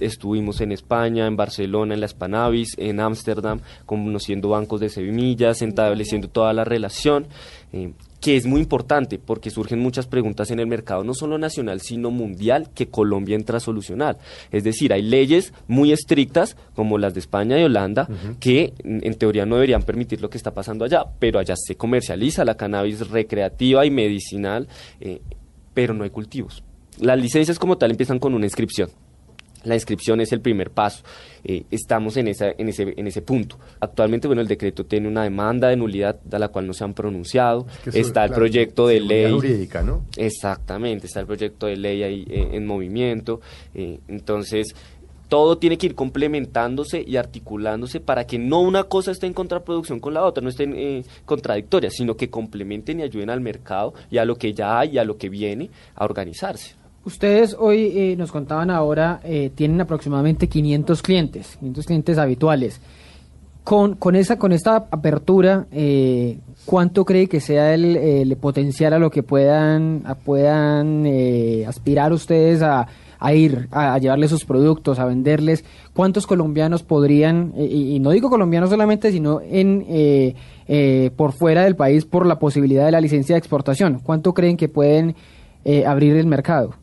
estuvimos 0.00 0.60
en 0.60 0.72
España, 0.72 1.26
en 1.26 1.36
Barcelona, 1.36 1.94
en 1.94 2.00
la 2.00 2.08
Spanavis, 2.08 2.74
en 2.78 3.00
Ámsterdam, 3.00 3.60
conociendo 3.86 4.50
bancos 4.50 4.80
de 4.80 4.88
semillas, 4.88 5.62
estableciendo 5.62 6.28
toda 6.28 6.52
la 6.52 6.64
relación. 6.64 7.26
Eh, 7.72 7.92
que 8.20 8.36
es 8.36 8.46
muy 8.46 8.60
importante 8.60 9.18
porque 9.18 9.50
surgen 9.50 9.78
muchas 9.78 10.06
preguntas 10.06 10.50
en 10.50 10.58
el 10.58 10.66
mercado, 10.66 11.04
no 11.04 11.14
solo 11.14 11.38
nacional, 11.38 11.80
sino 11.80 12.10
mundial, 12.10 12.70
que 12.74 12.88
Colombia 12.88 13.36
entra 13.36 13.58
a 13.58 13.60
solucionar. 13.60 14.18
Es 14.50 14.64
decir, 14.64 14.92
hay 14.92 15.02
leyes 15.02 15.52
muy 15.66 15.92
estrictas, 15.92 16.56
como 16.74 16.98
las 16.98 17.14
de 17.14 17.20
España 17.20 17.60
y 17.60 17.64
Holanda, 17.64 18.08
que 18.40 18.74
en 18.82 19.14
teoría 19.14 19.46
no 19.46 19.56
deberían 19.56 19.82
permitir 19.82 20.20
lo 20.20 20.30
que 20.30 20.38
está 20.38 20.52
pasando 20.52 20.84
allá, 20.84 21.04
pero 21.18 21.38
allá 21.38 21.54
se 21.56 21.76
comercializa 21.76 22.44
la 22.44 22.56
cannabis 22.56 23.08
recreativa 23.08 23.86
y 23.86 23.90
medicinal, 23.90 24.66
eh, 25.00 25.20
pero 25.74 25.94
no 25.94 26.04
hay 26.04 26.10
cultivos. 26.10 26.64
Las 26.98 27.20
licencias 27.20 27.58
como 27.58 27.78
tal 27.78 27.92
empiezan 27.92 28.18
con 28.18 28.34
una 28.34 28.46
inscripción. 28.46 28.90
La 29.64 29.74
inscripción 29.74 30.20
es 30.20 30.32
el 30.32 30.40
primer 30.40 30.70
paso. 30.70 31.02
Eh, 31.44 31.64
estamos 31.70 32.16
en, 32.16 32.28
esa, 32.28 32.46
en, 32.56 32.68
ese, 32.68 32.94
en 32.96 33.06
ese 33.06 33.22
punto. 33.22 33.58
Actualmente, 33.80 34.26
bueno, 34.26 34.42
el 34.42 34.48
decreto 34.48 34.84
tiene 34.84 35.08
una 35.08 35.24
demanda 35.24 35.68
de 35.68 35.76
nulidad 35.76 36.18
a 36.30 36.38
la 36.38 36.48
cual 36.48 36.66
no 36.66 36.72
se 36.72 36.84
han 36.84 36.94
pronunciado. 36.94 37.66
está 37.92 38.24
el 38.24 38.32
proyecto 38.32 38.86
de 38.86 39.00
ley. 39.00 39.32
jurídica, 39.32 39.82
¿no? 39.82 40.04
Exactamente, 40.16 41.06
está 41.06 41.20
el 41.20 41.26
proyecto 41.26 41.66
de 41.66 41.76
ley 41.76 42.02
ahí 42.02 42.26
eh, 42.28 42.50
en 42.52 42.66
movimiento. 42.66 43.40
Eh, 43.74 44.00
entonces, 44.08 44.74
todo 45.28 45.58
tiene 45.58 45.76
que 45.76 45.86
ir 45.86 45.94
complementándose 45.94 47.04
y 47.06 47.16
articulándose 47.16 48.00
para 48.00 48.26
que 48.26 48.38
no 48.38 48.60
una 48.60 48.84
cosa 48.84 49.10
esté 49.10 49.26
en 49.26 49.34
contraproducción 49.34 50.00
con 50.00 50.14
la 50.14 50.24
otra, 50.24 50.42
no 50.42 50.48
estén 50.48 50.74
eh, 50.74 51.04
contradictorias, 51.24 51.94
sino 51.94 52.16
que 52.16 52.30
complementen 52.30 53.00
y 53.00 53.02
ayuden 53.02 53.30
al 53.30 53.40
mercado 53.40 53.94
y 54.10 54.18
a 54.18 54.24
lo 54.24 54.36
que 54.36 54.54
ya 54.54 54.78
hay 54.78 54.94
y 54.94 54.98
a 54.98 55.04
lo 55.04 55.18
que 55.18 55.28
viene 55.28 55.70
a 55.94 56.04
organizarse. 56.04 56.74
Ustedes 57.08 57.56
hoy 57.58 57.90
eh, 57.96 58.16
nos 58.18 58.30
contaban 58.30 58.68
ahora, 58.68 59.20
eh, 59.24 59.50
tienen 59.54 59.80
aproximadamente 59.80 60.46
500 60.46 61.00
clientes, 61.00 61.56
500 61.58 61.86
clientes 61.86 62.18
habituales. 62.18 62.82
Con, 63.64 63.94
con, 63.94 64.14
esa, 64.14 64.38
con 64.38 64.52
esta 64.52 64.76
apertura, 64.76 65.64
eh, 65.72 66.38
¿cuánto 66.66 67.06
cree 67.06 67.26
que 67.26 67.40
sea 67.40 67.72
el, 67.72 68.36
potencial 68.38 68.92
a 68.92 68.98
lo 68.98 69.10
que 69.10 69.22
puedan, 69.22 70.04
puedan 70.22 71.06
aspirar 71.66 72.12
ustedes 72.12 72.60
a, 72.60 72.86
ir, 73.32 73.68
a, 73.70 73.96
llevarles 73.96 74.28
sus 74.28 74.44
productos, 74.44 74.98
a 74.98 75.06
venderles? 75.06 75.64
¿Cuántos 75.94 76.26
colombianos 76.26 76.82
podrían, 76.82 77.54
y, 77.56 77.98
no 78.00 78.10
digo 78.10 78.28
colombianos 78.28 78.68
solamente, 78.68 79.12
sino 79.12 79.40
en 79.40 80.34
por 81.16 81.32
fuera 81.32 81.64
del 81.64 81.74
país 81.74 82.04
por 82.04 82.26
la 82.26 82.38
posibilidad 82.38 82.84
de 82.84 82.92
la 82.92 83.00
licencia 83.00 83.34
de 83.34 83.38
exportación? 83.38 84.00
¿Cuánto 84.02 84.34
creen 84.34 84.58
que 84.58 84.68
pueden 84.68 85.16
abrir 85.86 86.14
el 86.14 86.26
mercado? 86.26 86.74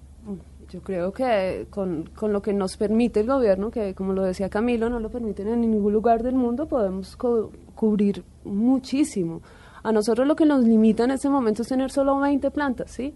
Yo 0.76 0.82
creo 0.82 1.14
que 1.14 1.68
con, 1.70 2.10
con, 2.14 2.34
lo 2.34 2.42
que 2.42 2.52
nos 2.52 2.76
permite 2.76 3.22
el 3.22 3.28
gobierno, 3.28 3.72
que 3.72 3.96
como 3.96 4.12
lo 4.12 4.24
decía 4.24 4.50
Camilo, 4.50 4.90
no 4.90 5.00
lo 5.00 5.10
permiten 5.10 5.48
en 5.48 5.62
ningún 5.62 5.94
lugar 5.94 6.22
del 6.22 6.36
mundo, 6.36 6.68
podemos 6.68 7.16
cubrir 7.16 8.26
muchísimo. 8.44 9.42
A 9.84 9.94
nosotros 9.94 10.28
lo 10.28 10.36
que 10.36 10.46
nos 10.46 10.66
limita 10.66 11.06
en 11.06 11.12
este 11.12 11.30
momento 11.30 11.62
es 11.62 11.70
tener 11.70 11.92
solo 11.92 12.20
20 12.20 12.52
plantas, 12.52 12.92
¿sí? 12.92 13.14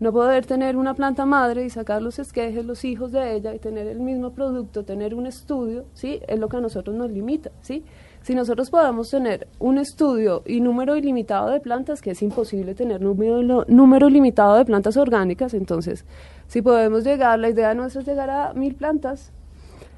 No 0.00 0.14
poder 0.14 0.46
tener 0.46 0.78
una 0.78 0.94
planta 0.94 1.26
madre 1.26 1.66
y 1.66 1.68
sacar 1.68 2.00
los 2.00 2.18
esquejes, 2.18 2.64
los 2.64 2.86
hijos 2.86 3.12
de 3.12 3.34
ella 3.34 3.54
y 3.54 3.58
tener 3.58 3.86
el 3.86 4.00
mismo 4.00 4.32
producto, 4.32 4.86
tener 4.86 5.14
un 5.14 5.26
estudio, 5.26 5.84
¿sí? 5.92 6.22
Es 6.26 6.38
lo 6.38 6.48
que 6.48 6.56
a 6.56 6.60
nosotros 6.62 6.96
nos 6.96 7.10
limita, 7.10 7.50
¿sí? 7.60 7.84
Si 8.24 8.34
nosotros 8.34 8.70
podemos 8.70 9.10
tener 9.10 9.48
un 9.58 9.76
estudio 9.76 10.42
y 10.46 10.62
número 10.62 10.96
ilimitado 10.96 11.50
de 11.50 11.60
plantas, 11.60 12.00
que 12.00 12.12
es 12.12 12.22
imposible 12.22 12.74
tener 12.74 13.02
número, 13.02 13.66
número 13.68 14.08
limitado 14.08 14.56
de 14.56 14.64
plantas 14.64 14.96
orgánicas, 14.96 15.52
entonces, 15.52 16.06
si 16.48 16.62
podemos 16.62 17.04
llegar, 17.04 17.38
la 17.38 17.50
idea 17.50 17.74
nuestra 17.74 18.00
es 18.00 18.08
llegar 18.08 18.30
a 18.30 18.54
mil 18.54 18.76
plantas, 18.76 19.30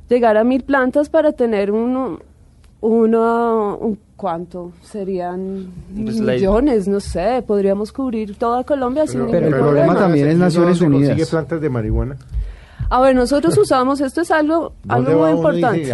llegar 0.08 0.36
a 0.36 0.42
mil 0.42 0.64
plantas 0.64 1.08
para 1.08 1.34
tener 1.34 1.70
uno, 1.70 2.18
uno, 2.80 3.78
un, 3.80 3.96
¿cuánto? 4.16 4.72
Serían 4.82 5.68
pues 5.94 6.20
millones, 6.20 6.88
no 6.88 6.98
sé, 6.98 7.44
podríamos 7.46 7.92
cubrir 7.92 8.36
toda 8.36 8.64
Colombia 8.64 9.06
sin 9.06 9.24
Pero 9.30 9.46
el 9.46 9.54
problema 9.54 9.96
también 9.96 10.26
es 10.26 10.36
Naciones 10.36 10.80
Unidas. 10.80 11.10
consigue 11.10 11.30
plantas 11.30 11.60
de 11.60 11.70
marihuana? 11.70 12.16
A 12.90 13.00
ver, 13.00 13.14
nosotros 13.14 13.56
usamos, 13.58 14.00
esto 14.00 14.20
es 14.20 14.30
algo, 14.30 14.72
algo 14.88 15.22
muy 15.22 15.30
importante. 15.30 15.92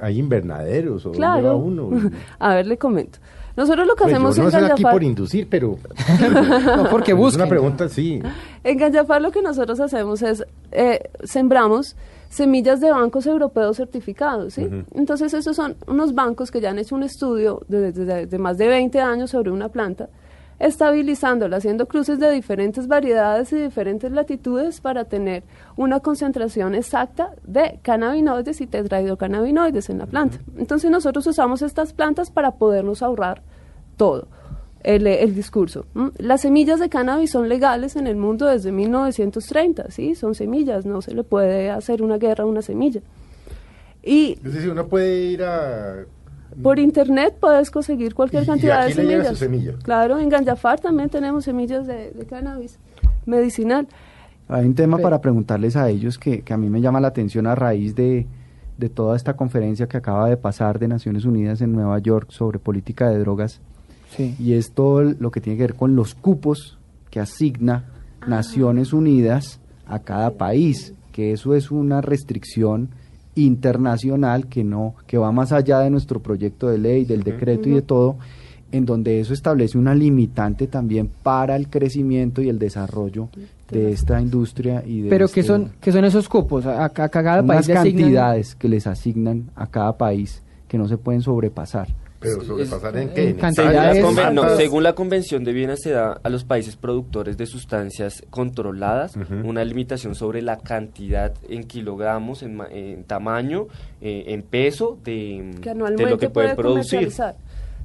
hay 0.00 0.18
invernaderos 0.18 1.06
o 1.06 1.12
claro. 1.12 1.56
uno. 1.56 1.90
a 2.38 2.54
ver, 2.54 2.66
le 2.66 2.78
comento. 2.78 3.18
Nosotros 3.56 3.86
lo 3.86 3.94
que 3.94 4.04
pues 4.04 4.14
hacemos 4.14 4.36
yo 4.36 4.42
no 4.44 4.48
en 4.48 4.52
Gallafar... 4.52 4.72
aquí 4.72 4.82
por 4.84 5.02
inducir, 5.02 5.48
pero... 5.50 5.76
no, 6.76 6.88
porque 6.88 7.12
buscan. 7.12 7.40
Es 7.40 7.46
una 7.46 7.48
pregunta, 7.48 7.88
sí. 7.88 8.22
En 8.64 8.78
Gallafar 8.78 9.20
lo 9.20 9.32
que 9.32 9.42
nosotros 9.42 9.80
hacemos 9.80 10.22
es, 10.22 10.44
eh, 10.72 11.10
sembramos 11.24 11.96
semillas 12.28 12.80
de 12.80 12.92
bancos 12.92 13.26
europeos 13.26 13.76
certificados, 13.76 14.54
¿sí? 14.54 14.68
Entonces, 14.94 15.34
esos 15.34 15.56
son 15.56 15.76
unos 15.88 16.14
bancos 16.14 16.52
que 16.52 16.60
ya 16.60 16.70
han 16.70 16.78
hecho 16.78 16.94
un 16.94 17.02
estudio 17.02 17.60
desde 17.66 18.04
de, 18.04 18.26
de, 18.26 18.38
más 18.38 18.56
de 18.56 18.68
20 18.68 19.00
años 19.00 19.30
sobre 19.30 19.50
una 19.50 19.68
planta 19.68 20.08
estabilizándola, 20.60 21.56
haciendo 21.56 21.88
cruces 21.88 22.20
de 22.20 22.30
diferentes 22.30 22.86
variedades 22.86 23.52
y 23.52 23.56
diferentes 23.56 24.12
latitudes 24.12 24.80
para 24.82 25.06
tener 25.06 25.42
una 25.74 26.00
concentración 26.00 26.74
exacta 26.74 27.30
de 27.44 27.80
cannabinoides 27.82 28.60
y 28.60 28.66
tetrahidrocannabinoides 28.66 29.88
en 29.88 29.98
la 29.98 30.06
planta. 30.06 30.38
Entonces 30.58 30.90
nosotros 30.90 31.26
usamos 31.26 31.62
estas 31.62 31.94
plantas 31.94 32.30
para 32.30 32.52
podernos 32.52 33.02
ahorrar 33.02 33.42
todo. 33.96 34.28
El, 34.82 35.34
discurso. 35.34 35.84
Las 36.16 36.40
semillas 36.40 36.80
de 36.80 36.88
cannabis 36.88 37.32
son 37.32 37.50
legales 37.50 37.96
en 37.96 38.06
el 38.06 38.16
mundo 38.16 38.46
desde 38.46 38.72
1930, 38.72 39.90
¿sí? 39.90 40.14
Son 40.14 40.34
semillas, 40.34 40.86
no 40.86 41.02
se 41.02 41.12
le 41.12 41.22
puede 41.22 41.68
hacer 41.68 42.02
una 42.02 42.16
guerra 42.16 42.44
a 42.44 42.46
una 42.46 42.62
semilla. 42.62 43.02
Y, 44.02 44.38
es 44.42 44.54
decir, 44.54 44.70
uno 44.70 44.86
puede 44.86 45.18
ir 45.18 45.42
a 45.42 46.06
por 46.62 46.78
internet 46.78 47.36
puedes 47.40 47.70
conseguir 47.70 48.14
cualquier 48.14 48.46
cantidad 48.46 48.86
de 48.86 48.92
semillas. 48.92 49.38
Semilla. 49.38 49.74
Claro, 49.82 50.18
en 50.18 50.28
Ganjafar 50.28 50.80
también 50.80 51.08
tenemos 51.08 51.44
semillas 51.44 51.86
de, 51.86 52.12
cannabis 52.28 52.78
medicinal. 53.26 53.86
Hay 54.48 54.66
un 54.66 54.74
tema 54.74 54.98
para 54.98 55.20
preguntarles 55.20 55.76
a 55.76 55.88
ellos 55.88 56.18
que, 56.18 56.42
a 56.50 56.56
mí 56.56 56.68
me 56.68 56.80
llama 56.80 57.00
la 57.00 57.08
atención 57.08 57.46
a 57.46 57.54
raíz 57.54 57.94
de, 57.94 58.26
de 58.78 58.88
toda 58.88 59.16
esta 59.16 59.34
conferencia 59.34 59.86
que 59.86 59.96
acaba 59.96 60.28
de 60.28 60.36
pasar 60.36 60.78
de 60.78 60.88
Naciones 60.88 61.24
Unidas 61.24 61.60
en 61.60 61.72
Nueva 61.72 61.98
York 62.00 62.30
sobre 62.30 62.58
política 62.58 63.08
de 63.08 63.18
drogas. 63.18 63.60
Sí. 64.16 64.34
Y 64.40 64.54
es 64.54 64.72
todo 64.72 65.02
lo 65.02 65.30
que 65.30 65.40
tiene 65.40 65.56
que 65.56 65.64
ver 65.64 65.74
con 65.74 65.94
los 65.94 66.14
cupos 66.14 66.78
que 67.10 67.20
asigna 67.20 67.84
ah. 68.20 68.26
Naciones 68.26 68.92
Unidas 68.92 69.60
a 69.86 70.00
cada 70.00 70.32
país, 70.32 70.94
que 71.12 71.32
eso 71.32 71.54
es 71.54 71.70
una 71.70 72.00
restricción 72.00 72.90
internacional 73.34 74.46
que 74.46 74.64
no 74.64 74.94
que 75.06 75.18
va 75.18 75.32
más 75.32 75.52
allá 75.52 75.80
de 75.80 75.90
nuestro 75.90 76.20
proyecto 76.20 76.68
de 76.68 76.78
ley, 76.78 77.04
del 77.04 77.22
decreto 77.22 77.68
y 77.68 77.72
de 77.72 77.82
todo, 77.82 78.16
en 78.72 78.86
donde 78.86 79.20
eso 79.20 79.32
establece 79.32 79.78
una 79.78 79.94
limitante 79.94 80.66
también 80.66 81.10
para 81.22 81.56
el 81.56 81.68
crecimiento 81.68 82.42
y 82.42 82.48
el 82.48 82.58
desarrollo 82.58 83.28
de 83.70 83.92
esta 83.92 84.20
industria 84.20 84.82
y 84.84 85.02
de 85.02 85.10
Pero 85.10 85.26
este 85.26 85.40
¿qué 85.40 85.46
son 85.46 85.70
qué 85.80 85.92
son 85.92 86.04
esos 86.04 86.28
cupos? 86.28 86.66
A, 86.66 86.88
cada 86.88 87.44
país 87.44 87.68
cantidades 87.68 88.54
que 88.54 88.68
les 88.68 88.86
asignan 88.86 89.50
a 89.54 89.66
cada 89.66 89.96
país 89.96 90.42
que 90.68 90.78
no 90.78 90.86
se 90.88 90.96
pueden 90.96 91.22
sobrepasar. 91.22 91.88
Pero 92.20 92.42
sobrepasar 92.42 92.96
en 92.98 93.08
qué? 93.14 93.34
según 94.58 94.82
la 94.82 94.94
Convención 94.94 95.42
de 95.42 95.54
Viena 95.54 95.74
se 95.76 95.90
da 95.90 96.20
a 96.22 96.28
los 96.28 96.44
países 96.44 96.76
productores 96.76 97.38
de 97.38 97.46
sustancias 97.46 98.22
controladas 98.28 99.14
una 99.42 99.64
limitación 99.64 100.14
sobre 100.14 100.42
la 100.42 100.58
cantidad 100.58 101.32
en 101.48 101.64
kilogramos, 101.64 102.42
en, 102.42 103.04
tamaño, 103.04 103.68
eh, 104.02 104.24
en 104.28 104.42
peso 104.42 104.98
de, 105.02 105.54
lo 105.96 106.18
que 106.18 106.28
puede, 106.28 106.54
producir. 106.54 107.10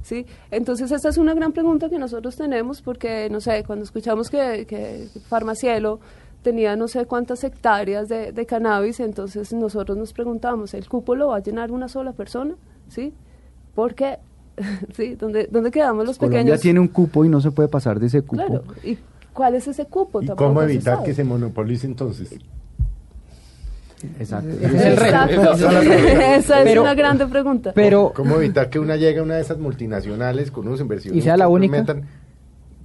¿sí? 0.02 0.26
Entonces 0.50 0.92
esta 0.92 1.08
es 1.08 1.16
una 1.16 1.32
gran 1.32 1.52
pregunta 1.52 1.88
que 1.88 1.98
nosotros 1.98 2.36
tenemos 2.36 2.82
porque, 2.82 3.30
no 3.30 3.40
sé, 3.40 3.64
cuando 3.64 3.86
escuchamos 3.86 4.28
que, 4.28 4.66
que 4.66 5.08
Farmacielo 5.28 5.98
tenía 6.42 6.76
no 6.76 6.88
sé 6.88 7.06
cuántas 7.06 7.42
hectáreas 7.42 8.08
de, 8.08 8.32
de 8.32 8.46
cannabis, 8.46 9.00
entonces 9.00 9.50
nosotros 9.54 9.96
nos 9.96 10.12
preguntamos, 10.12 10.74
¿el 10.74 10.88
cupo 10.88 11.14
lo 11.14 11.28
va 11.28 11.36
a 11.36 11.42
llenar 11.42 11.72
una 11.72 11.88
sola 11.88 12.12
persona? 12.12 12.54
¿Sí? 12.88 13.14
porque, 13.76 14.18
sí, 14.96 15.14
¿dónde, 15.14 15.48
¿dónde 15.50 15.70
quedamos 15.70 16.06
los 16.06 16.18
Colombia 16.18 16.40
pequeños? 16.40 16.60
tiene 16.60 16.80
un 16.80 16.88
cupo 16.88 17.24
y 17.24 17.28
no 17.28 17.40
se 17.40 17.50
puede 17.50 17.68
pasar 17.68 18.00
de 18.00 18.06
ese 18.06 18.22
cupo. 18.22 18.46
Claro, 18.46 18.64
¿y 18.84 18.98
cuál 19.32 19.54
es 19.54 19.68
ese 19.68 19.86
cupo? 19.86 20.22
¿Y 20.22 20.26
cómo 20.28 20.62
evitar 20.62 21.02
que 21.02 21.14
se 21.14 21.24
monopolice 21.24 21.86
entonces? 21.86 22.36
Exacto. 24.18 24.50
Ese 24.50 24.76
es 24.76 24.84
el 24.84 24.96
reto. 24.96 25.52
Esa 25.52 26.62
es 26.62 26.78
una 26.78 26.94
grande 26.94 27.26
pregunta. 27.26 27.72
Pero, 27.74 28.12
¿Cómo 28.14 28.36
evitar 28.36 28.68
que 28.70 28.78
una 28.78 28.96
llegue 28.96 29.20
a 29.20 29.22
una 29.22 29.36
de 29.36 29.42
esas 29.42 29.58
multinacionales 29.58 30.50
con 30.50 30.66
unos 30.66 30.80
inversiones 30.80 31.18
y 31.18 31.22
sea 31.22 31.36
la 31.36 31.48
única? 31.48 31.84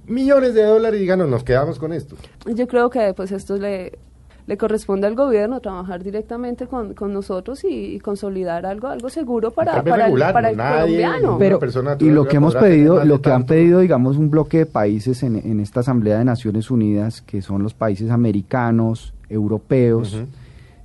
millones 0.06 0.54
de 0.54 0.64
dólares 0.64 0.98
y 0.98 1.02
digan, 1.02 1.30
nos 1.30 1.44
quedamos 1.44 1.78
con 1.78 1.92
esto? 1.92 2.16
Yo 2.46 2.66
creo 2.66 2.90
que 2.90 3.14
pues 3.14 3.30
esto 3.30 3.56
le 3.56 3.98
le 4.46 4.56
corresponde 4.56 5.06
al 5.06 5.14
gobierno 5.14 5.60
trabajar 5.60 6.02
directamente 6.02 6.66
con, 6.66 6.94
con 6.94 7.12
nosotros 7.12 7.64
y, 7.64 7.98
consolidar 8.00 8.66
algo 8.66 8.88
algo 8.88 9.08
seguro 9.08 9.52
para, 9.52 9.82
para, 9.82 10.08
el, 10.08 10.18
para 10.18 10.50
el 10.50 10.56
colombiano. 10.56 11.38
Pero, 11.38 11.60
y 12.00 12.10
lo 12.10 12.26
que 12.26 12.36
hemos 12.36 12.54
pedido, 12.54 13.04
lo 13.04 13.20
que 13.22 13.30
han 13.30 13.44
pedido, 13.44 13.80
digamos, 13.80 14.16
un 14.16 14.30
bloque 14.30 14.58
de 14.58 14.66
países 14.66 15.22
en, 15.22 15.36
en, 15.36 15.60
esta 15.60 15.80
Asamblea 15.80 16.18
de 16.18 16.24
Naciones 16.24 16.70
Unidas, 16.70 17.22
que 17.22 17.42
son 17.42 17.62
los 17.62 17.74
países 17.74 18.10
americanos, 18.10 19.14
europeos, 19.28 20.24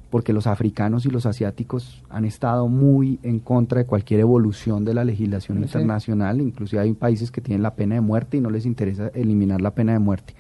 porque 0.10 0.34
los 0.34 0.48
africanos 0.48 1.06
y 1.06 1.10
los 1.10 1.26
asiáticos 1.26 2.04
han 2.10 2.26
estado 2.26 2.68
muy 2.68 3.20
en 3.24 3.40
contra 3.40 3.80
de 3.80 3.86
cualquier 3.86 4.22
evolución 4.22 4.86
de 4.86 4.94
la 4.94 5.04
legislación 5.04 5.62
internacional, 5.62 6.40
inclusive 6.40 6.82
hay 6.82 6.94
países 6.94 7.30
que 7.30 7.42
tienen 7.42 7.62
la 7.62 7.76
pena 7.76 7.96
de 7.96 8.02
muerte 8.02 8.38
y 8.38 8.42
no 8.42 8.50
les 8.50 8.66
interesa 8.66 9.12
eliminar 9.14 9.62
la 9.62 9.72
pena 9.72 9.94
de 9.94 10.00
muerte. 10.00 10.34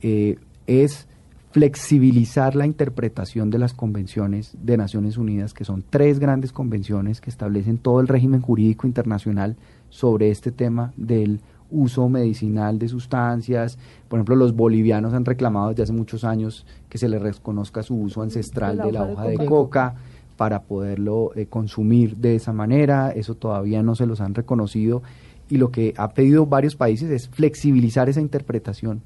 Eh, 0.00 0.38
es 0.66 1.06
flexibilizar 1.50 2.54
la 2.54 2.66
interpretación 2.66 3.50
de 3.50 3.58
las 3.58 3.72
convenciones 3.72 4.54
de 4.60 4.76
Naciones 4.76 5.16
Unidas, 5.16 5.54
que 5.54 5.64
son 5.64 5.82
tres 5.88 6.18
grandes 6.18 6.52
convenciones 6.52 7.20
que 7.20 7.30
establecen 7.30 7.78
todo 7.78 8.00
el 8.00 8.08
régimen 8.08 8.42
jurídico 8.42 8.86
internacional 8.86 9.56
sobre 9.88 10.30
este 10.30 10.52
tema 10.52 10.92
del 10.96 11.40
uso 11.70 12.08
medicinal 12.08 12.78
de 12.78 12.88
sustancias. 12.88 13.78
Por 14.08 14.18
ejemplo, 14.18 14.36
los 14.36 14.54
bolivianos 14.54 15.14
han 15.14 15.24
reclamado 15.24 15.70
desde 15.70 15.84
hace 15.84 15.92
muchos 15.92 16.24
años 16.24 16.66
que 16.88 16.98
se 16.98 17.08
les 17.08 17.20
reconozca 17.20 17.82
su 17.82 17.96
uso 17.96 18.22
ancestral 18.22 18.78
de 18.78 18.92
la, 18.92 19.04
hoja, 19.04 19.24
de, 19.24 19.46
coca. 19.46 19.94
para 20.36 20.62
poderlo 20.62 21.32
eh, 21.34 21.46
consumir 21.46 22.16
de 22.16 22.36
esa 22.36 22.52
manera. 22.52 23.10
Eso 23.10 23.34
todavía 23.34 23.82
no 23.82 23.94
se 23.94 24.06
los 24.06 24.20
han 24.20 24.34
reconocido. 24.34 25.02
Y 25.48 25.56
lo 25.56 25.70
que 25.70 25.94
ha 25.96 26.10
pedido 26.10 26.44
varios 26.44 26.76
países 26.76 27.10
es 27.10 27.28
flexibilizar 27.28 28.10
esa 28.10 28.20
interpretación 28.20 29.02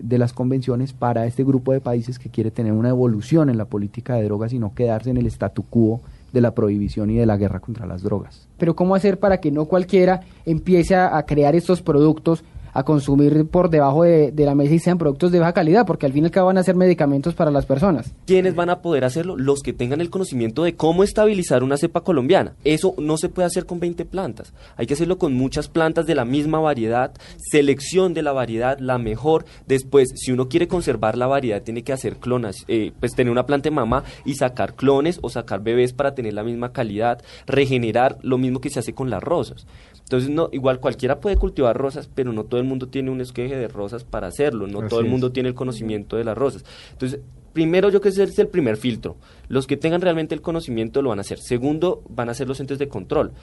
de 0.00 0.18
las 0.18 0.32
convenciones 0.32 0.92
para 0.92 1.26
este 1.26 1.44
grupo 1.44 1.72
de 1.72 1.80
países 1.80 2.18
que 2.18 2.30
quiere 2.30 2.50
tener 2.50 2.72
una 2.72 2.88
evolución 2.88 3.50
en 3.50 3.58
la 3.58 3.66
política 3.66 4.14
de 4.14 4.24
drogas 4.24 4.52
y 4.52 4.58
no 4.58 4.74
quedarse 4.74 5.10
en 5.10 5.16
el 5.16 5.26
statu 5.26 5.62
quo 5.62 6.00
de 6.32 6.40
la 6.40 6.54
prohibición 6.54 7.10
y 7.10 7.16
de 7.16 7.26
la 7.26 7.36
guerra 7.36 7.60
contra 7.60 7.86
las 7.86 8.02
drogas. 8.02 8.48
Pero 8.58 8.74
¿cómo 8.76 8.94
hacer 8.94 9.18
para 9.18 9.40
que 9.40 9.50
no 9.50 9.66
cualquiera 9.66 10.20
empiece 10.46 10.94
a, 10.94 11.22
crear 11.24 11.54
estos 11.54 11.82
productos 11.82 12.44
a 12.72 12.82
consumir 12.82 13.46
por 13.46 13.70
debajo 13.70 14.04
de, 14.04 14.32
la 14.36 14.54
mesa 14.54 14.74
y 14.74 14.78
sean 14.78 14.98
productos 14.98 15.32
de 15.32 15.38
baja 15.38 15.52
calidad, 15.52 15.86
porque 15.86 16.06
al 16.06 16.12
fin 16.12 16.24
y 16.24 16.26
al 16.26 16.30
cabo 16.30 16.46
van 16.46 16.58
a 16.58 16.62
ser 16.62 16.74
medicamentos 16.74 17.34
para 17.34 17.50
las 17.50 17.66
personas. 17.66 18.12
¿Quiénes 18.26 18.54
van 18.54 18.70
a 18.70 18.80
poder 18.80 19.04
hacerlo? 19.04 19.36
Los 19.36 19.60
que 19.60 19.72
tengan 19.72 20.00
el 20.00 20.10
conocimiento 20.10 20.64
de 20.64 20.74
cómo 20.74 21.04
estabilizar 21.04 21.62
una 21.62 21.76
cepa 21.76 22.02
colombiana. 22.02 22.54
Eso 22.64 22.94
no 22.98 23.16
se 23.16 23.28
puede 23.28 23.46
hacer 23.46 23.66
con 23.66 23.80
20 23.80 24.04
plantas. 24.06 24.52
Hay 24.76 24.86
que 24.86 24.94
hacerlo 24.94 25.18
con 25.18 25.34
muchas 25.34 25.68
plantas 25.68 26.06
de 26.06 26.14
la 26.14 26.24
misma 26.24 26.58
variedad, 26.60 27.12
selección 27.50 28.14
de 28.14 28.22
la 28.22 28.32
variedad, 28.32 28.78
la 28.78 28.98
mejor. 28.98 29.44
Después, 29.66 30.10
si 30.14 30.32
uno 30.32 30.48
quiere 30.48 30.68
conservar 30.68 31.16
la 31.16 31.26
variedad, 31.26 31.62
tiene 31.62 31.82
que 31.82 31.92
hacer 31.92 32.16
clonas, 32.16 32.64
eh, 32.68 32.92
pues 32.98 33.14
tener 33.14 33.30
una 33.30 33.46
planta 33.46 33.68
de 33.68 33.74
mamá 33.74 34.04
y 34.24 34.34
sacar 34.34 34.74
clones 34.74 35.18
o 35.22 35.30
sacar 35.30 35.62
bebés 35.62 35.92
para 35.92 36.14
tener 36.14 36.34
la 36.34 36.44
misma 36.44 36.72
calidad, 36.72 37.22
regenerar 37.46 38.18
lo 38.22 38.38
mismo 38.38 38.60
que 38.60 38.70
se 38.70 38.78
hace 38.80 38.94
con 38.94 39.10
las 39.10 39.22
rosas. 39.22 39.66
Entonces, 40.10 40.28
no, 40.28 40.48
igual 40.50 40.80
cualquiera 40.80 41.20
puede 41.20 41.36
cultivar 41.36 41.76
rosas, 41.76 42.10
pero 42.12 42.32
no 42.32 42.42
todo 42.42 42.58
el 42.58 42.66
mundo 42.66 42.88
tiene 42.88 43.12
un 43.12 43.20
esqueje 43.20 43.54
de 43.54 43.68
rosas 43.68 44.02
para 44.02 44.26
hacerlo, 44.26 44.66
no 44.66 44.88
todo 44.88 44.98
el 44.98 45.06
mundo 45.06 45.30
tiene 45.30 45.48
el 45.48 45.54
conocimiento 45.54 46.16
de 46.16 46.24
las 46.24 46.36
rosas. 46.36 46.64
Entonces, 46.90 47.20
primero 47.52 47.90
yo 47.90 48.00
creo 48.00 48.12
que 48.12 48.20
ese 48.20 48.24
es 48.24 48.38
el 48.40 48.48
primer 48.48 48.76
filtro. 48.76 49.18
Los 49.46 49.68
que 49.68 49.76
tengan 49.76 50.00
realmente 50.00 50.34
el 50.34 50.40
conocimiento 50.40 51.00
lo 51.00 51.10
van 51.10 51.18
a 51.18 51.22
hacer. 51.22 51.38
Segundo, 51.38 52.02
van 52.08 52.28
a 52.28 52.34
ser 52.34 52.48
los 52.48 52.58
entes 52.58 52.80
de 52.80 52.88
control, 52.88 53.34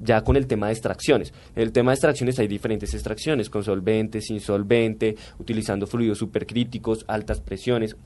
ya 0.00 0.24
con 0.24 0.36
el 0.36 0.46
tema 0.46 0.68
de 0.68 0.72
extracciones. 0.72 1.34
En 1.54 1.62
el 1.62 1.72
tema 1.72 1.90
de 1.90 1.96
extracciones 1.96 2.38
hay 2.38 2.48
diferentes 2.48 2.94
extracciones, 2.94 3.50
con 3.50 3.62
solvente, 3.62 4.22
sin 4.22 4.40
solvente, 4.40 5.16
utilizando 5.38 5.86
fluidos 5.86 6.16
supercríticos, 6.16 7.04
altas 7.06 7.42
presiones 7.42 7.98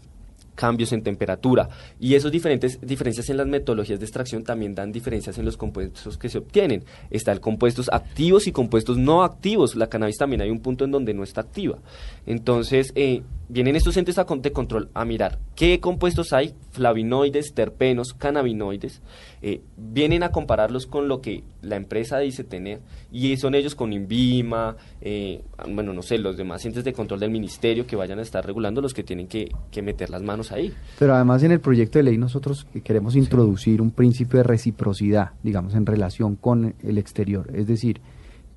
cambios 0.59 0.92
en 0.92 1.02
temperatura. 1.02 1.68
Y 2.00 2.16
esas 2.16 2.32
diferentes 2.32 2.80
diferencias 2.82 3.30
en 3.30 3.36
las 3.36 3.46
metodologías 3.46 4.00
de 4.00 4.04
extracción 4.04 4.42
también 4.42 4.74
dan 4.74 4.90
diferencias 4.90 5.38
en 5.38 5.44
los 5.44 5.56
compuestos 5.56 6.18
que 6.18 6.28
se 6.28 6.38
obtienen. 6.38 6.84
Están 7.11 7.38
compuestos 7.38 7.88
activos 7.92 8.48
y 8.48 8.52
compuestos 8.52 8.98
no 8.98 9.22
activos. 9.22 9.76
La 9.76 9.86
cannabis 9.88 10.18
también 10.18 10.42
hay 10.42 10.50
un 10.50 10.59
punto 10.59 10.84
en 10.84 10.90
donde 10.90 11.14
no 11.14 11.22
está 11.22 11.42
activa. 11.42 11.78
Entonces, 12.26 12.92
eh, 12.96 13.22
vienen 13.48 13.76
estos 13.76 13.96
entes 13.96 14.16
de 14.16 14.52
control 14.52 14.90
a 14.94 15.04
mirar 15.04 15.38
qué 15.54 15.80
compuestos 15.80 16.32
hay, 16.32 16.54
flavinoides, 16.70 17.54
terpenos, 17.54 18.12
cannabinoides, 18.12 19.00
eh, 19.40 19.62
vienen 19.76 20.22
a 20.22 20.30
compararlos 20.30 20.86
con 20.86 21.09
lo 21.09 21.20
que 21.20 21.42
la 21.62 21.76
empresa 21.76 22.18
dice 22.18 22.44
tener 22.44 22.80
y 23.11 23.36
son 23.38 23.54
ellos 23.54 23.74
con 23.74 23.92
INVIMA, 23.92 24.76
eh, 25.00 25.42
bueno, 25.68 25.92
no 25.92 26.02
sé, 26.02 26.18
los 26.18 26.36
demás 26.36 26.64
entes 26.66 26.84
de 26.84 26.92
control 26.92 27.20
del 27.20 27.30
ministerio 27.30 27.86
que 27.86 27.96
vayan 27.96 28.18
a 28.18 28.22
estar 28.22 28.44
regulando 28.44 28.80
los 28.80 28.92
que 28.92 29.02
tienen 29.02 29.26
que, 29.26 29.48
meter 29.82 30.11
las 30.11 30.22
manos 30.22 30.47
ahí. 30.53 30.72
Pero 30.99 31.14
además 31.14 31.42
en 31.42 31.53
el 31.53 31.61
proyecto 31.61 31.99
de 31.99 32.05
ley 32.05 32.18
nosotros 32.18 32.66
queremos 32.84 33.16
introducir 33.16 33.80
un 33.80 33.90
principio 33.90 34.38
de 34.38 34.44
reciprocidad, 34.44 35.30
digamos, 35.42 35.74
en 35.74 35.86
relación 35.86 36.36
con 36.36 36.74
el 36.82 36.99
exterior, 36.99 37.51
es 37.55 37.66
decir, 37.66 38.01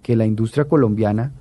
que 0.02 0.16
la 0.16 0.26
industria 0.26 0.66
colombiana 0.66 1.32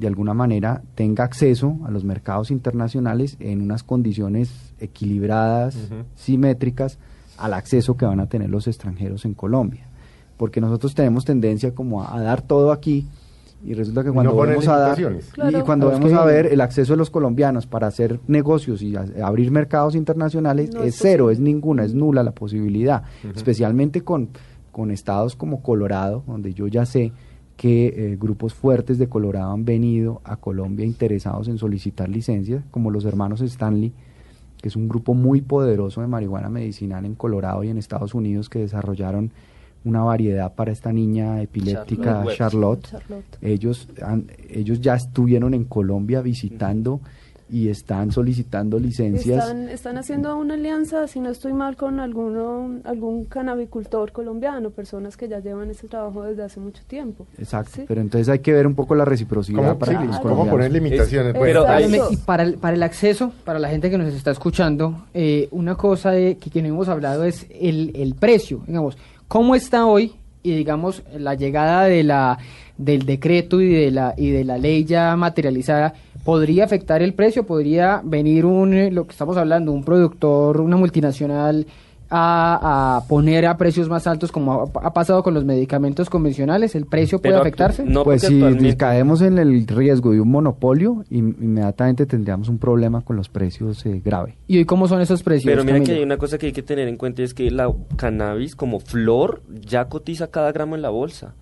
de 0.00 0.06
alguna 0.06 0.34
manera 0.34 0.82
tenga 0.94 1.24
acceso 1.24 1.78
a 1.84 1.90
los 1.90 2.04
mercados 2.04 2.50
internacionales 2.50 3.36
en 3.38 3.60
unas 3.60 3.82
condiciones 3.82 4.74
equilibradas, 4.80 5.76
simétricas, 6.14 6.98
al 7.36 7.54
acceso 7.54 7.96
que 7.96 8.06
van 8.06 8.20
a 8.20 8.26
tener 8.26 8.48
los 8.48 8.66
extranjeros 8.66 9.24
en 9.24 9.34
Colombia. 9.34 9.86
Porque 10.36 10.60
nosotros 10.60 10.94
tenemos 10.94 11.24
tendencia 11.24 11.74
como 11.74 12.02
a, 12.02 12.18
dar 12.20 12.40
todo 12.40 12.72
aquí 12.72 13.06
y 13.62 13.74
resulta 13.74 14.02
que 14.02 14.10
cuando 14.10 14.34
vamos 14.34 14.68
a 14.68 14.78
dar 14.78 14.98
y 14.98 15.60
cuando 15.62 15.90
vamos 15.90 16.12
a 16.12 16.24
ver 16.24 16.46
el 16.46 16.60
acceso 16.60 16.94
de 16.94 16.96
los 16.96 17.10
colombianos 17.10 17.66
para 17.66 17.86
hacer 17.86 18.20
negocios 18.26 18.80
y 18.82 18.94
abrir 18.96 19.50
mercados 19.50 19.94
internacionales 19.94 20.70
es, 20.82 20.96
cero, 20.98 21.30
es 21.30 21.40
ninguna, 21.40 21.84
es 21.84 21.94
nula 21.94 22.22
la 22.22 22.32
posibilidad, 22.32 23.02
especialmente 23.34 24.02
con, 24.02 24.30
con 24.72 24.90
estados 24.90 25.36
como 25.36 25.62
Colorado, 25.62 26.24
donde 26.26 26.54
yo 26.54 26.68
ya 26.68 26.86
sé 26.86 27.12
que 27.56 27.88
eh, 27.88 28.16
grupos 28.18 28.54
fuertes 28.54 28.98
de 28.98 29.10
Colorado 29.10 29.52
han 29.52 29.66
venido 29.66 30.22
a 30.24 30.36
Colombia 30.36 30.86
interesados 30.86 31.46
en 31.48 31.58
solicitar 31.58 32.08
licencias, 32.08 32.64
como 32.70 32.90
los 32.90 33.04
hermanos 33.04 33.42
Stanley, 33.42 33.92
que 34.56 34.68
es 34.68 34.76
un 34.76 34.88
grupo 34.88 35.12
muy 35.12 35.42
poderoso 35.42 36.00
de 36.00 36.06
marihuana 36.06 36.48
medicinal 36.48 37.04
en 37.04 37.14
Colorado 37.14 37.62
y 37.62 37.68
en 37.68 37.76
Estados 37.76 38.14
Unidos 38.14 38.48
que 38.48 38.60
desarrollaron 38.60 39.32
una 39.84 40.02
variedad 40.02 40.54
para 40.54 40.72
esta 40.72 40.92
niña 40.92 41.40
epiléptica 41.40 42.24
Charlotte. 42.36 42.88
Ellos, 43.40 43.88
ellos 44.48 44.80
ya 44.80 44.94
estuvieron 44.94 45.54
en 45.54 45.64
Colombia 45.64 46.20
visitando 46.20 47.00
y 47.52 47.68
están 47.68 48.12
solicitando 48.12 48.78
licencias. 48.78 49.44
Están, 49.44 49.68
están, 49.68 49.98
haciendo 49.98 50.36
una 50.36 50.54
alianza, 50.54 51.08
si 51.08 51.18
no 51.18 51.30
estoy 51.30 51.52
mal, 51.52 51.76
con 51.76 51.98
alguno, 51.98 52.80
algún 52.84 53.24
canabicultor 53.24 54.12
colombiano, 54.12 54.70
personas 54.70 55.16
que 55.16 55.28
ya 55.28 55.40
llevan 55.40 55.70
ese 55.70 55.88
trabajo 55.88 56.22
desde 56.22 56.44
hace 56.44 56.60
mucho 56.60 56.82
tiempo. 56.86 57.26
Exacto, 57.38 57.82
pero 57.88 58.00
entonces 58.00 58.28
hay 58.28 58.38
que 58.38 58.52
ver 58.52 58.66
un 58.66 58.74
poco 58.74 58.94
la 58.94 59.04
reciprocidad 59.04 59.76
para 59.78 60.04
los 60.04 60.20
¿Cómo 60.20 60.46
poner 60.48 60.70
limitaciones? 60.70 61.34
pero 61.38 61.64
y 62.10 62.16
para 62.18 62.44
el, 62.44 62.54
para 62.54 62.76
el 62.76 62.82
acceso, 62.82 63.32
para 63.44 63.58
la 63.58 63.68
gente 63.68 63.90
que 63.90 63.98
nos 63.98 64.14
está 64.14 64.30
escuchando, 64.30 65.06
eh, 65.12 65.48
una 65.50 65.74
cosa 65.74 66.12
de, 66.12 66.36
que, 66.36 66.50
que 66.50 66.62
no 66.62 66.68
hemos 66.68 66.88
hablado 66.88 67.24
es 67.24 67.46
el, 67.50 67.90
el 67.96 68.14
precio, 68.14 68.62
digamos, 68.66 68.96
¿cómo 69.30 69.54
está 69.54 69.86
hoy 69.86 70.14
y 70.42 70.56
digamos 70.56 71.04
la 71.16 71.36
llegada 71.36 71.84
de 71.84 72.02
la 72.02 72.38
del 72.76 73.06
decreto 73.06 73.60
y 73.60 73.72
de 73.72 73.92
la 73.92 74.12
y 74.16 74.30
de 74.30 74.42
la 74.42 74.58
ley 74.58 74.84
ya 74.84 75.14
materializada 75.14 75.94
podría 76.24 76.64
afectar 76.64 77.00
el 77.00 77.14
precio, 77.14 77.46
podría 77.46 78.00
venir 78.04 78.44
un, 78.44 78.92
lo 78.92 79.06
que 79.06 79.12
estamos 79.12 79.36
hablando, 79.36 79.70
un 79.70 79.84
productor, 79.84 80.60
una 80.60 80.76
multinacional 80.76 81.64
a, 82.10 83.04
poner 83.08 83.46
a 83.46 83.56
precios 83.56 83.88
más 83.88 84.06
altos 84.06 84.32
como 84.32 84.70
ha, 84.74 84.92
pasado 84.92 85.22
con 85.22 85.34
los 85.34 85.44
medicamentos 85.44 86.10
convencionales, 86.10 86.74
¿el 86.74 86.86
precio 86.86 87.20
puede 87.20 87.36
afectarse? 87.36 87.84
No, 87.84 88.04
pues 88.04 88.22
si 88.22 88.76
caemos 88.76 89.22
en 89.22 89.38
el 89.38 89.66
riesgo 89.66 90.10
de 90.12 90.20
un 90.20 90.30
monopolio, 90.30 91.04
inmediatamente 91.10 92.06
tendríamos 92.06 92.48
un 92.48 92.58
problema 92.58 93.02
con 93.02 93.16
los 93.16 93.28
precios 93.28 93.84
eh, 93.86 94.00
grave. 94.04 94.36
¿Y 94.48 94.58
hoy 94.58 94.64
cómo 94.64 94.88
son 94.88 95.00
esos 95.00 95.22
precios? 95.22 95.50
Pero 95.50 95.64
mira 95.64 95.80
que 95.80 95.92
hay 95.92 96.02
una 96.02 96.16
cosa 96.16 96.38
que 96.38 96.46
hay 96.46 96.52
que 96.52 96.62
tener 96.62 96.88
en 96.88 96.96
cuenta 96.96 97.22
es 97.22 97.34
que 97.34 97.50
la 97.50 97.72
cannabis 97.96 98.56
como 98.56 98.80
flor 98.80 99.42
ya 99.48 99.86
cotiza 99.86 100.28
cada 100.28 100.52
gramo 100.52 100.74
en 100.74 100.82
la 100.82 100.90
bolsa. 100.90 101.34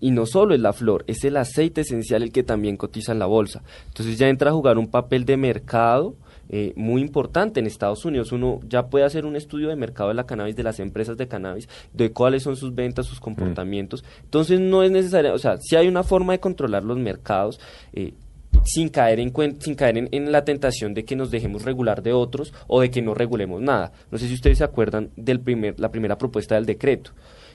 Y 0.00 0.10
no 0.10 0.26
solo 0.26 0.52
es 0.52 0.60
la 0.60 0.72
flor, 0.72 1.04
es 1.06 1.22
el 1.22 1.36
aceite 1.36 1.82
esencial 1.82 2.24
el 2.24 2.32
que 2.32 2.42
también 2.42 2.76
cotiza 2.76 3.12
en 3.12 3.20
la 3.20 3.26
bolsa. 3.26 3.62
Entonces 3.86 4.18
ya 4.18 4.28
entra 4.28 4.50
a 4.50 4.52
jugar 4.52 4.76
un 4.76 4.88
papel 4.88 5.24
de 5.24 5.36
mercado 5.36 6.16
eh, 6.52 6.74
muy 6.76 7.00
importante. 7.00 7.60
En 7.60 7.66
Estados 7.66 8.04
Unidos 8.04 8.30
uno 8.30 8.60
ya 8.68 8.88
puede 8.88 9.06
hacer 9.06 9.24
un 9.24 9.36
estudio 9.36 9.68
de 9.68 9.76
mercado 9.76 10.10
de 10.10 10.14
la 10.14 10.26
cannabis, 10.26 10.54
de 10.54 10.62
las 10.62 10.78
empresas 10.80 11.16
de 11.16 11.26
cannabis, 11.26 11.66
de 11.94 12.12
cuáles 12.12 12.42
son 12.42 12.56
sus 12.56 12.74
ventas, 12.74 13.06
sus 13.06 13.20
comportamientos. 13.20 14.04
Entonces 14.22 14.60
no 14.60 14.82
es 14.82 14.90
necesario, 14.90 15.32
o 15.32 15.38
sea, 15.38 15.56
si 15.56 15.76
hay 15.76 15.88
una 15.88 16.02
forma 16.02 16.34
de 16.34 16.40
controlar 16.40 16.84
los 16.84 16.98
mercados. 16.98 17.58
Eh, 17.94 18.12
sin 18.64 18.90
caer, 18.90 19.18
en, 19.18 19.32
sin 19.60 19.74
caer 19.74 19.98
en, 19.98 20.08
en, 20.12 20.30
la 20.30 20.44
tentación 20.44 20.94
de 20.94 21.04
que 21.04 21.16
nos 21.16 21.30
dejemos 21.30 21.64
regular 21.64 22.02
de 22.02 22.12
otros 22.12 22.52
o 22.68 22.80
de 22.80 22.90
que 22.90 23.02
no 23.02 23.14
regulemos 23.14 23.60
nada. 23.60 23.90
No 24.10 24.18
sé 24.18 24.28
si 24.28 24.34
ustedes 24.34 24.58
se 24.58 24.64
acuerdan 24.64 25.10
de 25.16 25.38
primer, 25.38 25.80
la 25.80 25.90
primera 25.90 26.16
propuesta 26.16 26.54
del 26.54 26.66
decreto. 26.66 27.12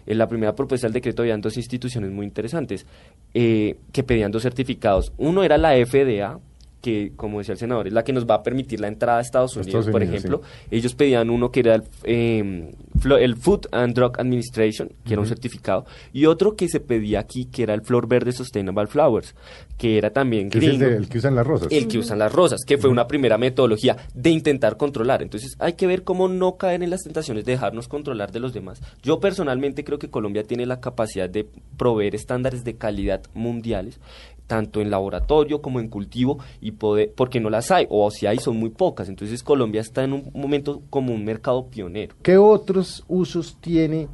En 0.08 0.18
la 0.18 0.28
primera 0.28 0.56
propuesta 0.56 0.88
del 0.88 0.94
decreto 0.94 1.22
habían 1.22 1.42
dos 1.42 1.56
instituciones 1.56 2.12
muy 2.12 2.26
interesantes 2.26 2.86
eh, 3.34 3.78
que 3.92 4.04
pedían 4.04 4.32
dos 4.32 4.44
certificados. 4.44 5.14
Uno 5.18 5.44
era 5.44 5.58
la 5.58 5.74
FDA, 5.74 6.40
que, 6.88 7.12
como 7.18 7.40
decía 7.40 7.52
el 7.52 7.60
senador, 7.60 7.86
es 7.88 7.92
la 7.92 8.02
que 8.06 8.14
nos 8.14 8.26
va 8.26 8.36
a 8.36 8.44
permitir 8.44 8.80
la 8.80 8.88
entrada 8.88 9.18
a 9.18 9.22
Estados 9.22 9.58
Unidos, 9.58 9.90
por 9.90 10.02
ejemplo. 10.02 10.42
Ellos 10.72 10.96
pedían 10.96 11.30
uno 11.30 11.52
que 11.52 11.60
era 11.60 11.76
el, 11.76 11.84
em, 12.06 12.72
el, 13.20 13.36
Food 13.36 13.68
and 13.74 13.94
Drug 13.94 14.18
Administration, 14.18 14.90
que 15.04 15.12
era 15.12 15.22
un 15.22 15.28
certificado, 15.28 15.86
y 16.14 16.28
otro 16.28 16.56
que 16.56 16.70
se 16.70 16.80
pedía 16.80 17.20
aquí, 17.20 17.44
que 17.52 17.64
era 17.64 17.74
el 17.74 17.82
Flor 17.82 18.08
Verde 18.08 18.32
Sustainable 18.32 18.88
Flowers, 18.88 19.36
que 19.78 19.98
era 19.98 20.12
también 20.12 20.48
gringo. 20.48 20.86
el, 20.86 20.94
el, 20.94 21.10
que 21.10 21.18
usan 21.18 21.36
las 21.36 21.46
rosas. 21.46 21.68
El 21.74 21.90
que 21.90 21.98
usan 21.98 22.20
las 22.20 22.32
rosas, 22.32 22.62
que 22.66 22.78
fue 22.78 22.90
una 22.90 23.06
primera 23.06 23.38
metodología 23.38 23.98
de 24.14 24.30
intentar 24.30 24.78
controlar. 24.78 25.22
Entonces 25.22 25.58
hay 25.60 25.74
que 25.74 25.88
ver 25.88 26.06
cómo 26.06 26.30
no 26.30 26.56
caer 26.56 26.84
en 26.84 26.90
las 26.90 27.04
tentaciones 27.04 27.44
de 27.44 27.52
dejarnos 27.52 27.90
controlar 27.90 28.32
de 28.32 28.40
los 28.40 28.54
demás. 28.54 28.82
Yo 29.04 29.20
personalmente 29.20 29.84
creo 29.84 30.00
que 30.00 30.10
Colombia 30.10 30.44
tiene 30.44 30.66
la 30.66 30.80
capacidad 30.80 31.30
de 31.30 31.46
proveer 31.76 32.16
estándares 32.16 32.64
de 32.64 32.76
calidad 32.76 33.24
mundiales 33.34 34.00
tanto 34.48 34.82
en 34.82 34.90
laboratorio 34.90 35.62
como 35.62 35.80
en 35.80 35.90
cultivo 35.90 36.40
y 36.62 36.72
poder, 36.72 37.14
porque 37.16 37.40
no 37.40 37.50
las 37.50 37.70
hay, 37.70 37.86
o 37.90 38.10
si 38.10 38.26
hay 38.26 38.40
son 38.40 38.58
muy 38.58 38.70
pocas. 38.70 39.10
Entonces 39.10 39.44
Colombia 39.44 39.82
está 39.82 40.04
en 40.04 40.14
un 40.14 40.32
momento 40.34 40.82
como 40.90 41.14
un 41.14 41.24
mercado 41.24 41.68
pionero. 41.68 42.16
¿Qué 42.24 42.38
otros 42.38 43.04
usos 43.08 43.58
tiene 43.62 44.08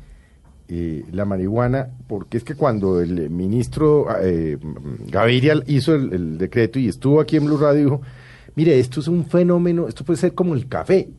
eh, 0.68 1.06
la 1.12 1.24
marihuana? 1.24 1.92
Porque 2.08 2.38
es 2.38 2.44
que 2.44 2.56
cuando 2.56 3.00
el 3.00 3.30
ministro 3.30 4.08
eh, 4.22 4.58
Gaviria 5.08 5.62
hizo 5.68 5.94
el, 5.94 6.38
decreto 6.38 6.80
y 6.80 6.88
estuvo 6.88 7.22
aquí 7.22 7.38
en 7.38 7.46
Blue 7.46 7.58
Radio, 7.58 7.84
dijo, 7.84 8.02
mire, 8.56 8.80
esto 8.80 9.00
es 9.00 9.08
un 9.08 9.26
fenómeno, 9.26 9.88
esto 9.88 10.04
puede 10.04 10.18
ser 10.18 10.34
como 10.34 10.56
el 10.56 10.68
café. 10.68 11.10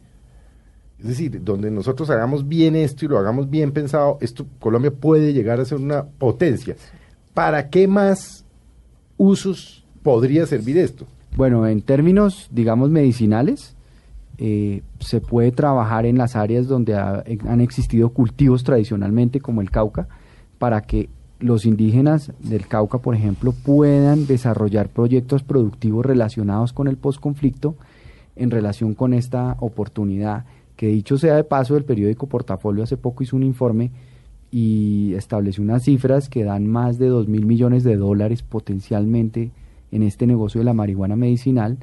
Es 0.99 1.09
decir, 1.09 1.43
donde 1.45 1.71
nosotros 1.71 2.09
hagamos 2.11 2.49
bien 2.49 2.75
esto 2.77 3.05
y 3.05 3.09
lo 3.09 3.19
hagamos 3.19 3.51
bien 3.51 3.73
pensado, 3.73 4.17
esto 4.21 4.47
Colombia 4.59 4.91
puede 4.91 5.33
llegar 5.33 5.61
a 5.61 5.65
ser 5.65 5.79
una 5.79 6.05
potencia. 6.05 6.77
¿Para 7.35 7.69
qué 7.69 7.87
más 7.87 8.44
usos 9.17 9.85
podría 10.03 10.47
servir 10.47 10.79
esto? 10.79 11.07
Bueno, 11.37 11.67
en 11.67 11.83
términos, 11.83 12.49
digamos, 12.53 12.91
medicinales, 12.91 13.75
eh, 14.39 14.83
se 14.99 15.21
puede 15.21 15.53
trabajar 15.53 16.07
en 16.07 16.19
las 16.19 16.37
áreas 16.37 16.67
donde 16.67 16.95
han 16.95 17.61
existido 17.61 18.11
cultivos 18.11 18.65
tradicionalmente, 18.65 19.41
como 19.41 19.61
el 19.61 19.71
Cauca, 19.71 20.09
para 20.59 20.83
que 20.83 21.09
los 21.41 21.67
indígenas 21.67 22.33
del 22.39 22.67
Cauca, 22.67 22.99
por 22.99 23.15
ejemplo, 23.15 23.53
puedan 23.53 24.27
desarrollar 24.27 24.89
proyectos 24.89 25.43
productivos 25.43 26.07
relacionados 26.07 26.73
con 26.73 26.89
el 26.89 26.97
posconflicto 26.97 27.77
en 28.37 28.51
relación 28.51 28.95
con 28.95 29.13
esta 29.13 29.57
oportunidad. 29.61 30.45
Que 30.77 30.89
dicho 30.89 31.19
sea 31.19 31.37
de 31.37 31.45
paso, 31.45 31.77
el 31.77 31.85
periódico 31.85 32.29
Portafolio 32.29 32.83
hace 32.83 32.97
poco 32.97 33.23
hizo 33.23 33.37
un 33.37 33.43
informe 33.43 33.91
y 34.57 35.15
estableció 35.15 35.65
unas 35.65 35.83
cifras 35.83 36.29
que 36.29 36.45
dan 36.45 36.69
más 36.69 36.97
de 36.97 37.09
2 37.09 37.27
mil 37.27 37.45
millones 37.45 37.83
de 37.83 37.97
dólares 37.97 38.45
potencialmente 38.45 39.51
en 39.91 40.05
este 40.05 40.29
negocio 40.29 40.61
de 40.61 40.65
la 40.65 40.73
marihuana 40.73 41.17
medicinal, 41.17 41.77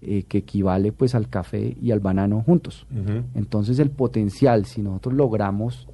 eh, 0.00 0.22
que 0.28 0.38
equivale 0.38 0.92
pues 0.92 1.16
al 1.16 1.28
café 1.28 1.76
y 1.82 1.90
al 1.90 1.98
banano 1.98 2.40
juntos. 2.42 2.86
Entonces 3.34 3.80
el 3.80 3.90
potencial, 3.90 4.66
si 4.66 4.82
nosotros 4.82 5.14
logramos 5.14 5.88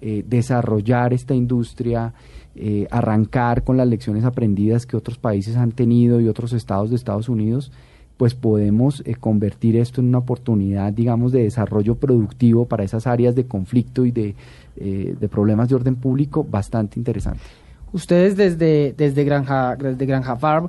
eh, 0.00 0.24
desarrollar 0.24 1.12
esta 1.12 1.34
industria, 1.34 2.14
eh, 2.54 2.86
arrancar 2.92 3.64
con 3.64 3.76
las 3.76 3.88
lecciones 3.88 4.24
aprendidas 4.24 4.86
que 4.86 4.96
otros 4.96 5.18
países 5.18 5.56
han 5.56 5.72
tenido 5.72 6.20
y 6.20 6.28
otros 6.28 6.52
estados 6.52 6.90
de 6.90 6.94
Estados 6.94 7.28
Unidos, 7.28 7.72
pues 8.16 8.34
podemos 8.34 9.02
eh, 9.04 9.14
convertir 9.14 9.76
esto 9.76 10.00
en 10.00 10.08
una 10.08 10.18
oportunidad, 10.18 10.92
digamos, 10.92 11.32
de 11.32 11.42
desarrollo 11.42 11.96
productivo 11.96 12.66
para 12.66 12.84
esas 12.84 13.06
áreas 13.06 13.34
de 13.34 13.46
conflicto 13.46 14.04
y 14.04 14.10
de, 14.10 14.34
de 14.76 15.28
problemas 15.28 15.68
de 15.68 15.74
orden 15.74 15.96
público 15.96 16.44
bastante 16.44 16.98
interesante. 16.98 17.40
Ustedes 17.92 18.36
desde, 18.36 18.92
desde, 18.96 19.24
Granja, 19.24 19.76
desde 19.76 20.04
Granja 20.04 20.36
Farm, 20.36 20.68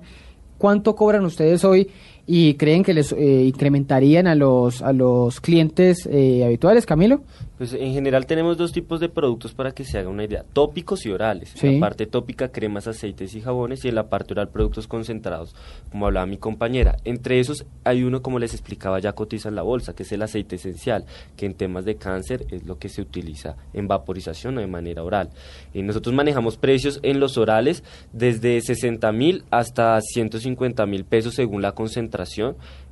¿cuánto 0.59 0.95
cobran 0.95 1.25
ustedes 1.25 1.63
hoy 1.65 1.89
y 2.27 2.55
creen 2.55 2.83
que 2.83 2.93
les 2.93 3.11
eh, 3.11 3.43
incrementarían 3.45 4.25
a 4.27 4.35
los, 4.35 4.81
a 4.81 4.93
los 4.93 5.39
clientes 5.41 6.07
eh, 6.11 6.43
habituales, 6.43 6.85
Camilo? 6.85 7.21
Pues 7.57 7.73
en 7.73 7.93
general 7.93 8.25
tenemos 8.25 8.57
dos 8.57 8.73
tipos 8.73 8.99
de 8.99 9.07
productos 9.07 9.53
para 9.53 9.71
que 9.71 9.85
se 9.85 9.97
haga 9.97 10.09
una 10.09 10.25
idea, 10.25 10.43
tópicos 10.51 11.05
y 11.05 11.11
orales. 11.11 11.53
En 11.63 11.75
la 11.75 11.79
parte 11.79 12.05
tópica 12.05 12.49
cremas, 12.49 12.87
aceites 12.87 13.33
y 13.33 13.41
jabones 13.41 13.85
y 13.85 13.89
en 13.89 13.95
la 13.95 14.09
parte 14.09 14.33
oral 14.33 14.49
productos 14.49 14.87
concentrados, 14.87 15.55
como 15.89 16.07
hablaba 16.07 16.25
mi 16.25 16.37
compañera. 16.37 16.97
Entre 17.05 17.39
esos 17.39 17.65
hay 17.85 18.03
uno, 18.03 18.21
como 18.21 18.39
les 18.39 18.53
explicaba, 18.53 18.99
ya 18.99 19.13
cotiza 19.13 19.47
en 19.47 19.55
la 19.55 19.61
bolsa, 19.61 19.95
que 19.95 20.03
es 20.03 20.11
el 20.11 20.23
aceite 20.23 20.57
esencial, 20.57 21.05
que 21.37 21.45
en 21.45 21.53
temas 21.53 21.85
de 21.85 21.95
cáncer 21.95 22.45
es 22.51 22.65
lo 22.65 22.77
que 22.77 22.89
se 22.89 23.01
utiliza 23.01 23.55
en 23.73 23.87
vaporización 23.87 24.57
o 24.57 24.61
de 24.61 24.67
manera 24.67 25.03
oral. 25.03 25.29
Y 25.73 25.81
nosotros 25.81 26.13
manejamos 26.13 26.57
precios 26.57 26.99
en 27.03 27.21
los 27.21 27.37
orales 27.37 27.83
desde 28.11 28.59
60 28.59 29.09
mil 29.13 29.45
hasta 29.49 30.01
150 30.01 30.85
mil 30.87 31.05
pesos 31.05 31.35
según 31.35 31.61
la 31.61 31.71
concentración 31.71 32.14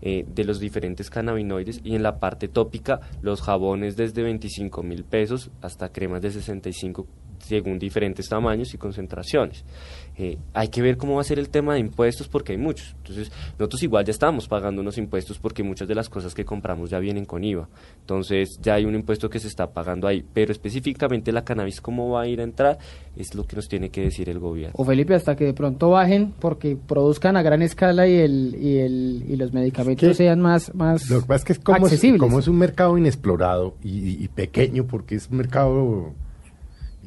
eh, 0.02 0.26
de 0.28 0.44
los 0.44 0.60
diferentes 0.60 1.10
cannabinoides 1.10 1.82
y 1.84 1.96
en 1.96 2.04
la 2.04 2.20
parte 2.20 2.48
tópica 2.48 3.00
los 3.22 3.42
jabones 3.42 3.96
desde 3.96 4.24
25 4.24 4.84
mil 4.84 5.04
pesos 5.04 5.52
hasta 5.62 5.90
cremas 5.90 6.22
de 6.22 6.32
65 6.32 7.08
según 7.40 7.78
diferentes 7.78 8.30
tamaños 8.30 8.74
y 8.74 8.78
concentraciones. 8.78 9.66
Eh, 10.18 10.38
hay 10.54 10.68
que 10.68 10.82
ver 10.82 10.98
cómo 10.98 11.16
va 11.16 11.22
a 11.22 11.24
ser 11.24 11.40
el 11.40 11.50
tema 11.50 11.74
de 11.74 11.80
impuestos 11.80 12.28
porque 12.28 12.52
hay 12.52 12.58
muchos. 12.58 12.96
Entonces, 12.98 13.32
nosotros 13.58 13.82
igual 13.82 14.06
ya 14.06 14.12
estamos 14.12 14.48
pagando 14.48 14.82
unos 14.82 14.98
impuestos 14.98 15.40
porque 15.40 15.64
muchas 15.64 15.88
de 15.88 15.96
las 15.96 16.10
cosas 16.10 16.36
que 16.36 16.46
compramos 16.46 16.90
ya 16.90 17.00
vienen 17.00 17.26
con 17.26 17.44
IVA. 17.44 17.68
Entonces, 18.02 18.60
ya 18.62 18.76
hay 18.76 18.86
un 18.86 18.96
impuesto 18.96 19.30
que 19.30 19.40
se 19.40 19.48
está 19.48 19.72
pagando 19.72 20.08
ahí. 20.08 20.24
Pero 20.34 20.52
específicamente 20.52 21.32
la 21.32 21.44
cannabis, 21.44 21.82
cómo 21.82 22.10
va 22.12 22.22
a 22.22 22.28
ir 22.28 22.42
a 22.42 22.44
entrar, 22.44 22.78
es 23.16 23.34
lo 23.34 23.46
que 23.46 23.56
nos 23.56 23.68
tiene 23.68 23.90
que 23.90 24.02
decir 24.02 24.30
el 24.30 24.40
gobierno. 24.40 24.74
O 24.78 24.86
Felipe, 24.86 25.16
hasta 25.16 25.36
que 25.36 25.46
de 25.46 25.54
pronto 25.54 25.90
bajen 25.90 26.34
porque 26.40 26.76
produzcan 26.76 27.36
a 27.38 27.42
gran 27.42 27.62
escala 27.62 28.08
y, 28.08 28.16
el, 28.16 28.56
y, 28.60 28.78
el, 28.78 29.26
y 29.28 29.36
los 29.36 29.52
medicamentos 29.54 30.18
sean 30.18 30.40
más, 30.42 30.74
más 30.76 31.10
lo 31.10 31.22
que 31.22 31.28
pasa 31.28 31.38
es 31.38 31.46
que 31.46 31.54
es 31.54 31.60
como, 31.60 31.86
accesibles. 31.86 32.22
Es, 32.22 32.22
como 32.22 32.40
es 32.40 32.48
un 32.48 32.58
mercado 32.58 32.98
inexplorado 32.98 33.76
y, 33.84 34.24
y 34.24 34.28
pequeño 34.28 34.86
porque 34.86 35.16
es 35.16 35.28
un 35.30 35.38
mercado 35.38 36.14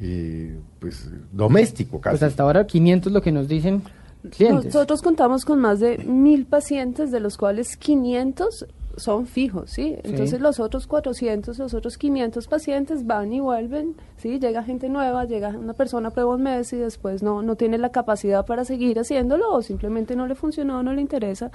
eh, 0.01 0.57
pues 0.79 1.09
doméstico 1.31 1.99
casi. 1.99 2.17
Pues 2.17 2.23
hasta 2.23 2.43
ahora 2.43 2.67
500 2.67 3.11
lo 3.11 3.21
que 3.21 3.31
nos 3.31 3.47
dicen 3.47 3.83
clientes. 4.31 4.73
Nosotros 4.73 5.01
contamos 5.01 5.45
con 5.45 5.59
más 5.59 5.79
de 5.79 5.97
mil 5.99 6.45
pacientes, 6.45 7.11
de 7.11 7.19
los 7.19 7.37
cuales 7.37 7.77
500 7.77 8.67
son 8.97 9.27
fijos, 9.27 9.69
¿sí? 9.69 9.95
Entonces 10.03 10.41
los 10.41 10.59
otros 10.59 10.87
400, 10.87 11.59
los 11.59 11.73
otros 11.73 11.97
500 11.97 12.47
pacientes 12.47 13.05
van 13.05 13.31
y 13.31 13.39
vuelven, 13.39 13.95
¿sí? 14.17 14.39
Llega 14.39 14.63
gente 14.63 14.89
nueva, 14.89 15.25
llega 15.25 15.49
una 15.49 15.73
persona 15.73 16.09
prueba 16.09 16.33
un 16.35 16.41
mes 16.41 16.73
y 16.73 16.77
después 16.77 17.21
no, 17.21 17.43
no 17.43 17.55
tiene 17.55 17.77
la 17.77 17.91
capacidad 17.91 18.45
para 18.45 18.65
seguir 18.65 18.99
haciéndolo 18.99 19.53
o 19.53 19.61
simplemente 19.61 20.15
no 20.15 20.25
le 20.25 20.33
funcionó, 20.33 20.81
no 20.81 20.93
le 20.93 21.01
interesa 21.01 21.51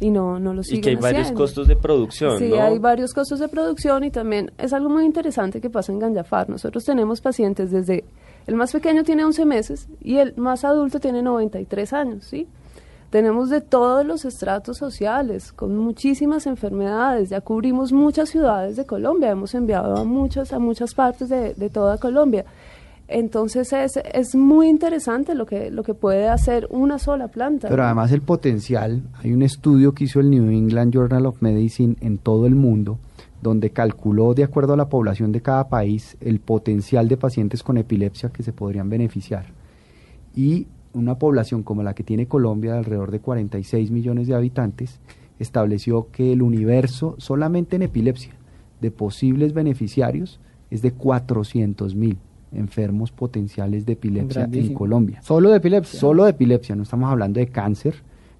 y 0.00 0.10
no, 0.10 0.38
no 0.38 0.54
lo 0.54 0.62
siguen 0.62 0.78
Y 0.78 0.82
que 0.82 0.90
hay 0.90 0.96
varios 0.96 1.32
costos 1.32 1.68
de 1.68 1.76
producción, 1.76 2.38
Sí, 2.38 2.52
hay 2.54 2.78
varios 2.78 3.14
costos 3.14 3.38
de 3.38 3.48
producción 3.48 4.04
y 4.04 4.10
también 4.10 4.52
es 4.58 4.72
algo 4.72 4.88
muy 4.88 5.04
interesante 5.04 5.60
que 5.60 5.70
pasa 5.70 5.92
en 5.92 5.98
Ganjafar. 5.98 6.48
Nosotros 6.48 6.84
tenemos 6.84 7.20
pacientes 7.20 7.70
desde, 7.70 8.04
el 8.46 8.54
más 8.56 8.72
pequeño 8.72 9.04
tiene 9.04 9.24
11 9.24 9.44
meses 9.44 9.88
y 10.00 10.18
el 10.18 10.34
más 10.36 10.64
adulto 10.64 10.98
tiene 10.98 11.22
93 11.22 11.92
años, 11.92 12.24
¿sí? 12.24 12.48
Tenemos 13.10 13.50
de 13.50 13.60
todos 13.60 14.06
los 14.06 14.24
estratos 14.24 14.78
sociales, 14.78 15.52
con 15.52 15.76
muchísimas 15.76 16.46
enfermedades. 16.46 17.28
Ya 17.28 17.42
cubrimos 17.42 17.92
muchas 17.92 18.30
ciudades 18.30 18.76
de 18.76 18.86
Colombia, 18.86 19.30
hemos 19.30 19.54
enviado 19.54 19.98
a 19.98 20.04
muchas, 20.04 20.54
a 20.54 20.58
muchas 20.58 20.94
partes 20.94 21.28
de, 21.28 21.52
de 21.52 21.68
toda 21.68 21.98
Colombia. 21.98 22.46
Entonces 23.08 23.72
es, 23.72 23.98
es 24.12 24.34
muy 24.34 24.68
interesante 24.68 25.34
lo 25.34 25.46
que, 25.46 25.70
lo 25.70 25.82
que 25.82 25.94
puede 25.94 26.28
hacer 26.28 26.66
una 26.70 26.98
sola 26.98 27.28
planta. 27.28 27.68
Pero 27.68 27.84
además 27.84 28.12
el 28.12 28.22
potencial, 28.22 29.02
hay 29.14 29.32
un 29.32 29.42
estudio 29.42 29.92
que 29.92 30.04
hizo 30.04 30.20
el 30.20 30.30
New 30.30 30.50
England 30.50 30.94
Journal 30.94 31.26
of 31.26 31.42
Medicine 31.42 31.96
en 32.00 32.18
todo 32.18 32.46
el 32.46 32.54
mundo, 32.54 32.98
donde 33.42 33.70
calculó 33.70 34.34
de 34.34 34.44
acuerdo 34.44 34.74
a 34.74 34.76
la 34.76 34.88
población 34.88 35.32
de 35.32 35.42
cada 35.42 35.68
país 35.68 36.16
el 36.20 36.40
potencial 36.40 37.08
de 37.08 37.16
pacientes 37.16 37.62
con 37.62 37.76
epilepsia 37.76 38.30
que 38.30 38.42
se 38.42 38.52
podrían 38.52 38.88
beneficiar. 38.88 39.46
Y 40.34 40.68
una 40.94 41.18
población 41.18 41.62
como 41.62 41.82
la 41.82 41.94
que 41.94 42.04
tiene 42.04 42.26
Colombia, 42.26 42.72
de 42.72 42.78
alrededor 42.78 43.10
de 43.10 43.20
46 43.20 43.90
millones 43.90 44.26
de 44.26 44.34
habitantes, 44.34 45.00
estableció 45.38 46.08
que 46.12 46.32
el 46.32 46.42
universo 46.42 47.16
solamente 47.18 47.76
en 47.76 47.82
epilepsia 47.82 48.32
de 48.80 48.90
posibles 48.90 49.52
beneficiarios 49.52 50.40
es 50.70 50.82
de 50.82 50.92
400 50.92 51.94
mil 51.94 52.18
enfermos 52.54 53.10
potenciales 53.12 53.86
de 53.86 53.94
epilepsia 53.94 54.48
en 54.52 54.74
Colombia. 54.74 55.20
¿Solo 55.22 55.50
de 55.50 55.58
epilepsia? 55.58 55.98
Solo 55.98 56.24
de 56.24 56.30
epilepsia, 56.30 56.76
no 56.76 56.82
estamos 56.82 57.10
hablando 57.10 57.40
de 57.40 57.46
cáncer, 57.48 57.94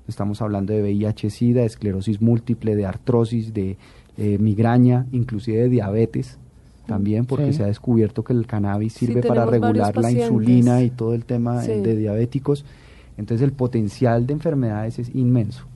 no 0.07 0.11
estamos 0.11 0.43
hablando 0.43 0.73
de 0.73 0.83
VIH-Sida, 0.83 1.61
de 1.61 1.67
esclerosis 1.67 2.21
múltiple, 2.21 2.77
de 2.77 2.87
artrosis, 2.87 3.53
de 3.55 3.77
eh, 4.17 4.39
migraña, 4.39 5.07
inclusive 5.13 5.63
de 5.63 5.69
diabetes 5.69 6.39
también, 6.87 7.27
porque 7.27 7.53
se 7.53 7.63
ha 7.63 7.67
descubierto 7.67 8.25
que 8.25 8.33
el 8.33 8.47
cannabis 8.47 8.95
sirve 8.95 9.23
para 9.23 9.47
regular 9.47 9.97
la 9.97 10.11
insulina 10.11 10.83
y 10.83 10.91
todo 10.91 11.15
el 11.15 11.25
tema 11.25 11.63
de 11.63 11.97
diabéticos. 11.97 12.65
Entonces 13.17 13.45
el 13.45 13.53
potencial 13.53 14.27
de 14.27 14.33
enfermedades 14.33 14.99
es 14.99 15.15
inmenso. 15.15 15.67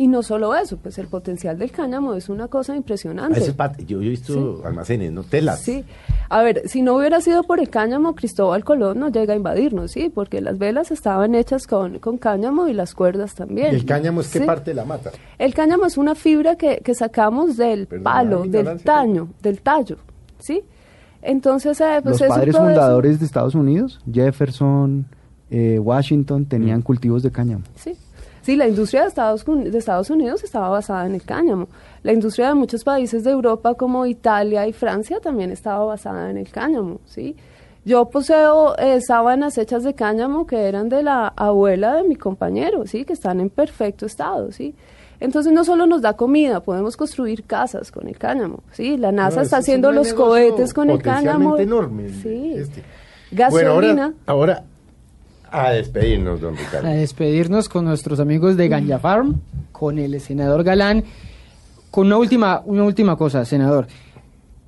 Y 0.00 0.06
no 0.06 0.22
solo 0.22 0.56
eso, 0.56 0.78
pues 0.78 0.96
el 0.96 1.08
potencial 1.08 1.58
del 1.58 1.72
cáñamo 1.72 2.14
es 2.14 2.30
una 2.30 2.48
cosa 2.48 2.74
impresionante. 2.74 3.38
yo, 3.86 4.00
he 4.00 4.08
visto 4.08 4.62
almacenes, 4.64 5.12
no 5.12 5.24
telas. 5.24 5.60
Sí. 5.60 5.84
A 6.30 6.42
ver, 6.42 6.62
si 6.70 6.80
no 6.80 6.96
hubiera 6.96 7.20
sido 7.20 7.42
por 7.42 7.60
el 7.60 7.68
cáñamo, 7.68 8.14
Cristóbal 8.14 8.64
Colón 8.64 8.98
no 8.98 9.10
llega 9.10 9.34
a 9.34 9.36
invadirnos, 9.36 9.90
¿sí? 9.90 10.08
Porque 10.08 10.40
las 10.40 10.56
velas 10.56 10.90
estaban 10.90 11.34
hechas 11.34 11.66
con, 11.66 11.98
con 11.98 12.16
cáñamo 12.16 12.66
y 12.66 12.72
las 12.72 12.94
cuerdas 12.94 13.34
también. 13.34 13.74
¿Y 13.74 13.76
el 13.76 13.84
cáñamo 13.84 14.22
es 14.22 14.28
qué 14.28 14.40
parte 14.40 14.70
de 14.70 14.76
la 14.76 14.86
mata? 14.86 15.10
El 15.38 15.52
cáñamo 15.52 15.84
es 15.84 15.98
una 15.98 16.14
fibra 16.14 16.56
que, 16.56 16.78
que 16.78 16.94
sacamos 16.94 17.58
del 17.58 17.86
palo, 17.86 18.44
del 18.46 18.82
taño, 18.82 19.28
del 19.42 19.60
tallo, 19.60 19.98
¿sí? 20.38 20.62
Entonces, 21.20 21.78
eh, 21.78 22.00
pues 22.02 22.22
Los 22.22 22.26
padres 22.30 22.56
fundadores 22.56 23.20
de 23.20 23.26
Estados 23.26 23.54
Unidos, 23.54 24.00
Jefferson, 24.10 25.04
eh, 25.50 25.78
Washington, 25.78 26.46
tenían 26.46 26.78
mm. 26.78 26.84
cultivos 26.84 27.22
de 27.22 27.30
cáñamo. 27.30 27.64
Sí. 27.74 27.94
Sí, 28.50 28.56
la 28.56 28.66
industria 28.66 29.02
de 29.02 29.06
Estados, 29.06 29.44
de 29.46 29.78
Estados 29.78 30.10
Unidos 30.10 30.42
estaba 30.42 30.68
basada 30.70 31.06
en 31.06 31.14
el 31.14 31.22
cáñamo. 31.22 31.68
La 32.02 32.12
industria 32.12 32.48
de 32.48 32.54
muchos 32.54 32.82
países 32.82 33.22
de 33.22 33.30
Europa 33.30 33.74
como 33.74 34.06
Italia 34.06 34.66
y 34.66 34.72
Francia 34.72 35.20
también 35.20 35.52
estaba 35.52 35.84
basada 35.84 36.30
en 36.30 36.36
el 36.36 36.50
cáñamo, 36.50 36.98
¿sí? 37.04 37.36
Yo 37.84 38.06
poseo 38.06 38.76
eh, 38.76 39.00
sábanas 39.02 39.56
hechas 39.56 39.84
de 39.84 39.94
cáñamo 39.94 40.48
que 40.48 40.64
eran 40.66 40.88
de 40.88 41.04
la 41.04 41.28
abuela 41.28 41.94
de 41.94 42.02
mi 42.02 42.16
compañero, 42.16 42.88
¿sí? 42.88 43.04
Que 43.04 43.12
están 43.12 43.38
en 43.38 43.50
perfecto 43.50 44.04
estado, 44.04 44.50
¿sí? 44.50 44.74
Entonces 45.20 45.52
no 45.52 45.62
solo 45.62 45.86
nos 45.86 46.02
da 46.02 46.14
comida, 46.14 46.58
podemos 46.58 46.96
construir 46.96 47.44
casas 47.44 47.92
con 47.92 48.08
el 48.08 48.18
cáñamo, 48.18 48.64
¿sí? 48.72 48.96
La 48.96 49.12
NASA 49.12 49.42
está 49.42 49.58
haciendo 49.58 49.92
los 49.92 50.12
cohetes 50.12 50.74
con 50.74 50.90
el 50.90 51.00
cáñamo. 51.00 51.56
enorme. 51.56 52.08
Sí. 52.08 52.54
Este. 52.56 52.82
Gasolina. 53.30 54.12
ahora 54.26 54.64
a 55.50 55.70
despedirnos, 55.70 56.40
don 56.40 56.56
Ricardo. 56.56 56.88
A 56.88 56.92
despedirnos 56.92 57.68
con 57.68 57.84
nuestros 57.84 58.20
amigos 58.20 58.56
de 58.56 58.68
Ganja 58.68 58.98
Farm, 58.98 59.40
con 59.72 59.98
el 59.98 60.20
senador 60.20 60.64
Galán. 60.64 61.04
Con 61.90 62.06
una 62.06 62.18
última, 62.18 62.62
una 62.64 62.84
última 62.84 63.16
cosa, 63.16 63.44
senador. 63.44 63.86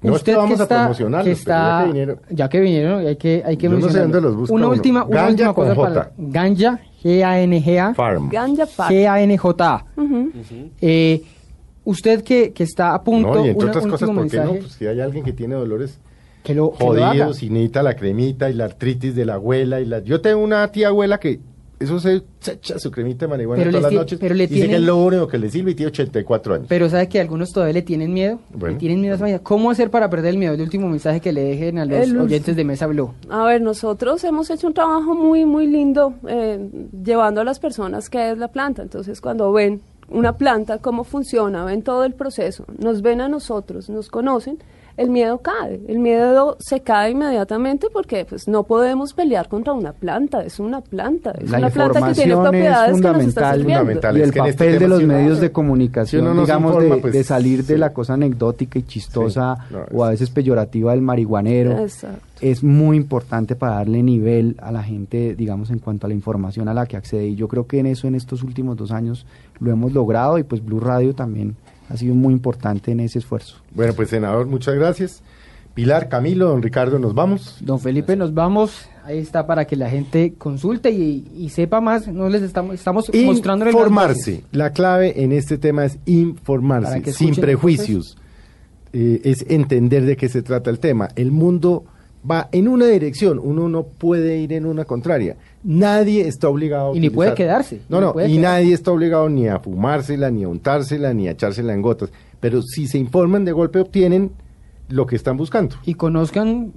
No 0.02 0.14
Usted 0.14 0.36
vamos 0.36 0.56
que 0.56 0.62
está, 0.62 0.86
a 0.86 1.22
que 1.22 1.30
está, 1.30 1.86
ya 1.86 1.86
que 1.86 1.86
vinieron, 1.86 2.18
ya 2.30 2.48
que 2.48 2.60
vinieron 2.60 3.06
hay 3.06 3.16
que, 3.16 3.42
hay 3.46 3.56
que 3.56 3.68
Yo 3.68 3.78
no 3.78 3.88
sé 3.88 4.00
dónde 4.00 4.20
los 4.20 4.34
busca 4.34 4.52
una 4.52 4.66
última, 4.66 5.04
una 5.04 5.28
última 5.28 5.54
cosa 5.54 5.74
para 5.76 6.10
Ganja, 6.18 6.80
G-A-N-G-A, 7.04 7.94
Farm. 7.94 8.28
Ganja 8.28 8.66
Farm. 8.66 8.92
G-A-N-J-A. 8.92 9.84
eh, 10.80 11.22
usted 11.84 12.24
que, 12.24 12.52
que 12.52 12.64
está 12.64 12.94
a 12.94 13.04
punto, 13.04 13.32
no, 13.32 13.46
y 13.46 13.50
entre 13.50 13.68
otras 13.68 13.86
cosas, 13.86 14.10
¿por 14.10 14.28
qué 14.28 14.38
no? 14.38 14.54
Pues 14.54 14.72
si 14.72 14.86
hay 14.88 15.00
alguien 15.00 15.24
que 15.24 15.32
tiene 15.32 15.54
dolores 15.54 16.00
que 16.42 16.54
lo, 16.54 16.70
jodidos 16.70 17.42
y 17.42 17.50
necesita 17.50 17.82
la 17.82 17.94
cremita 17.94 18.50
y 18.50 18.54
la 18.54 18.64
artritis 18.64 19.14
de 19.14 19.24
la 19.24 19.34
abuela 19.34 19.80
y 19.80 19.86
la 19.86 20.00
yo 20.00 20.20
tengo 20.20 20.42
una 20.42 20.66
tía 20.72 20.88
abuela 20.88 21.18
que 21.18 21.40
eso 21.82 21.98
se, 21.98 22.22
echa 22.46 22.78
su 22.78 22.90
cremita 22.90 23.26
de 23.26 23.30
marihuana 23.30 23.64
todas 23.64 23.82
las 23.82 23.92
noches 23.92 24.18
pero 24.20 24.34
le 24.34 24.46
dice 24.46 24.68
que 24.68 24.76
es 24.76 24.80
lo 24.80 24.98
único 24.98 25.26
que 25.26 25.38
le 25.38 25.50
sirve 25.50 25.72
y 25.72 25.74
tiene 25.74 25.90
84 25.90 26.54
años. 26.54 26.66
Pero 26.68 26.88
sabe 26.88 27.08
que 27.08 27.20
algunos 27.20 27.52
todavía 27.52 27.72
le 27.72 27.82
tienen 27.82 28.12
miedo. 28.12 28.38
Le 28.60 28.74
tienen 28.74 29.00
miedo 29.00 29.14
a 29.14 29.28
esa 29.28 29.38
cómo 29.40 29.70
hacer 29.70 29.90
para 29.90 30.08
perder 30.08 30.30
el 30.30 30.38
miedo 30.38 30.54
el 30.54 30.60
último 30.60 30.88
mensaje 30.88 31.20
que 31.20 31.32
le 31.32 31.42
dejen 31.42 31.78
a 31.78 31.84
los 31.84 32.12
oyentes 32.12 32.54
de 32.54 32.64
Mesa 32.64 32.86
Blue. 32.86 33.12
A 33.28 33.44
ver 33.44 33.60
nosotros 33.60 34.22
hemos 34.24 34.48
hecho 34.50 34.68
un 34.68 34.74
trabajo 34.74 35.14
muy 35.14 35.44
muy 35.44 35.66
lindo 35.66 36.14
eh, 36.28 36.70
llevando 37.04 37.40
a 37.40 37.44
las 37.44 37.58
personas 37.58 38.08
qué 38.08 38.30
es 38.30 38.38
la 38.38 38.48
planta. 38.48 38.82
Entonces 38.82 39.20
cuando 39.20 39.52
ven 39.52 39.80
una 40.08 40.36
planta 40.36 40.78
cómo 40.78 41.04
funciona 41.04 41.64
ven 41.64 41.82
todo 41.82 42.04
el 42.04 42.12
proceso 42.12 42.64
nos 42.78 43.02
ven 43.02 43.20
a 43.20 43.28
nosotros 43.28 43.88
nos 43.88 44.08
conocen 44.08 44.58
el 44.96 45.10
miedo 45.10 45.38
cae. 45.38 45.80
El 45.88 45.98
miedo 45.98 46.56
se 46.60 46.80
cae 46.80 47.10
inmediatamente 47.12 47.88
porque 47.92 48.24
pues 48.28 48.46
no 48.48 48.62
podemos 48.64 49.12
pelear 49.14 49.48
contra 49.48 49.72
una 49.72 49.92
planta, 49.92 50.42
es 50.44 50.58
una 50.60 50.80
planta, 50.80 51.32
es 51.32 51.50
La 51.50 51.58
una 51.58 51.70
planta 51.70 52.08
que 52.08 52.14
tiene 52.14 52.36
propiedades 52.36 52.96
es 52.96 53.02
que 53.02 53.08
nos 53.12 53.22
está 53.24 53.52
fundamental, 53.54 54.16
y 54.16 54.20
es 54.20 54.22
el 54.24 54.28
este 54.28 54.40
papel 54.40 54.78
de 54.78 54.88
los 54.88 54.98
si 55.00 55.06
medios 55.06 55.40
de 55.40 55.52
comunicación, 55.52 56.38
digamos, 56.40 56.72
informa, 56.74 56.94
de, 56.96 57.00
pues, 57.00 57.12
de 57.14 57.24
salir 57.24 57.64
de 57.64 57.78
la 57.78 57.92
cosa 57.92 58.14
anecdótica 58.14 58.78
y 58.78 58.82
chistosa 58.82 59.56
Sí, 59.68 59.74
no, 59.74 59.98
o 59.98 60.04
a 60.04 60.08
es- 60.12 60.20
veces 60.20 60.30
peyorativa 60.30 60.92
del 60.92 61.02
marihuanero, 61.02 61.78
Exacto. 61.78 62.18
es 62.40 62.62
muy 62.62 62.96
importante 62.96 63.56
para 63.56 63.76
darle 63.76 64.02
nivel 64.02 64.56
a 64.60 64.72
la 64.72 64.82
gente, 64.82 65.34
digamos, 65.34 65.70
en 65.70 65.78
cuanto 65.78 66.06
a 66.06 66.08
la 66.08 66.14
información 66.14 66.68
a 66.68 66.74
la 66.74 66.86
que 66.86 66.96
accede. 66.96 67.26
Y 67.28 67.34
yo 67.36 67.48
creo 67.48 67.66
que 67.66 67.78
en 67.78 67.86
eso, 67.86 68.06
en 68.08 68.14
estos 68.14 68.42
últimos 68.42 68.76
dos 68.76 68.90
años, 68.92 69.26
lo 69.60 69.70
hemos 69.70 69.92
logrado 69.92 70.38
y 70.38 70.42
pues 70.42 70.64
Blue 70.64 70.80
Radio 70.80 71.14
también 71.14 71.56
ha 71.92 71.96
sido 71.96 72.14
muy 72.14 72.32
importante 72.32 72.90
en 72.90 73.00
ese 73.00 73.18
esfuerzo. 73.18 73.56
Bueno, 73.74 73.92
pues 73.92 74.08
senador, 74.08 74.46
muchas 74.46 74.74
gracias. 74.74 75.22
Pilar, 75.74 76.08
Camilo, 76.08 76.48
don 76.48 76.62
Ricardo, 76.62 76.98
nos 76.98 77.14
vamos. 77.14 77.56
Don 77.60 77.78
Felipe, 77.78 78.16
nos 78.16 78.34
vamos. 78.34 78.88
Ahí 79.04 79.18
está 79.18 79.46
para 79.46 79.66
que 79.66 79.74
la 79.76 79.88
gente 79.88 80.34
consulte 80.36 80.90
y, 80.90 81.26
y 81.34 81.48
sepa 81.48 81.80
más. 81.80 82.08
No 82.08 82.28
les 82.28 82.42
estamos, 82.42 82.74
estamos 82.74 83.10
mostrando 83.24 83.66
Informarse. 83.66 84.44
La 84.52 84.70
clave 84.70 85.22
en 85.22 85.32
este 85.32 85.58
tema 85.58 85.84
es 85.84 85.98
informarse, 86.04 87.12
sin 87.12 87.34
prejuicios. 87.34 88.16
Eh, 88.92 89.22
es 89.24 89.46
entender 89.48 90.04
de 90.04 90.16
qué 90.16 90.28
se 90.28 90.42
trata 90.42 90.68
el 90.68 90.78
tema. 90.78 91.08
El 91.16 91.32
mundo 91.32 91.84
va 92.28 92.48
en 92.52 92.68
una 92.68 92.86
dirección, 92.86 93.40
uno 93.42 93.68
no 93.68 93.84
puede 93.84 94.38
ir 94.38 94.52
en 94.52 94.66
una 94.66 94.84
contraria. 94.84 95.36
Nadie 95.64 96.26
está 96.26 96.48
obligado 96.48 96.92
a 96.92 96.96
Y 96.96 97.00
ni 97.00 97.10
puede 97.10 97.34
quedarse, 97.34 97.80
No, 97.88 98.00
no, 98.00 98.14
y 98.26 98.38
nadie 98.38 98.74
está 98.74 98.92
obligado 98.92 99.28
ni 99.28 99.48
a 99.48 99.58
fumársela, 99.58 100.30
ni 100.30 100.44
a 100.44 100.48
untársela, 100.48 101.12
ni 101.14 101.28
a 101.28 101.32
echársela 101.32 101.72
en 101.72 101.82
gotas. 101.82 102.10
Pero 102.40 102.62
si 102.62 102.86
se 102.86 102.98
informan, 102.98 103.44
de 103.44 103.52
golpe 103.52 103.80
obtienen 103.80 104.32
lo 104.88 105.06
que 105.06 105.16
están 105.16 105.36
buscando. 105.36 105.76
y 105.86 105.94
conozcan 105.94 106.72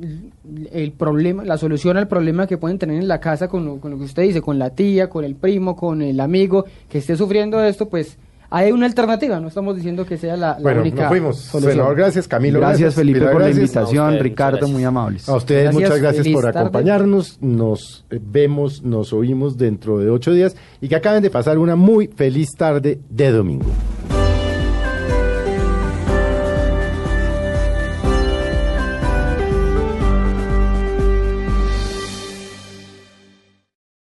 el 0.72 0.92
problema, 0.94 1.44
la 1.44 1.58
solución 1.58 1.98
al 1.98 2.08
problema 2.08 2.48
que 2.48 2.58
pueden 2.58 2.80
tener 2.80 2.98
en 2.98 3.08
la 3.10 3.20
casa 3.20 3.50
con 3.50 3.66
lo, 3.66 3.78
con 3.78 3.92
lo 3.92 3.98
que 3.98 4.06
usted 4.06 4.24
dice, 4.24 4.42
con 4.42 4.58
la 4.58 4.70
tía, 4.70 5.10
con 5.10 5.26
el 5.26 5.36
primo, 5.36 5.76
con 5.76 6.02
el 6.02 6.20
amigo 6.22 6.66
que 6.88 7.00
esté 7.00 7.18
sufriendo 7.18 7.62
esto, 7.62 7.90
pues 7.90 8.18
hay 8.50 8.72
una 8.72 8.86
alternativa. 8.86 9.40
No 9.40 9.48
estamos 9.48 9.76
diciendo 9.76 10.06
que 10.06 10.18
sea 10.18 10.36
la, 10.38 10.54
la 10.56 10.60
Bueno, 10.60 10.82
única 10.82 11.02
nos 11.02 11.10
fuimos. 11.10 11.38
Senador, 11.40 11.96
gracias. 11.96 12.28
Camilo, 12.28 12.60
gracias, 12.60 12.96
Felipe 12.96 13.20
Pilar, 13.20 13.34
por 13.34 13.42
la 13.42 13.50
invitación, 13.52 14.20
Ricardo, 14.20 14.68
muy 14.68 14.84
amables. 14.84 15.28
A 15.30 15.36
ustedes 15.36 15.64
Gracias, 15.66 15.82
muchas 15.84 16.02
gracias 16.02 16.28
por 16.30 16.44
tarde. 16.44 16.60
acompañarnos. 16.60 17.38
Nos 17.42 18.06
eh, 18.10 18.20
vemos, 18.22 18.84
nos 18.84 19.14
oímos 19.14 19.58
dentro 19.58 19.98
de 20.00 20.10
ocho 20.10 20.32
días 20.32 20.56
y 20.82 20.88
que 20.88 20.96
acaben 20.96 21.22
de 21.24 21.30
pasar 21.30 21.58
una 21.58 21.76
muy 21.76 22.08
feliz 22.08 22.50
tarde 22.58 23.00
de 23.10 23.32
domingo. 23.32 23.66